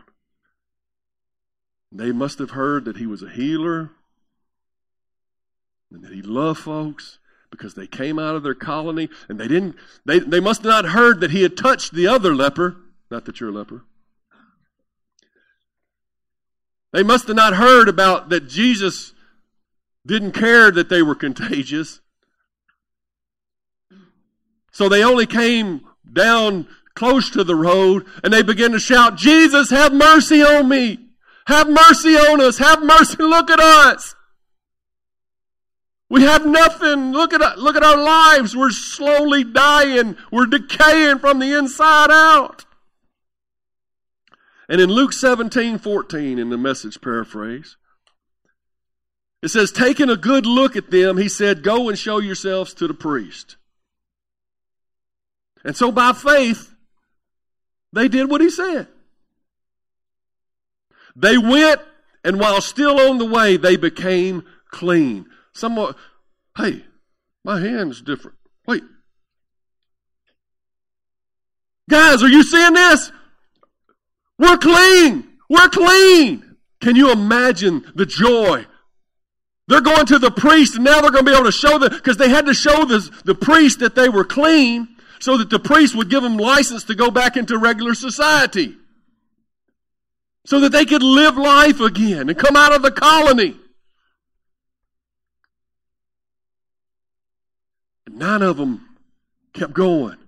They 1.92 2.12
must 2.12 2.40
have 2.40 2.52
heard 2.52 2.86
that 2.86 2.98
he 2.98 3.08
was 3.08 3.24
a 3.24 3.30
healer 3.30 3.92
and 5.92 6.04
that 6.04 6.12
he 6.12 6.22
loved 6.22 6.60
folks 6.60 7.20
because 7.50 7.74
they 7.74 7.88
came 7.88 8.20
out 8.20 8.36
of 8.36 8.44
their 8.44 8.54
colony 8.54 9.10
and 9.28 9.40
they 9.40 9.48
didn't 9.48 9.76
they, 10.06 10.20
they 10.20 10.40
must 10.40 10.62
have 10.62 10.70
not 10.70 10.86
heard 10.86 11.20
that 11.20 11.32
he 11.32 11.42
had 11.42 11.58
touched 11.58 11.94
the 11.94 12.06
other 12.06 12.36
leper 12.36 12.78
not 13.10 13.26
that 13.26 13.40
you're 13.40 13.50
a 13.50 13.54
leper 13.54 13.84
they 16.92 17.02
must 17.02 17.28
have 17.28 17.36
not 17.36 17.56
heard 17.56 17.90
about 17.90 18.30
that 18.30 18.48
jesus 18.48 19.14
didn't 20.06 20.34
care 20.34 20.70
that 20.70 20.90
they 20.90 21.02
were 21.02 21.16
contagious 21.16 22.02
so 24.80 24.88
they 24.88 25.04
only 25.04 25.26
came 25.26 25.82
down 26.14 26.66
close 26.96 27.30
to 27.30 27.44
the 27.44 27.54
road 27.54 28.06
and 28.24 28.32
they 28.32 28.42
began 28.42 28.72
to 28.72 28.80
shout 28.80 29.18
jesus 29.18 29.70
have 29.70 29.92
mercy 29.92 30.42
on 30.42 30.70
me 30.70 30.98
have 31.48 31.70
mercy 31.70 32.16
on 32.16 32.40
us 32.40 32.60
have 32.60 32.82
mercy 32.82 33.18
look 33.18 33.50
at 33.50 33.60
us 33.60 34.16
we 36.10 36.24
have 36.24 36.46
nothing. 36.46 37.12
Look 37.12 37.34
at, 37.34 37.60
look 37.60 37.76
at 37.76 37.84
our 37.84 37.98
lives. 38.04 38.56
We're 38.56 38.72
slowly 38.72 39.44
dying. 39.44 40.18
We're 40.32 40.48
decaying 40.48 41.20
from 41.20 41.38
the 41.38 41.56
inside 41.56 42.10
out. 42.10 42.66
And 44.68 44.82
in 44.82 44.90
Luke 44.90 45.14
17, 45.14 45.78
14, 45.78 46.40
in 46.40 46.50
the 46.50 46.58
message 46.58 47.00
paraphrase, 47.00 47.78
it 49.44 49.50
says, 49.50 49.72
taking 49.72 50.10
a 50.10 50.18
good 50.18 50.48
look 50.48 50.76
at 50.76 50.90
them, 50.90 51.18
he 51.18 51.30
said, 51.30 51.64
Go 51.64 51.90
and 51.90 51.98
show 51.98 52.18
yourselves 52.18 52.74
to 52.76 52.88
the 52.88 52.94
priest. 52.96 53.58
And 55.64 55.76
so 55.76 55.92
by 55.92 56.14
faith, 56.14 56.74
they 57.92 58.08
did 58.08 58.30
what 58.30 58.42
he 58.42 58.50
said. 58.50 58.88
They 61.16 61.38
went, 61.38 61.82
and 62.24 62.40
while 62.40 62.62
still 62.62 63.00
on 63.00 63.18
the 63.18 63.26
way, 63.26 63.58
they 63.58 63.76
became 63.76 64.44
clean. 64.70 65.26
Someone, 65.54 65.96
hey, 66.58 66.84
my 67.44 67.60
hand's 67.60 68.02
different. 68.02 68.38
Wait. 68.66 68.84
Guys, 71.90 72.22
are 72.24 72.30
you 72.30 72.44
seeing 72.44 72.74
this? 72.74 73.12
We're 74.38 74.58
clean. 74.58 75.28
We're 75.50 75.70
clean. 75.70 76.56
Can 76.80 76.96
you 76.96 77.12
imagine 77.12 77.92
the 77.96 78.06
joy? 78.06 78.66
They're 79.68 79.82
going 79.82 80.06
to 80.08 80.20
the 80.20 80.32
priest 80.32 80.76
and 80.76 80.86
now 80.86 81.02
they're 81.02 81.12
going 81.12 81.26
to 81.26 81.32
be 81.32 81.36
able 81.36 81.46
to 81.46 81.52
show 81.52 81.78
the, 81.78 81.90
because 81.90 82.18
they 82.18 82.30
had 82.30 82.46
to 82.46 82.54
show 82.54 82.86
the, 82.86 83.08
the 83.26 83.36
priest 83.36 83.80
that 83.80 83.96
they 83.96 84.10
were 84.10 84.24
clean 84.24 84.88
so 85.20 85.38
that 85.38 85.50
the 85.50 85.60
priest 85.60 85.96
would 85.96 86.10
give 86.10 86.24
them 86.24 86.38
license 86.38 86.86
to 86.86 86.96
go 86.96 87.12
back 87.12 87.38
into 87.38 87.58
regular 87.58 87.94
society. 87.94 88.76
So 90.46 90.62
that 90.62 90.72
they 90.72 90.86
could 90.86 91.04
live 91.04 91.38
life 91.38 91.80
again 91.80 92.30
and 92.30 92.38
come 92.38 92.56
out 92.56 92.74
of 92.74 92.82
the 92.82 92.92
colony. 92.92 93.56
Nine 98.08 98.42
of 98.42 98.58
them 98.58 98.98
kept 99.54 99.74
going. 99.74 100.19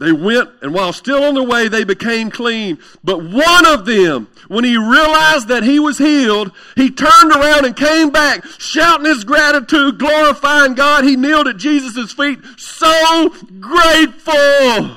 They 0.00 0.12
went, 0.12 0.48
and 0.62 0.72
while 0.72 0.94
still 0.94 1.24
on 1.24 1.34
their 1.34 1.42
way, 1.42 1.68
they 1.68 1.84
became 1.84 2.30
clean. 2.30 2.78
But 3.04 3.22
one 3.22 3.66
of 3.66 3.84
them, 3.84 4.28
when 4.48 4.64
he 4.64 4.74
realized 4.74 5.48
that 5.48 5.62
he 5.62 5.78
was 5.78 5.98
healed, 5.98 6.52
he 6.74 6.90
turned 6.90 7.30
around 7.30 7.66
and 7.66 7.76
came 7.76 8.08
back, 8.08 8.46
shouting 8.58 9.04
his 9.04 9.24
gratitude, 9.24 9.98
glorifying 9.98 10.72
God. 10.72 11.04
He 11.04 11.16
kneeled 11.16 11.48
at 11.48 11.58
Jesus' 11.58 12.14
feet, 12.14 12.38
so 12.56 13.28
grateful. 13.60 14.96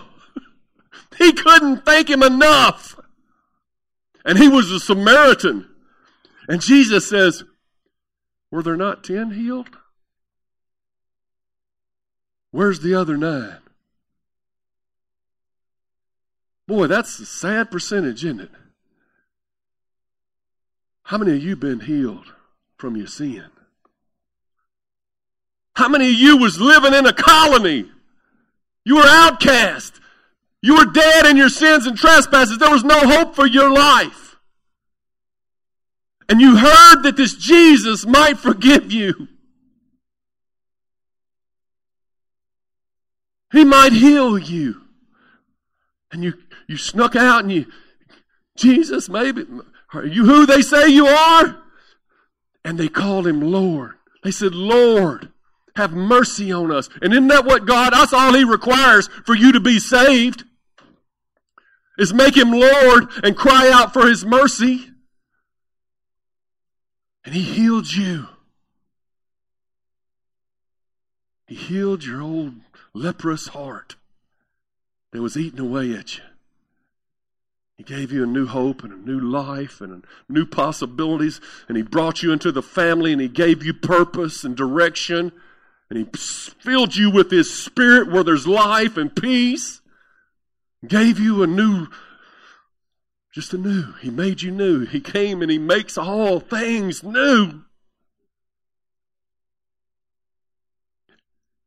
he 1.17 1.33
couldn't 1.33 1.83
thank 1.83 2.09
him 2.09 2.23
enough. 2.23 2.97
And 4.23 4.37
he 4.37 4.47
was 4.47 4.71
a 4.71 4.79
Samaritan. 4.79 5.67
And 6.47 6.61
Jesus 6.61 7.09
says, 7.09 7.43
Were 8.51 8.63
there 8.63 8.77
not 8.77 9.03
ten 9.03 9.31
healed? 9.31 9.67
Where's 12.51 12.79
the 12.79 12.95
other 12.95 13.17
nine? 13.17 13.57
Boy, 16.67 16.87
that's 16.87 17.19
a 17.19 17.25
sad 17.25 17.71
percentage, 17.71 18.23
isn't 18.23 18.39
it? 18.39 18.51
How 21.03 21.17
many 21.17 21.33
of 21.35 21.43
you 21.43 21.55
been 21.55 21.81
healed 21.81 22.33
from 22.77 22.95
your 22.95 23.07
sin? 23.07 23.45
How 25.75 25.89
many 25.89 26.09
of 26.09 26.13
you 26.13 26.37
was 26.37 26.59
living 26.59 26.93
in 26.93 27.05
a 27.05 27.13
colony? 27.13 27.89
You 28.85 28.97
were 28.97 29.05
outcast. 29.05 29.99
You 30.61 30.77
were 30.77 30.85
dead 30.85 31.25
in 31.25 31.35
your 31.35 31.49
sins 31.49 31.85
and 31.85 31.97
trespasses. 31.97 32.57
There 32.57 32.71
was 32.71 32.83
no 32.83 32.99
hope 32.99 33.35
for 33.35 33.45
your 33.45 33.69
life. 33.69 34.37
And 36.29 36.39
you 36.39 36.55
heard 36.55 37.03
that 37.03 37.17
this 37.17 37.35
Jesus 37.35 38.05
might 38.05 38.37
forgive 38.37 38.91
you. 38.91 39.27
He 43.51 43.65
might 43.65 43.93
heal 43.93 44.37
you. 44.37 44.81
And 46.11 46.23
you, 46.23 46.33
you 46.67 46.77
snuck 46.77 47.15
out 47.15 47.43
and 47.43 47.51
you, 47.51 47.65
Jesus, 48.55 49.09
maybe, 49.09 49.45
are 49.93 50.05
you 50.05 50.25
who 50.25 50.45
they 50.45 50.61
say 50.61 50.87
you 50.89 51.07
are? 51.07 51.57
And 52.63 52.77
they 52.77 52.87
called 52.87 53.27
him 53.27 53.41
Lord. 53.41 53.93
They 54.23 54.31
said, 54.31 54.55
Lord, 54.55 55.31
have 55.75 55.91
mercy 55.91 56.51
on 56.51 56.71
us. 56.71 56.89
And 57.01 57.13
isn't 57.13 57.27
that 57.27 57.45
what 57.45 57.65
God, 57.65 57.93
that's 57.93 58.13
all 58.13 58.33
he 58.33 58.43
requires 58.43 59.07
for 59.25 59.35
you 59.35 59.51
to 59.51 59.59
be 59.59 59.79
saved? 59.79 60.43
Is 61.97 62.13
make 62.13 62.35
him 62.35 62.51
Lord 62.51 63.09
and 63.23 63.35
cry 63.35 63.69
out 63.71 63.93
for 63.93 64.07
his 64.07 64.25
mercy. 64.25 64.87
And 67.25 67.35
he 67.35 67.41
healed 67.41 67.91
you. 67.91 68.27
He 71.47 71.55
healed 71.55 72.03
your 72.03 72.21
old 72.21 72.55
leprous 72.93 73.47
heart 73.47 73.95
that 75.11 75.21
was 75.21 75.37
eating 75.37 75.59
away 75.59 75.93
at 75.93 76.17
you. 76.17 76.23
He 77.77 77.83
gave 77.83 78.11
you 78.11 78.23
a 78.23 78.27
new 78.27 78.45
hope 78.45 78.83
and 78.83 78.93
a 78.93 78.97
new 78.97 79.19
life 79.19 79.81
and 79.81 80.05
new 80.29 80.45
possibilities, 80.45 81.41
and 81.67 81.75
He 81.75 81.83
brought 81.83 82.21
you 82.21 82.31
into 82.31 82.51
the 82.51 82.61
family, 82.61 83.11
and 83.11 83.21
He 83.21 83.27
gave 83.27 83.63
you 83.63 83.73
purpose 83.73 84.43
and 84.43 84.55
direction, 84.55 85.31
and 85.89 85.99
He 85.99 86.05
filled 86.13 86.95
you 86.95 87.09
with 87.09 87.31
His 87.31 87.53
Spirit 87.53 88.11
where 88.11 88.23
there's 88.23 88.47
life 88.47 88.95
and 88.95 89.15
peace. 89.15 89.81
Gave 90.87 91.19
you 91.19 91.41
a 91.41 91.47
new, 91.47 91.87
just 93.33 93.53
a 93.53 93.57
new. 93.57 93.93
He 94.01 94.09
made 94.11 94.41
you 94.41 94.51
new. 94.51 94.85
He 94.85 94.99
came 94.99 95.41
and 95.41 95.49
He 95.49 95.57
makes 95.57 95.97
all 95.97 96.39
things 96.39 97.01
new. 97.03 97.61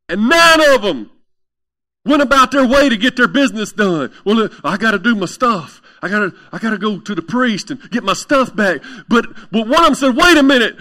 And 0.09 0.29
nine 0.29 0.61
of 0.75 0.83
them 0.83 1.11
went 2.05 2.23
about 2.23 2.53
their 2.53 2.67
way 2.67 2.89
to 2.89 2.97
get 2.97 3.17
their 3.17 3.27
business 3.27 3.73
done. 3.73 4.13
Well, 4.25 4.49
I 4.63 4.77
got 4.77 4.93
to 4.93 4.99
do 5.01 5.17
my 5.17 5.27
stuff. 5.27 5.83
I 6.03 6.09
got 6.09 6.21
to 6.21 6.35
I 6.53 6.59
got 6.59 6.71
to 6.71 6.79
go 6.79 7.01
to 7.01 7.15
the 7.15 7.23
priest 7.23 7.71
and 7.71 7.91
get 7.91 8.05
my 8.05 8.15
stuff 8.15 8.55
back. 8.55 8.83
But 9.09 9.27
but 9.51 9.67
one 9.67 9.81
of 9.81 9.85
them 9.87 9.95
said, 9.95 10.17
"Wait 10.17 10.37
a 10.37 10.43
minute. 10.43 10.77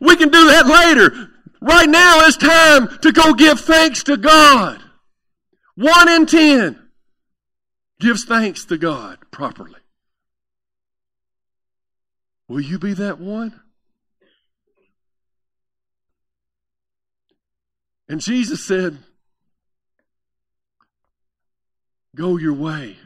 We 0.00 0.16
can 0.16 0.30
do 0.30 0.46
that 0.46 0.66
later. 0.66 1.30
Right 1.60 1.88
now 1.88 2.26
it's 2.26 2.36
time 2.36 2.98
to 3.00 3.12
go 3.12 3.34
give 3.34 3.60
thanks 3.60 4.02
to 4.04 4.16
God." 4.16 4.82
One 5.74 6.08
in 6.08 6.26
10 6.26 6.88
gives 8.00 8.24
thanks 8.24 8.64
to 8.64 8.76
God 8.76 9.18
properly. 9.30 9.78
Will 12.48 12.60
you 12.60 12.78
be 12.78 12.94
that 12.94 13.20
one? 13.20 13.60
And 18.08 18.20
Jesus 18.20 18.64
said, 18.64 18.98
Go 22.16 22.38
your 22.38 22.54
way. 22.54 22.96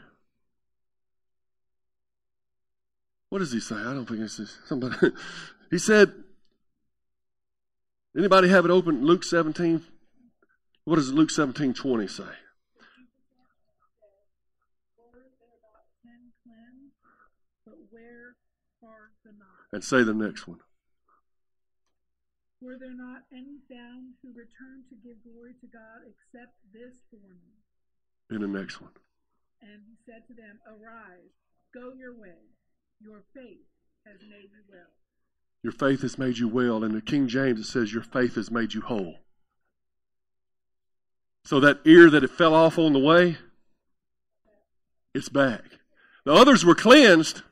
What 3.32 3.38
does 3.38 3.50
he 3.50 3.60
say? 3.60 3.76
I 3.76 3.94
don't 3.94 4.04
think 4.04 4.20
it's 4.20 4.38
somebody. 4.68 4.94
he 5.70 5.78
said, 5.78 6.12
Anybody 8.14 8.50
have 8.50 8.66
it 8.66 8.70
open? 8.70 9.06
Luke 9.06 9.24
17. 9.24 9.82
What 10.84 10.96
does 10.96 11.14
Luke 11.14 11.30
17 11.30 11.72
20 11.72 12.08
say? 12.08 12.24
And 19.72 19.82
say 19.82 20.02
the 20.02 20.12
next 20.12 20.46
one. 20.46 20.58
Were 22.60 22.76
there 22.78 22.94
not 22.94 23.22
any 23.32 23.56
found 23.66 24.12
who 24.20 24.28
returned 24.28 24.84
to 24.90 24.96
give 24.96 25.24
glory 25.24 25.54
to 25.62 25.66
God 25.68 26.04
except 26.04 26.52
this 26.74 27.00
foreman? 27.10 27.56
In 28.30 28.42
the 28.42 28.60
next 28.60 28.82
one. 28.82 28.92
And 29.62 29.80
he 29.88 29.96
said 30.04 30.26
to 30.28 30.34
them, 30.34 30.60
Arise, 30.68 31.32
go 31.72 31.94
your 31.96 32.12
way. 32.12 32.52
Your 33.02 33.22
faith 33.34 33.58
has 34.06 34.20
made 34.22 34.50
you 34.52 34.62
well. 34.70 34.86
Your 35.62 35.72
faith 35.72 36.02
has 36.02 36.18
made 36.18 36.38
you 36.38 36.46
well. 36.46 36.84
In 36.84 36.92
the 36.92 37.00
King 37.00 37.26
James, 37.26 37.58
it 37.58 37.64
says, 37.64 37.92
Your 37.92 38.02
faith 38.02 38.36
has 38.36 38.50
made 38.50 38.74
you 38.74 38.80
whole. 38.80 39.16
So 41.44 41.58
that 41.60 41.80
ear 41.84 42.10
that 42.10 42.22
it 42.22 42.30
fell 42.30 42.54
off 42.54 42.78
on 42.78 42.92
the 42.92 43.00
way, 43.00 43.38
it's 45.14 45.28
back. 45.28 45.64
The 46.24 46.32
others 46.32 46.64
were 46.64 46.76
cleansed, 46.76 47.42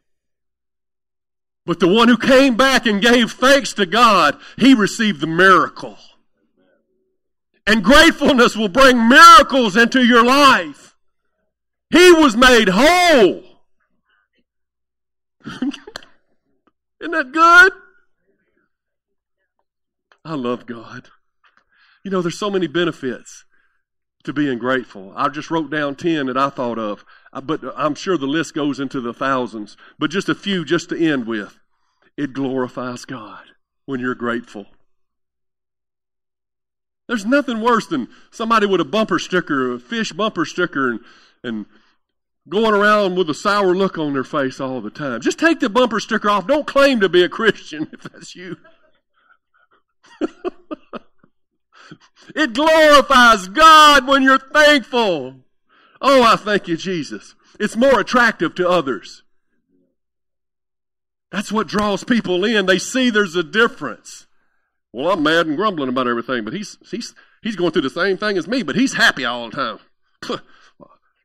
but 1.66 1.80
the 1.80 1.88
one 1.88 2.07
who 2.07 2.16
came 2.16 2.57
back 2.57 2.86
and 2.86 3.03
gave 3.03 3.32
thanks 3.32 3.72
to 3.74 3.86
God, 3.86 4.38
he 4.57 4.74
received 4.74 5.20
the 5.20 5.26
miracle. 5.26 5.98
And 7.66 7.82
gratefulness 7.82 8.57
will 8.57 8.68
bring 8.68 9.09
miracles 9.09 9.76
into 9.76 10.05
your 10.05 10.24
life. 10.24 10.96
He 11.90 12.12
was 12.12 12.36
made 12.36 12.68
whole. 12.72 13.49
Isn't 17.01 17.12
that 17.12 17.32
good? 17.32 17.72
I 20.24 20.34
love 20.34 20.66
God. 20.66 21.09
You 22.05 22.11
know, 22.11 22.22
there's 22.22 22.38
so 22.38 22.51
many 22.51 22.66
benefits 22.66 23.44
to 24.24 24.32
being 24.32 24.59
grateful. 24.59 25.12
I 25.16 25.28
just 25.28 25.51
wrote 25.51 25.70
down 25.70 25.96
10 25.96 26.26
that 26.26 26.36
I 26.36 26.51
thought 26.51 26.78
of, 26.78 27.05
uh, 27.32 27.40
but 27.40 27.61
I'm 27.76 27.94
sure 27.94 28.18
the 28.18 28.26
list 28.26 28.55
goes 28.55 28.78
into 28.78 29.01
the 29.01 29.14
thousands. 29.14 29.76
But 29.98 30.11
just 30.11 30.28
a 30.28 30.34
few 30.34 30.64
just 30.64 30.90
to 30.90 30.98
end 30.98 31.26
with. 31.26 31.59
It 32.16 32.34
glorifies 32.34 33.05
God 33.05 33.44
when 33.86 34.01
you're 34.01 34.14
grateful. 34.14 34.66
There's 37.09 37.24
nothing 37.24 37.61
worse 37.61 37.86
than 37.86 38.09
somebody 38.30 38.66
with 38.66 38.80
a 38.80 38.84
bumper 38.84 39.18
sticker, 39.18 39.72
a 39.72 39.80
fish 39.80 40.12
bumper 40.12 40.44
sticker, 40.44 40.90
and, 40.90 41.01
and 41.42 41.66
going 42.51 42.74
around 42.74 43.16
with 43.16 43.30
a 43.30 43.34
sour 43.34 43.74
look 43.74 43.96
on 43.96 44.12
their 44.12 44.24
face 44.24 44.61
all 44.61 44.80
the 44.80 44.90
time. 44.90 45.20
Just 45.20 45.38
take 45.38 45.61
the 45.61 45.70
bumper 45.70 46.01
sticker 46.01 46.28
off. 46.28 46.46
Don't 46.46 46.66
claim 46.66 47.01
to 47.01 47.09
be 47.09 47.22
a 47.22 47.28
Christian 47.28 47.88
if 47.92 48.03
that's 48.03 48.34
you. 48.34 48.57
it 52.34 52.53
glorifies 52.53 53.48
God 53.48 54.07
when 54.07 54.22
you're 54.22 54.38
thankful. 54.38 55.36
Oh, 56.03 56.22
I 56.22 56.36
thank 56.36 56.68
you, 56.68 56.76
Jesus. 56.76 57.34
It's 57.59 57.76
more 57.76 58.01
attractive 58.01 58.55
to 58.57 58.68
others. 58.68 59.22
That's 61.30 61.53
what 61.53 61.68
draws 61.68 62.03
people 62.05 62.44
in. 62.44 62.66
They 62.66 62.78
see 62.78 63.11
there's 63.11 63.36
a 63.36 63.42
difference. 63.42 64.26
Well, 64.92 65.12
I'm 65.12 65.22
mad 65.22 65.46
and 65.46 65.57
grumbling 65.57 65.88
about 65.88 66.09
everything, 66.09 66.44
but 66.44 66.53
he's 66.53 66.76
he's 66.90 67.14
he's 67.42 67.55
going 67.55 67.70
through 67.70 67.82
the 67.82 67.90
same 67.90 68.16
thing 68.16 68.36
as 68.36 68.48
me, 68.48 68.64
but 68.64 68.74
he's 68.74 68.94
happy 68.94 69.24
all 69.24 69.48
the 69.48 69.57
time. 69.57 70.40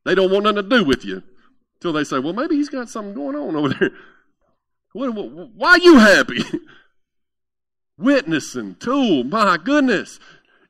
they 0.05 0.15
don't 0.15 0.31
want 0.31 0.43
nothing 0.43 0.69
to 0.69 0.77
do 0.77 0.83
with 0.85 1.03
you 1.03 1.23
until 1.75 1.93
they 1.93 2.03
say, 2.03 2.19
"Well, 2.19 2.33
maybe 2.33 2.55
he's 2.55 2.69
got 2.69 2.89
something 2.89 3.13
going 3.13 3.35
on 3.35 3.55
over 3.55 3.69
there." 3.69 3.91
What? 4.93 5.09
Why 5.09 5.71
are 5.71 5.79
you 5.79 5.99
happy? 5.99 6.43
Witnessing, 7.97 8.75
tool, 8.75 9.23
my 9.25 9.57
goodness. 9.57 10.19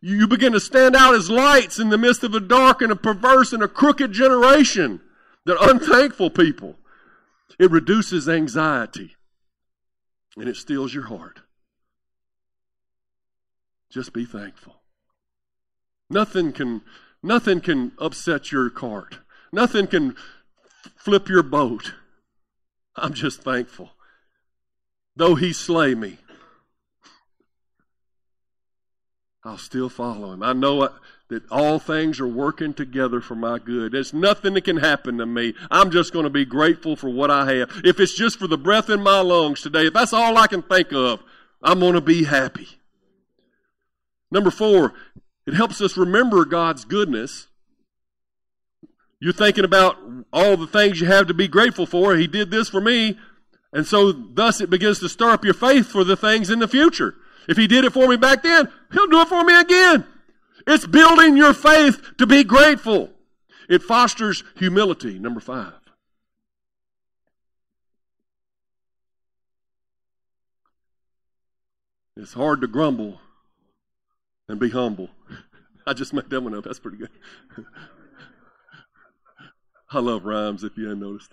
You 0.01 0.27
begin 0.27 0.53
to 0.53 0.59
stand 0.59 0.95
out 0.95 1.15
as 1.15 1.29
lights 1.29 1.79
in 1.79 1.89
the 1.89 1.97
midst 1.97 2.23
of 2.23 2.35
a 2.35 2.39
dark 2.39 2.81
and 2.81 2.91
a 2.91 2.95
perverse 2.95 3.53
and 3.53 3.63
a 3.63 3.67
crooked 3.67 4.11
generation. 4.11 5.01
They're 5.45 5.57
unthankful 5.59 6.31
people. 6.31 6.75
It 7.57 7.71
reduces 7.71 8.27
anxiety 8.27 9.15
and 10.37 10.49
it 10.49 10.55
steals 10.55 10.93
your 10.93 11.05
heart. 11.05 11.41
Just 13.89 14.13
be 14.13 14.25
thankful. 14.25 14.75
Nothing 16.09 16.51
can, 16.51 16.81
nothing 17.23 17.61
can 17.61 17.93
upset 17.97 18.51
your 18.51 18.69
cart. 18.69 19.19
Nothing 19.55 19.87
can 19.87 20.17
flip 20.97 21.29
your 21.29 21.41
boat. 21.41 21.93
I'm 22.97 23.13
just 23.13 23.41
thankful. 23.41 23.91
Though 25.15 25.35
he 25.35 25.53
slay 25.53 25.95
me, 25.95 26.17
I'll 29.45 29.57
still 29.57 29.87
follow 29.87 30.33
him. 30.33 30.43
I 30.43 30.51
know 30.51 30.89
that 31.29 31.49
all 31.49 31.79
things 31.79 32.19
are 32.19 32.27
working 32.27 32.73
together 32.73 33.21
for 33.21 33.35
my 33.35 33.57
good. 33.57 33.93
There's 33.93 34.13
nothing 34.13 34.55
that 34.55 34.65
can 34.65 34.75
happen 34.75 35.19
to 35.19 35.25
me. 35.25 35.53
I'm 35.71 35.89
just 35.89 36.11
going 36.11 36.25
to 36.25 36.29
be 36.29 36.43
grateful 36.43 36.97
for 36.97 37.09
what 37.09 37.31
I 37.31 37.53
have. 37.53 37.81
If 37.85 38.01
it's 38.01 38.13
just 38.13 38.37
for 38.37 38.47
the 38.47 38.57
breath 38.57 38.89
in 38.89 39.01
my 39.01 39.21
lungs 39.21 39.61
today, 39.61 39.85
if 39.85 39.93
that's 39.93 40.11
all 40.11 40.37
I 40.37 40.47
can 40.47 40.63
think 40.63 40.91
of, 40.91 41.23
I'm 41.63 41.79
going 41.79 41.93
to 41.93 42.01
be 42.01 42.25
happy. 42.25 42.67
Number 44.29 44.51
four, 44.51 44.95
it 45.47 45.53
helps 45.53 45.79
us 45.79 45.95
remember 45.95 46.43
God's 46.43 46.83
goodness. 46.83 47.47
You're 49.19 49.33
thinking 49.33 49.63
about 49.63 49.97
all 50.33 50.57
the 50.57 50.67
things 50.67 50.99
you 50.99 51.07
have 51.07 51.27
to 51.27 51.33
be 51.33 51.47
grateful 51.47 51.85
for. 51.85 52.15
He 52.15 52.27
did 52.27 52.51
this 52.51 52.69
for 52.69 52.81
me. 52.81 53.17
And 53.73 53.85
so, 53.85 54.11
thus, 54.11 54.61
it 54.61 54.69
begins 54.69 54.99
to 54.99 55.09
stir 55.09 55.31
up 55.31 55.43
your 55.43 55.53
faith 55.53 55.87
for 55.87 56.03
the 56.03 56.15
things 56.15 56.49
in 56.49 56.59
the 56.59 56.67
future. 56.67 57.15
If 57.47 57.57
he 57.57 57.67
did 57.67 57.85
it 57.85 57.93
for 57.93 58.07
me 58.07 58.17
back 58.17 58.43
then, 58.43 58.69
he'll 58.91 59.07
do 59.07 59.21
it 59.21 59.27
for 59.27 59.43
me 59.43 59.59
again. 59.59 60.05
It's 60.67 60.87
building 60.87 61.37
your 61.37 61.53
faith 61.53 62.17
to 62.17 62.25
be 62.25 62.43
grateful. 62.43 63.11
It 63.69 63.83
fosters 63.83 64.43
humility, 64.57 65.19
number 65.19 65.39
five. 65.39 65.73
It's 72.17 72.33
hard 72.33 72.61
to 72.61 72.67
grumble 72.67 73.19
and 74.47 74.59
be 74.59 74.69
humble. 74.69 75.09
I 75.87 75.93
just 75.93 76.13
made 76.13 76.29
that 76.29 76.41
one 76.41 76.55
up. 76.55 76.63
That's 76.63 76.79
pretty 76.79 76.97
good. 76.97 77.09
I 79.95 79.99
love 79.99 80.25
rhymes 80.25 80.63
if 80.65 80.77
you 80.77 80.83
hadn't 80.89 80.99
noticed. 80.99 81.31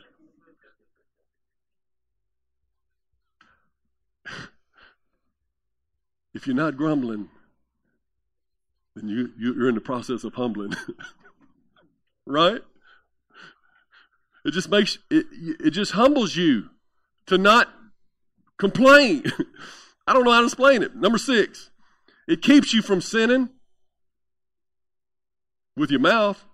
if 6.34 6.46
you're 6.46 6.54
not 6.54 6.76
grumbling, 6.76 7.28
then 8.94 9.08
you, 9.08 9.32
you're 9.36 9.68
in 9.68 9.74
the 9.74 9.80
process 9.80 10.22
of 10.22 10.34
humbling. 10.34 10.74
right? 12.26 12.60
It 14.44 14.52
just 14.52 14.68
makes 14.70 14.98
it 15.10 15.26
it 15.32 15.70
just 15.70 15.92
humbles 15.92 16.36
you 16.36 16.70
to 17.26 17.38
not 17.38 17.68
complain. 18.58 19.24
I 20.06 20.12
don't 20.12 20.24
know 20.24 20.32
how 20.32 20.40
to 20.40 20.46
explain 20.46 20.82
it. 20.84 20.94
Number 20.94 21.18
six, 21.18 21.70
it 22.28 22.42
keeps 22.42 22.72
you 22.72 22.82
from 22.82 23.00
sinning 23.00 23.50
with 25.76 25.90
your 25.90 26.00
mouth. 26.00 26.44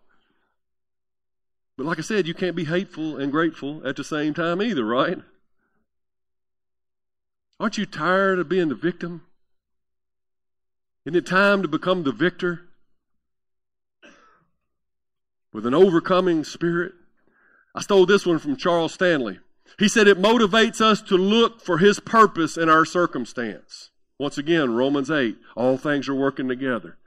But 1.78 1.86
like 1.86 1.98
I 2.00 2.02
said, 2.02 2.26
you 2.26 2.34
can't 2.34 2.56
be 2.56 2.64
hateful 2.64 3.16
and 3.16 3.30
grateful 3.30 3.86
at 3.86 3.94
the 3.94 4.02
same 4.02 4.34
time 4.34 4.60
either, 4.60 4.84
right? 4.84 5.18
Aren't 7.60 7.78
you 7.78 7.86
tired 7.86 8.40
of 8.40 8.48
being 8.48 8.68
the 8.68 8.74
victim? 8.74 9.22
Isn't 11.06 11.16
it 11.16 11.24
time 11.24 11.62
to 11.62 11.68
become 11.68 12.02
the 12.02 12.10
victor 12.10 12.62
with 15.52 15.66
an 15.66 15.74
overcoming 15.74 16.42
spirit? 16.42 16.94
I 17.76 17.80
stole 17.82 18.06
this 18.06 18.26
one 18.26 18.40
from 18.40 18.56
Charles 18.56 18.94
Stanley. 18.94 19.38
He 19.78 19.88
said 19.88 20.08
it 20.08 20.20
motivates 20.20 20.80
us 20.80 21.00
to 21.02 21.16
look 21.16 21.60
for 21.60 21.78
his 21.78 22.00
purpose 22.00 22.56
in 22.56 22.68
our 22.68 22.84
circumstance. 22.84 23.90
Once 24.18 24.36
again, 24.36 24.74
Romans 24.74 25.12
8, 25.12 25.38
all 25.54 25.76
things 25.76 26.08
are 26.08 26.14
working 26.14 26.48
together. 26.48 26.98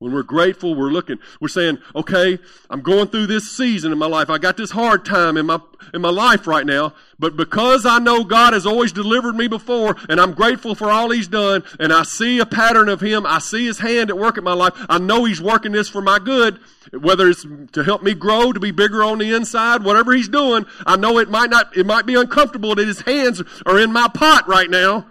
When 0.00 0.14
we're 0.14 0.22
grateful, 0.22 0.74
we're 0.74 0.88
looking, 0.88 1.18
we're 1.42 1.48
saying, 1.48 1.76
okay, 1.94 2.38
I'm 2.70 2.80
going 2.80 3.08
through 3.08 3.26
this 3.26 3.54
season 3.54 3.92
in 3.92 3.98
my 3.98 4.06
life. 4.06 4.30
I 4.30 4.38
got 4.38 4.56
this 4.56 4.70
hard 4.70 5.04
time 5.04 5.36
in 5.36 5.44
my, 5.44 5.60
in 5.92 6.00
my 6.00 6.08
life 6.08 6.46
right 6.46 6.64
now, 6.64 6.94
but 7.18 7.36
because 7.36 7.84
I 7.84 7.98
know 7.98 8.24
God 8.24 8.54
has 8.54 8.64
always 8.64 8.92
delivered 8.92 9.34
me 9.34 9.46
before, 9.46 9.96
and 10.08 10.18
I'm 10.18 10.32
grateful 10.32 10.74
for 10.74 10.90
all 10.90 11.10
He's 11.10 11.28
done, 11.28 11.64
and 11.78 11.92
I 11.92 12.04
see 12.04 12.38
a 12.38 12.46
pattern 12.46 12.88
of 12.88 13.02
Him, 13.02 13.26
I 13.26 13.40
see 13.40 13.66
His 13.66 13.80
hand 13.80 14.08
at 14.08 14.16
work 14.16 14.38
in 14.38 14.44
my 14.44 14.54
life, 14.54 14.72
I 14.88 14.96
know 14.96 15.26
He's 15.26 15.42
working 15.42 15.72
this 15.72 15.90
for 15.90 16.00
my 16.00 16.18
good, 16.18 16.58
whether 16.98 17.28
it's 17.28 17.44
to 17.72 17.84
help 17.84 18.02
me 18.02 18.14
grow, 18.14 18.54
to 18.54 18.60
be 18.60 18.70
bigger 18.70 19.04
on 19.04 19.18
the 19.18 19.34
inside, 19.34 19.84
whatever 19.84 20.14
He's 20.14 20.30
doing, 20.30 20.64
I 20.86 20.96
know 20.96 21.18
it 21.18 21.28
might 21.28 21.50
not, 21.50 21.76
it 21.76 21.84
might 21.84 22.06
be 22.06 22.14
uncomfortable 22.14 22.74
that 22.74 22.88
His 22.88 23.02
hands 23.02 23.42
are 23.66 23.78
in 23.78 23.92
my 23.92 24.08
pot 24.08 24.48
right 24.48 24.70
now, 24.70 25.04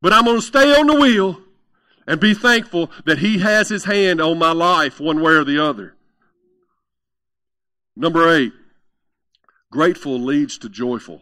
but 0.00 0.12
I'm 0.12 0.24
going 0.24 0.40
to 0.40 0.44
stay 0.44 0.74
on 0.74 0.88
the 0.88 0.96
wheel 0.96 1.38
and 2.06 2.20
be 2.20 2.34
thankful 2.34 2.90
that 3.04 3.18
He 3.18 3.38
has 3.38 3.68
His 3.68 3.84
hand 3.84 4.20
on 4.20 4.38
my 4.38 4.52
life 4.52 5.00
one 5.00 5.20
way 5.20 5.32
or 5.32 5.44
the 5.44 5.62
other. 5.62 5.94
Number 7.94 8.34
eight, 8.34 8.52
grateful 9.70 10.18
leads 10.18 10.58
to 10.58 10.68
joyful. 10.68 11.20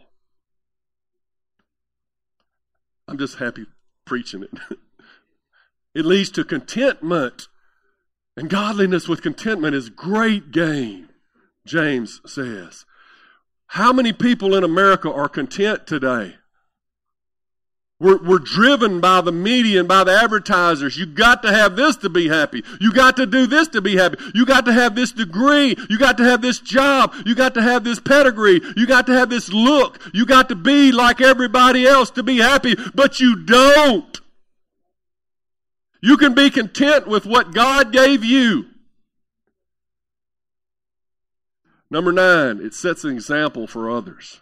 I'm 3.09 3.19
just 3.19 3.39
happy 3.39 3.67
preaching 4.05 4.43
it. 4.45 4.51
It 5.95 6.05
leads 6.05 6.31
to 6.33 6.45
contentment. 6.45 7.49
And 8.37 8.49
godliness 8.49 9.09
with 9.09 9.23
contentment 9.23 9.75
is 9.75 9.91
great 9.91 10.51
gain, 10.53 11.09
James 11.67 12.21
says. 12.25 12.87
How 13.67 13.93
many 13.93 14.13
people 14.13 14.55
in 14.55 14.65
America 14.65 15.13
are 15.13 15.29
content 15.29 15.87
today? 15.87 16.37
We're, 18.01 18.17
we're 18.17 18.39
driven 18.39 19.01
by 19.01 19.21
the 19.21 19.31
media 19.31 19.81
and 19.81 19.89
by 19.89 20.05
the 20.05 20.13
advertisers. 20.13 20.97
You 20.97 21.05
got 21.05 21.43
to 21.43 21.53
have 21.53 21.77
this 21.77 21.97
to 21.97 22.09
be 22.09 22.29
happy. 22.29 22.65
You 22.81 22.95
got 22.95 23.17
to 23.19 23.27
do 23.27 23.47
this 23.47 23.69
to 23.69 23.83
be 23.83 23.97
happy. 23.97 24.17
You 24.35 24.47
got 24.47 24.65
to 24.65 24.73
have 24.73 24.95
this 24.95 25.13
degree. 25.13 25.77
You 25.91 25.99
got 25.99 26.17
to 26.17 26.25
have 26.25 26.41
this 26.41 26.59
job. 26.61 27.15
You 27.27 27.35
got 27.35 27.53
to 27.55 27.63
have 27.63 27.85
this 27.85 28.01
pedigree. 28.01 28.63
You 28.75 28.87
got 28.87 29.07
to 29.07 29.13
have 29.13 29.29
this 29.29 29.53
look. 29.53 30.01
You 30.15 30.25
got 30.25 30.49
to 30.49 30.55
be 30.55 30.93
like 30.93 31.21
everybody 31.21 31.87
else 31.87 32.11
to 32.13 32.23
be 32.23 32.39
happy, 32.39 32.75
but 32.95 33.21
you 33.21 33.37
don't. 33.37 34.19
You 36.03 36.17
can 36.17 36.35
be 36.35 36.49
content 36.49 37.07
with 37.07 37.27
what 37.27 37.53
God 37.53 37.93
gave 37.93 38.25
you. 38.25 38.65
Number 41.91 42.13
nine, 42.13 42.61
it 42.63 42.73
sets 42.73 43.05
an 43.05 43.11
example 43.11 43.67
for 43.67 43.91
others. 43.91 44.41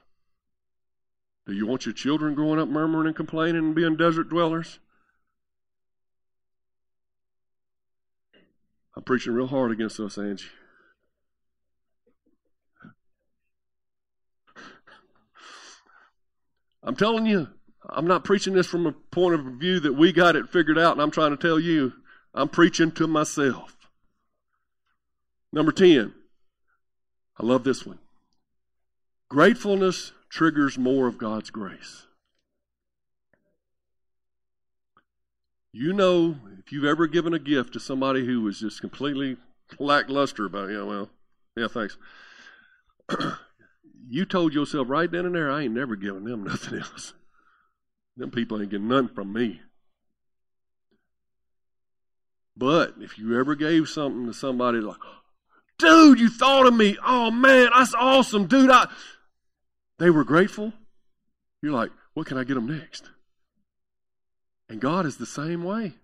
Do 1.48 1.54
you 1.54 1.66
want 1.66 1.86
your 1.86 1.94
children 1.94 2.34
growing 2.34 2.60
up 2.60 2.68
murmuring 2.68 3.06
and 3.06 3.16
complaining 3.16 3.64
and 3.64 3.74
being 3.74 3.96
desert 3.96 4.28
dwellers? 4.28 4.80
I'm 8.94 9.02
preaching 9.02 9.32
real 9.32 9.46
hard 9.46 9.72
against 9.72 9.98
us, 9.98 10.18
Angie. 10.18 10.44
I'm 16.82 16.96
telling 16.96 17.24
you, 17.24 17.48
I'm 17.88 18.06
not 18.06 18.24
preaching 18.24 18.52
this 18.52 18.66
from 18.66 18.86
a 18.86 18.92
point 18.92 19.34
of 19.34 19.46
view 19.58 19.80
that 19.80 19.94
we 19.94 20.12
got 20.12 20.36
it 20.36 20.50
figured 20.50 20.78
out, 20.78 20.92
and 20.92 21.00
I'm 21.00 21.10
trying 21.10 21.30
to 21.30 21.38
tell 21.38 21.58
you, 21.58 21.94
I'm 22.34 22.50
preaching 22.50 22.92
to 22.92 23.06
myself. 23.06 23.74
Number 25.50 25.72
10, 25.72 26.12
I 27.40 27.46
love 27.46 27.64
this 27.64 27.86
one. 27.86 28.00
Gratefulness 29.30 30.12
triggers 30.28 30.78
more 30.78 31.06
of 31.06 31.18
God's 31.18 31.50
grace. 31.50 32.06
You 35.72 35.92
know, 35.92 36.36
if 36.58 36.72
you've 36.72 36.84
ever 36.84 37.06
given 37.06 37.34
a 37.34 37.38
gift 37.38 37.74
to 37.74 37.80
somebody 37.80 38.24
who 38.24 38.42
was 38.42 38.60
just 38.60 38.80
completely 38.80 39.36
lackluster 39.78 40.46
about, 40.46 40.70
yeah, 40.70 40.82
well, 40.82 41.10
yeah, 41.56 41.68
thanks. 41.68 41.96
you 44.08 44.24
told 44.24 44.54
yourself 44.54 44.88
right 44.88 45.10
then 45.10 45.26
and 45.26 45.34
there, 45.34 45.50
I 45.50 45.62
ain't 45.62 45.74
never 45.74 45.96
giving 45.96 46.24
them 46.24 46.44
nothing 46.44 46.78
else. 46.80 47.12
Them 48.16 48.30
people 48.30 48.60
ain't 48.60 48.70
getting 48.70 48.88
nothing 48.88 49.08
from 49.08 49.32
me. 49.32 49.60
But 52.56 52.94
if 52.98 53.18
you 53.18 53.38
ever 53.38 53.54
gave 53.54 53.88
something 53.88 54.26
to 54.26 54.34
somebody 54.34 54.78
like, 54.78 54.98
dude, 55.78 56.18
you 56.18 56.28
thought 56.28 56.66
of 56.66 56.74
me. 56.74 56.96
Oh 57.06 57.30
man, 57.30 57.70
that's 57.72 57.94
awesome, 57.94 58.46
dude. 58.46 58.70
I 58.70 58.88
they 59.98 60.10
were 60.10 60.24
grateful. 60.24 60.72
You're 61.62 61.72
like, 61.72 61.90
what 62.14 62.26
can 62.26 62.38
I 62.38 62.44
get 62.44 62.54
them 62.54 62.66
next? 62.66 63.10
And 64.68 64.80
God 64.80 65.06
is 65.06 65.16
the 65.16 65.26
same 65.26 65.64
way. 65.64 65.94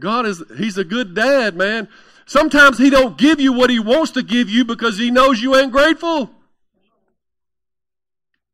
God 0.00 0.26
is 0.26 0.42
he's 0.56 0.76
a 0.76 0.84
good 0.84 1.14
dad, 1.14 1.56
man. 1.56 1.88
Sometimes 2.26 2.78
he 2.78 2.90
don't 2.90 3.16
give 3.16 3.40
you 3.40 3.52
what 3.52 3.70
he 3.70 3.78
wants 3.78 4.10
to 4.12 4.22
give 4.22 4.50
you 4.50 4.64
because 4.64 4.98
he 4.98 5.10
knows 5.10 5.40
you 5.40 5.54
ain't 5.54 5.72
grateful. 5.72 6.30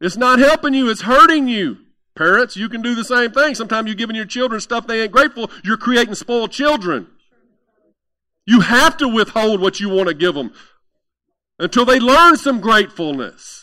It's 0.01 0.16
not 0.16 0.39
helping 0.39 0.74
you, 0.74 0.91
it's 0.91 1.03
hurting 1.03 1.49
you. 1.49 1.78
Parents, 2.14 2.57
you 2.57 2.68
can 2.68 2.83
do 2.83 2.95
the 2.95 3.05
same 3.05 3.31
thing. 3.33 3.55
Sometimes 3.55 3.87
you're 3.87 3.95
giving 3.95 4.16
your 4.16 4.24
children 4.26 4.61
stuff 4.61 4.87
they 4.87 5.03
ain't 5.03 5.12
grateful, 5.12 5.51
you're 5.64 5.76
creating 5.76 6.14
spoiled 6.14 6.53
children. 6.53 7.07
You 8.47 8.61
have 8.61 8.97
to 8.99 9.09
withhold 9.09 9.61
what 9.61 9.81
you 9.81 9.89
want 9.89 10.09
to 10.09 10.14
give 10.14 10.35
them 10.35 10.53
until 11.59 11.85
they 11.85 12.01
learn 12.01 12.37
some 12.37 12.61
gratefulness. 12.61 13.59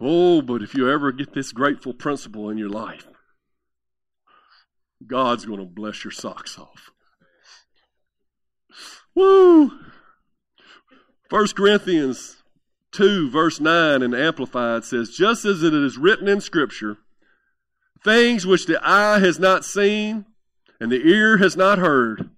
Oh, 0.00 0.42
but 0.42 0.62
if 0.62 0.74
you 0.74 0.90
ever 0.90 1.10
get 1.10 1.34
this 1.34 1.52
grateful 1.52 1.92
principle 1.92 2.50
in 2.50 2.58
your 2.58 2.68
life, 2.68 3.06
God's 5.04 5.44
going 5.44 5.58
to 5.58 5.66
bless 5.66 6.04
your 6.04 6.12
socks 6.12 6.58
off. 6.58 6.90
Woo! 9.14 9.72
1 11.30 11.46
Corinthians 11.48 12.42
2, 12.92 13.30
verse 13.30 13.60
9 13.60 14.02
in 14.02 14.14
Amplified 14.14 14.84
says, 14.84 15.10
Just 15.10 15.44
as 15.44 15.62
it 15.62 15.74
is 15.74 15.98
written 15.98 16.28
in 16.28 16.40
Scripture, 16.40 16.98
things 18.04 18.46
which 18.46 18.66
the 18.66 18.80
eye 18.82 19.18
has 19.18 19.38
not 19.38 19.64
seen 19.64 20.24
and 20.80 20.92
the 20.92 21.06
ear 21.06 21.38
has 21.38 21.56
not 21.56 21.78
heard, 21.78 22.30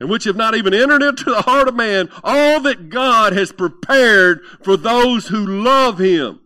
and 0.00 0.10
which 0.10 0.24
have 0.24 0.36
not 0.36 0.56
even 0.56 0.74
entered 0.74 1.02
into 1.02 1.24
the 1.24 1.42
heart 1.42 1.68
of 1.68 1.76
man, 1.76 2.10
all 2.24 2.60
that 2.60 2.88
God 2.88 3.32
has 3.32 3.52
prepared 3.52 4.40
for 4.62 4.76
those 4.76 5.28
who 5.28 5.46
love 5.46 5.98
Him 5.98 6.40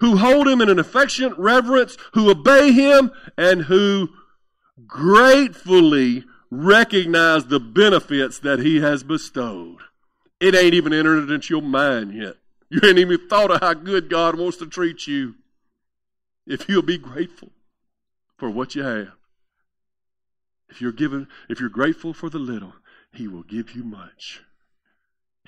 who 0.00 0.16
hold 0.16 0.48
him 0.48 0.60
in 0.60 0.68
an 0.68 0.78
affectionate 0.78 1.36
reverence, 1.38 1.96
who 2.12 2.30
obey 2.30 2.72
him, 2.72 3.10
and 3.36 3.62
who 3.62 4.08
gratefully 4.86 6.24
recognize 6.50 7.46
the 7.46 7.60
benefits 7.60 8.38
that 8.40 8.60
he 8.60 8.80
has 8.80 9.02
bestowed. 9.02 9.78
It 10.40 10.54
ain't 10.54 10.74
even 10.74 10.92
entered 10.92 11.30
into 11.30 11.54
your 11.54 11.62
mind 11.62 12.14
yet. 12.14 12.36
You 12.70 12.80
ain't 12.84 12.98
even 12.98 13.28
thought 13.28 13.50
of 13.50 13.60
how 13.60 13.74
good 13.74 14.08
God 14.08 14.38
wants 14.38 14.58
to 14.58 14.66
treat 14.66 15.06
you. 15.06 15.34
If 16.46 16.68
you'll 16.68 16.82
be 16.82 16.98
grateful 16.98 17.50
for 18.36 18.48
what 18.48 18.74
you 18.74 18.82
have. 18.82 19.12
If 20.68 20.80
you're 20.80 20.92
given, 20.92 21.28
if 21.48 21.60
you're 21.60 21.68
grateful 21.68 22.14
for 22.14 22.30
the 22.30 22.38
little, 22.38 22.74
he 23.12 23.26
will 23.26 23.42
give 23.42 23.74
you 23.74 23.82
much. 23.82 24.42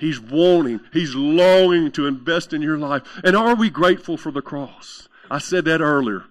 He's 0.01 0.18
wanting, 0.18 0.80
He's 0.94 1.14
longing 1.14 1.92
to 1.92 2.07
invest 2.07 2.55
in 2.55 2.62
your 2.62 2.78
life. 2.78 3.03
And 3.22 3.36
are 3.36 3.55
we 3.55 3.68
grateful 3.68 4.16
for 4.16 4.32
the 4.32 4.40
cross? 4.40 5.09
I 5.30 5.38
said 5.38 5.66
that 5.66 5.82
earlier. 5.82 6.24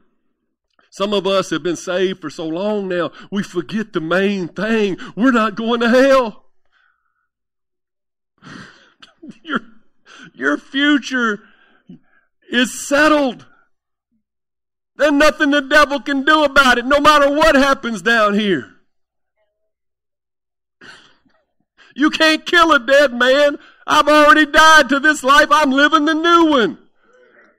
Some 0.89 1.13
of 1.13 1.28
us 1.28 1.51
have 1.51 1.61
been 1.61 1.76
saved 1.76 2.20
for 2.20 2.32
so 2.32 2.47
long 2.47 2.88
now, 2.88 3.11
we 3.32 3.43
forget 3.43 3.93
the 3.93 4.01
main 4.01 4.47
thing. 4.47 4.97
We're 5.15 5.32
not 5.32 5.55
going 5.55 5.82
to 5.82 5.89
hell. 5.89 6.45
your, 9.43 9.61
your 10.34 10.57
future 10.57 11.41
is 12.51 12.74
settled. 12.74 13.45
There's 14.95 15.11
nothing 15.11 15.51
the 15.51 15.61
devil 15.61 15.99
can 15.99 16.26
do 16.26 16.43
about 16.43 16.80
it, 16.80 16.86
no 16.86 16.99
matter 16.99 17.32
what 17.32 17.53
happens 17.53 18.01
down 18.01 18.34
here. 18.34 18.78
You 22.00 22.10
can't 22.10 22.45
kill 22.45 22.72
a 22.72 22.80
dead 22.80 23.14
man. 23.14 23.58
I've 23.86 24.08
already 24.08 24.45
died 24.45 24.88
to 24.88 25.02
this 25.02 25.22
life. 25.22 25.50
I'm 25.52 25.70
living 25.70 26.06
the 26.06 26.14
new 26.14 26.45
one. 26.45 26.78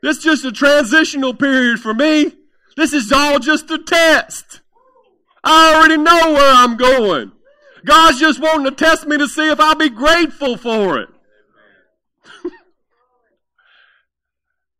This 0.03 0.17
is 0.17 0.25
just 0.25 0.45
a 0.47 0.53
transitional 0.53 1.35
period 1.35 1.79
for 1.81 1.93
me. 1.93 2.33
This 2.75 2.95
is 2.95 3.13
all 3.13 3.39
just 3.39 3.71
a 3.71 3.77
test. 3.77 4.63
I 5.45 5.75
already 5.75 5.99
know 5.99 6.33
where 6.33 6.55
I'm 6.55 6.79
going. 6.79 7.33
God's 7.85 8.19
just 8.19 8.41
wanting 8.41 8.65
to 8.65 8.71
test 8.71 9.07
me 9.07 9.19
to 9.19 9.29
see 9.29 9.51
if 9.51 9.61
I'll 9.61 9.75
be 9.75 9.91
grateful 9.91 10.57
for 10.57 10.99
it. 11.01 11.11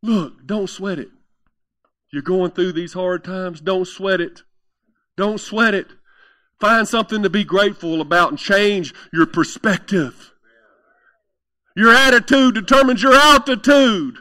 Look, 0.01 0.47
don't 0.47 0.71
sweat 0.71 0.97
it. 0.97 1.09
You're 2.11 2.23
going 2.23 2.49
through 2.49 2.71
these 2.71 2.93
hard 2.93 3.23
times. 3.23 3.61
Don't 3.61 3.87
sweat 3.87 4.21
it. 4.21 4.41
Don't 5.17 5.39
sweat 5.39 5.75
it. 5.75 5.87
Find 6.61 6.87
something 6.87 7.23
to 7.23 7.29
be 7.29 7.43
grateful 7.43 8.01
about 8.01 8.29
and 8.29 8.37
change 8.37 8.93
your 9.11 9.25
perspective. 9.25 10.31
Your 11.75 11.91
attitude 11.91 12.53
determines 12.53 13.01
your 13.01 13.15
altitude. 13.15 14.17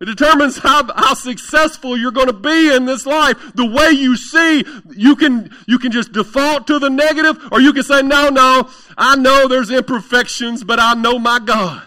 It 0.00 0.06
determines 0.06 0.58
how, 0.58 0.92
how 0.94 1.14
successful 1.14 1.96
you're 1.96 2.10
going 2.10 2.26
to 2.26 2.34
be 2.34 2.74
in 2.74 2.84
this 2.84 3.06
life. 3.06 3.52
The 3.54 3.66
way 3.66 3.90
you 3.90 4.16
see, 4.16 4.64
you 4.90 5.16
can, 5.16 5.54
you 5.66 5.78
can 5.78 5.90
just 5.90 6.12
default 6.12 6.66
to 6.66 6.78
the 6.78 6.90
negative, 6.90 7.38
or 7.50 7.60
you 7.60 7.72
can 7.72 7.82
say, 7.82 8.02
no, 8.02 8.28
no, 8.28 8.68
I 8.98 9.16
know 9.16 9.48
there's 9.48 9.70
imperfections, 9.70 10.64
but 10.64 10.78
I 10.78 10.94
know 10.94 11.18
my 11.18 11.38
God. 11.38 11.82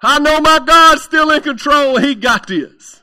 I 0.00 0.18
know 0.18 0.40
my 0.40 0.58
God's 0.58 1.02
still 1.02 1.30
in 1.30 1.42
control. 1.42 1.98
He 1.98 2.16
got 2.16 2.48
this. 2.48 3.01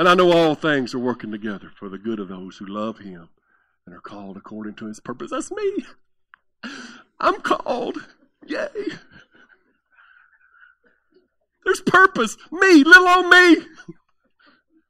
And 0.00 0.08
I 0.08 0.14
know 0.14 0.32
all 0.32 0.54
things 0.54 0.94
are 0.94 0.98
working 0.98 1.30
together 1.30 1.70
for 1.78 1.90
the 1.90 1.98
good 1.98 2.20
of 2.20 2.28
those 2.28 2.56
who 2.56 2.64
love 2.64 3.00
him 3.00 3.28
and 3.84 3.94
are 3.94 4.00
called 4.00 4.38
according 4.38 4.76
to 4.76 4.86
his 4.86 4.98
purpose. 4.98 5.30
That's 5.30 5.50
me. 5.50 5.84
I'm 7.20 7.42
called. 7.42 7.98
Yay. 8.46 8.66
There's 11.66 11.82
purpose. 11.82 12.38
Me, 12.50 12.82
little 12.82 13.08
old 13.08 13.28
me. 13.28 13.56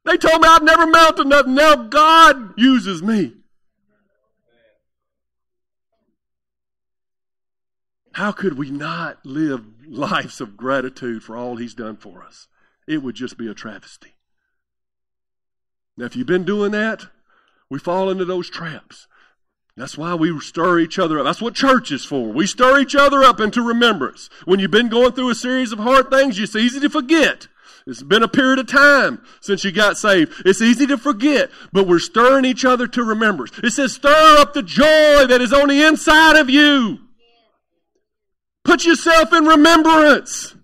They 0.05 0.17
told 0.17 0.43
me 0.43 0.49
I'd 0.49 0.63
never 0.63 0.85
amount 0.85 1.17
to 1.17 1.25
nothing. 1.25 1.57
Now 1.57 1.75
God 1.75 2.57
uses 2.57 3.03
me. 3.03 3.33
How 8.13 8.31
could 8.31 8.57
we 8.57 8.71
not 8.71 9.27
live 9.27 9.65
lives 9.89 10.41
of 10.41 10.57
gratitude 10.57 11.25
for 11.25 11.37
all 11.37 11.57
He's 11.57 11.75
done 11.75 11.97
for 11.97 12.23
us? 12.23 12.47
It 12.87 13.03
would 13.03 13.17
just 13.17 13.37
be 13.37 13.49
a 13.49 13.55
travesty. 13.55 14.15
Now, 15.97 16.07
if 16.07 16.17
you've 16.17 16.27
been 16.27 16.45
doing 16.45 16.73
that, 16.73 17.07
we 17.69 17.79
fall 17.79 18.11
into 18.11 18.25
those 18.25 18.49
traps. 18.49 19.07
That's 19.77 19.97
why 19.97 20.15
we 20.15 20.39
stir 20.41 20.81
each 20.81 20.99
other 20.99 21.19
up. 21.19 21.25
That's 21.25 21.41
what 21.41 21.55
church 21.55 21.91
is 21.93 22.05
for. 22.05 22.29
We 22.33 22.47
stir 22.47 22.81
each 22.81 22.95
other 22.95 23.23
up 23.23 23.41
into 23.41 23.63
remembrance. 23.63 24.29
When 24.45 24.61
you've 24.61 24.71
been 24.71 24.89
going 24.89 25.13
through 25.13 25.31
a 25.31 25.35
series 25.35 25.73
of 25.73 25.79
hard 25.79 26.11
things, 26.11 26.39
it's 26.39 26.57
easy 26.57 26.81
to 26.81 26.91
forget. 26.91 27.49
It's 27.87 28.03
been 28.03 28.23
a 28.23 28.29
period 28.29 28.59
of 28.59 28.67
time 28.67 29.23
since 29.41 29.65
you 29.65 29.73
got 29.73 29.97
saved. 29.97 30.43
It's 30.45 30.61
easy 30.61 30.87
to 30.87 30.99
forget, 30.99 31.51
but 31.73 31.87
we're 31.87 31.99
stirring 31.99 32.45
each 32.45 32.65
other 32.65 32.87
to 32.89 33.03
remembrance. 33.03 33.59
It 33.63 33.71
says, 33.71 33.95
stir 33.95 34.37
up 34.39 34.53
the 34.53 34.63
joy 34.63 35.27
that 35.27 35.41
is 35.41 35.53
on 35.53 35.69
the 35.69 35.83
inside 35.83 36.37
of 36.37 36.51
you. 36.51 36.99
Put 38.65 38.85
yourself 38.85 39.33
in 39.33 39.45
remembrance. 39.47 40.55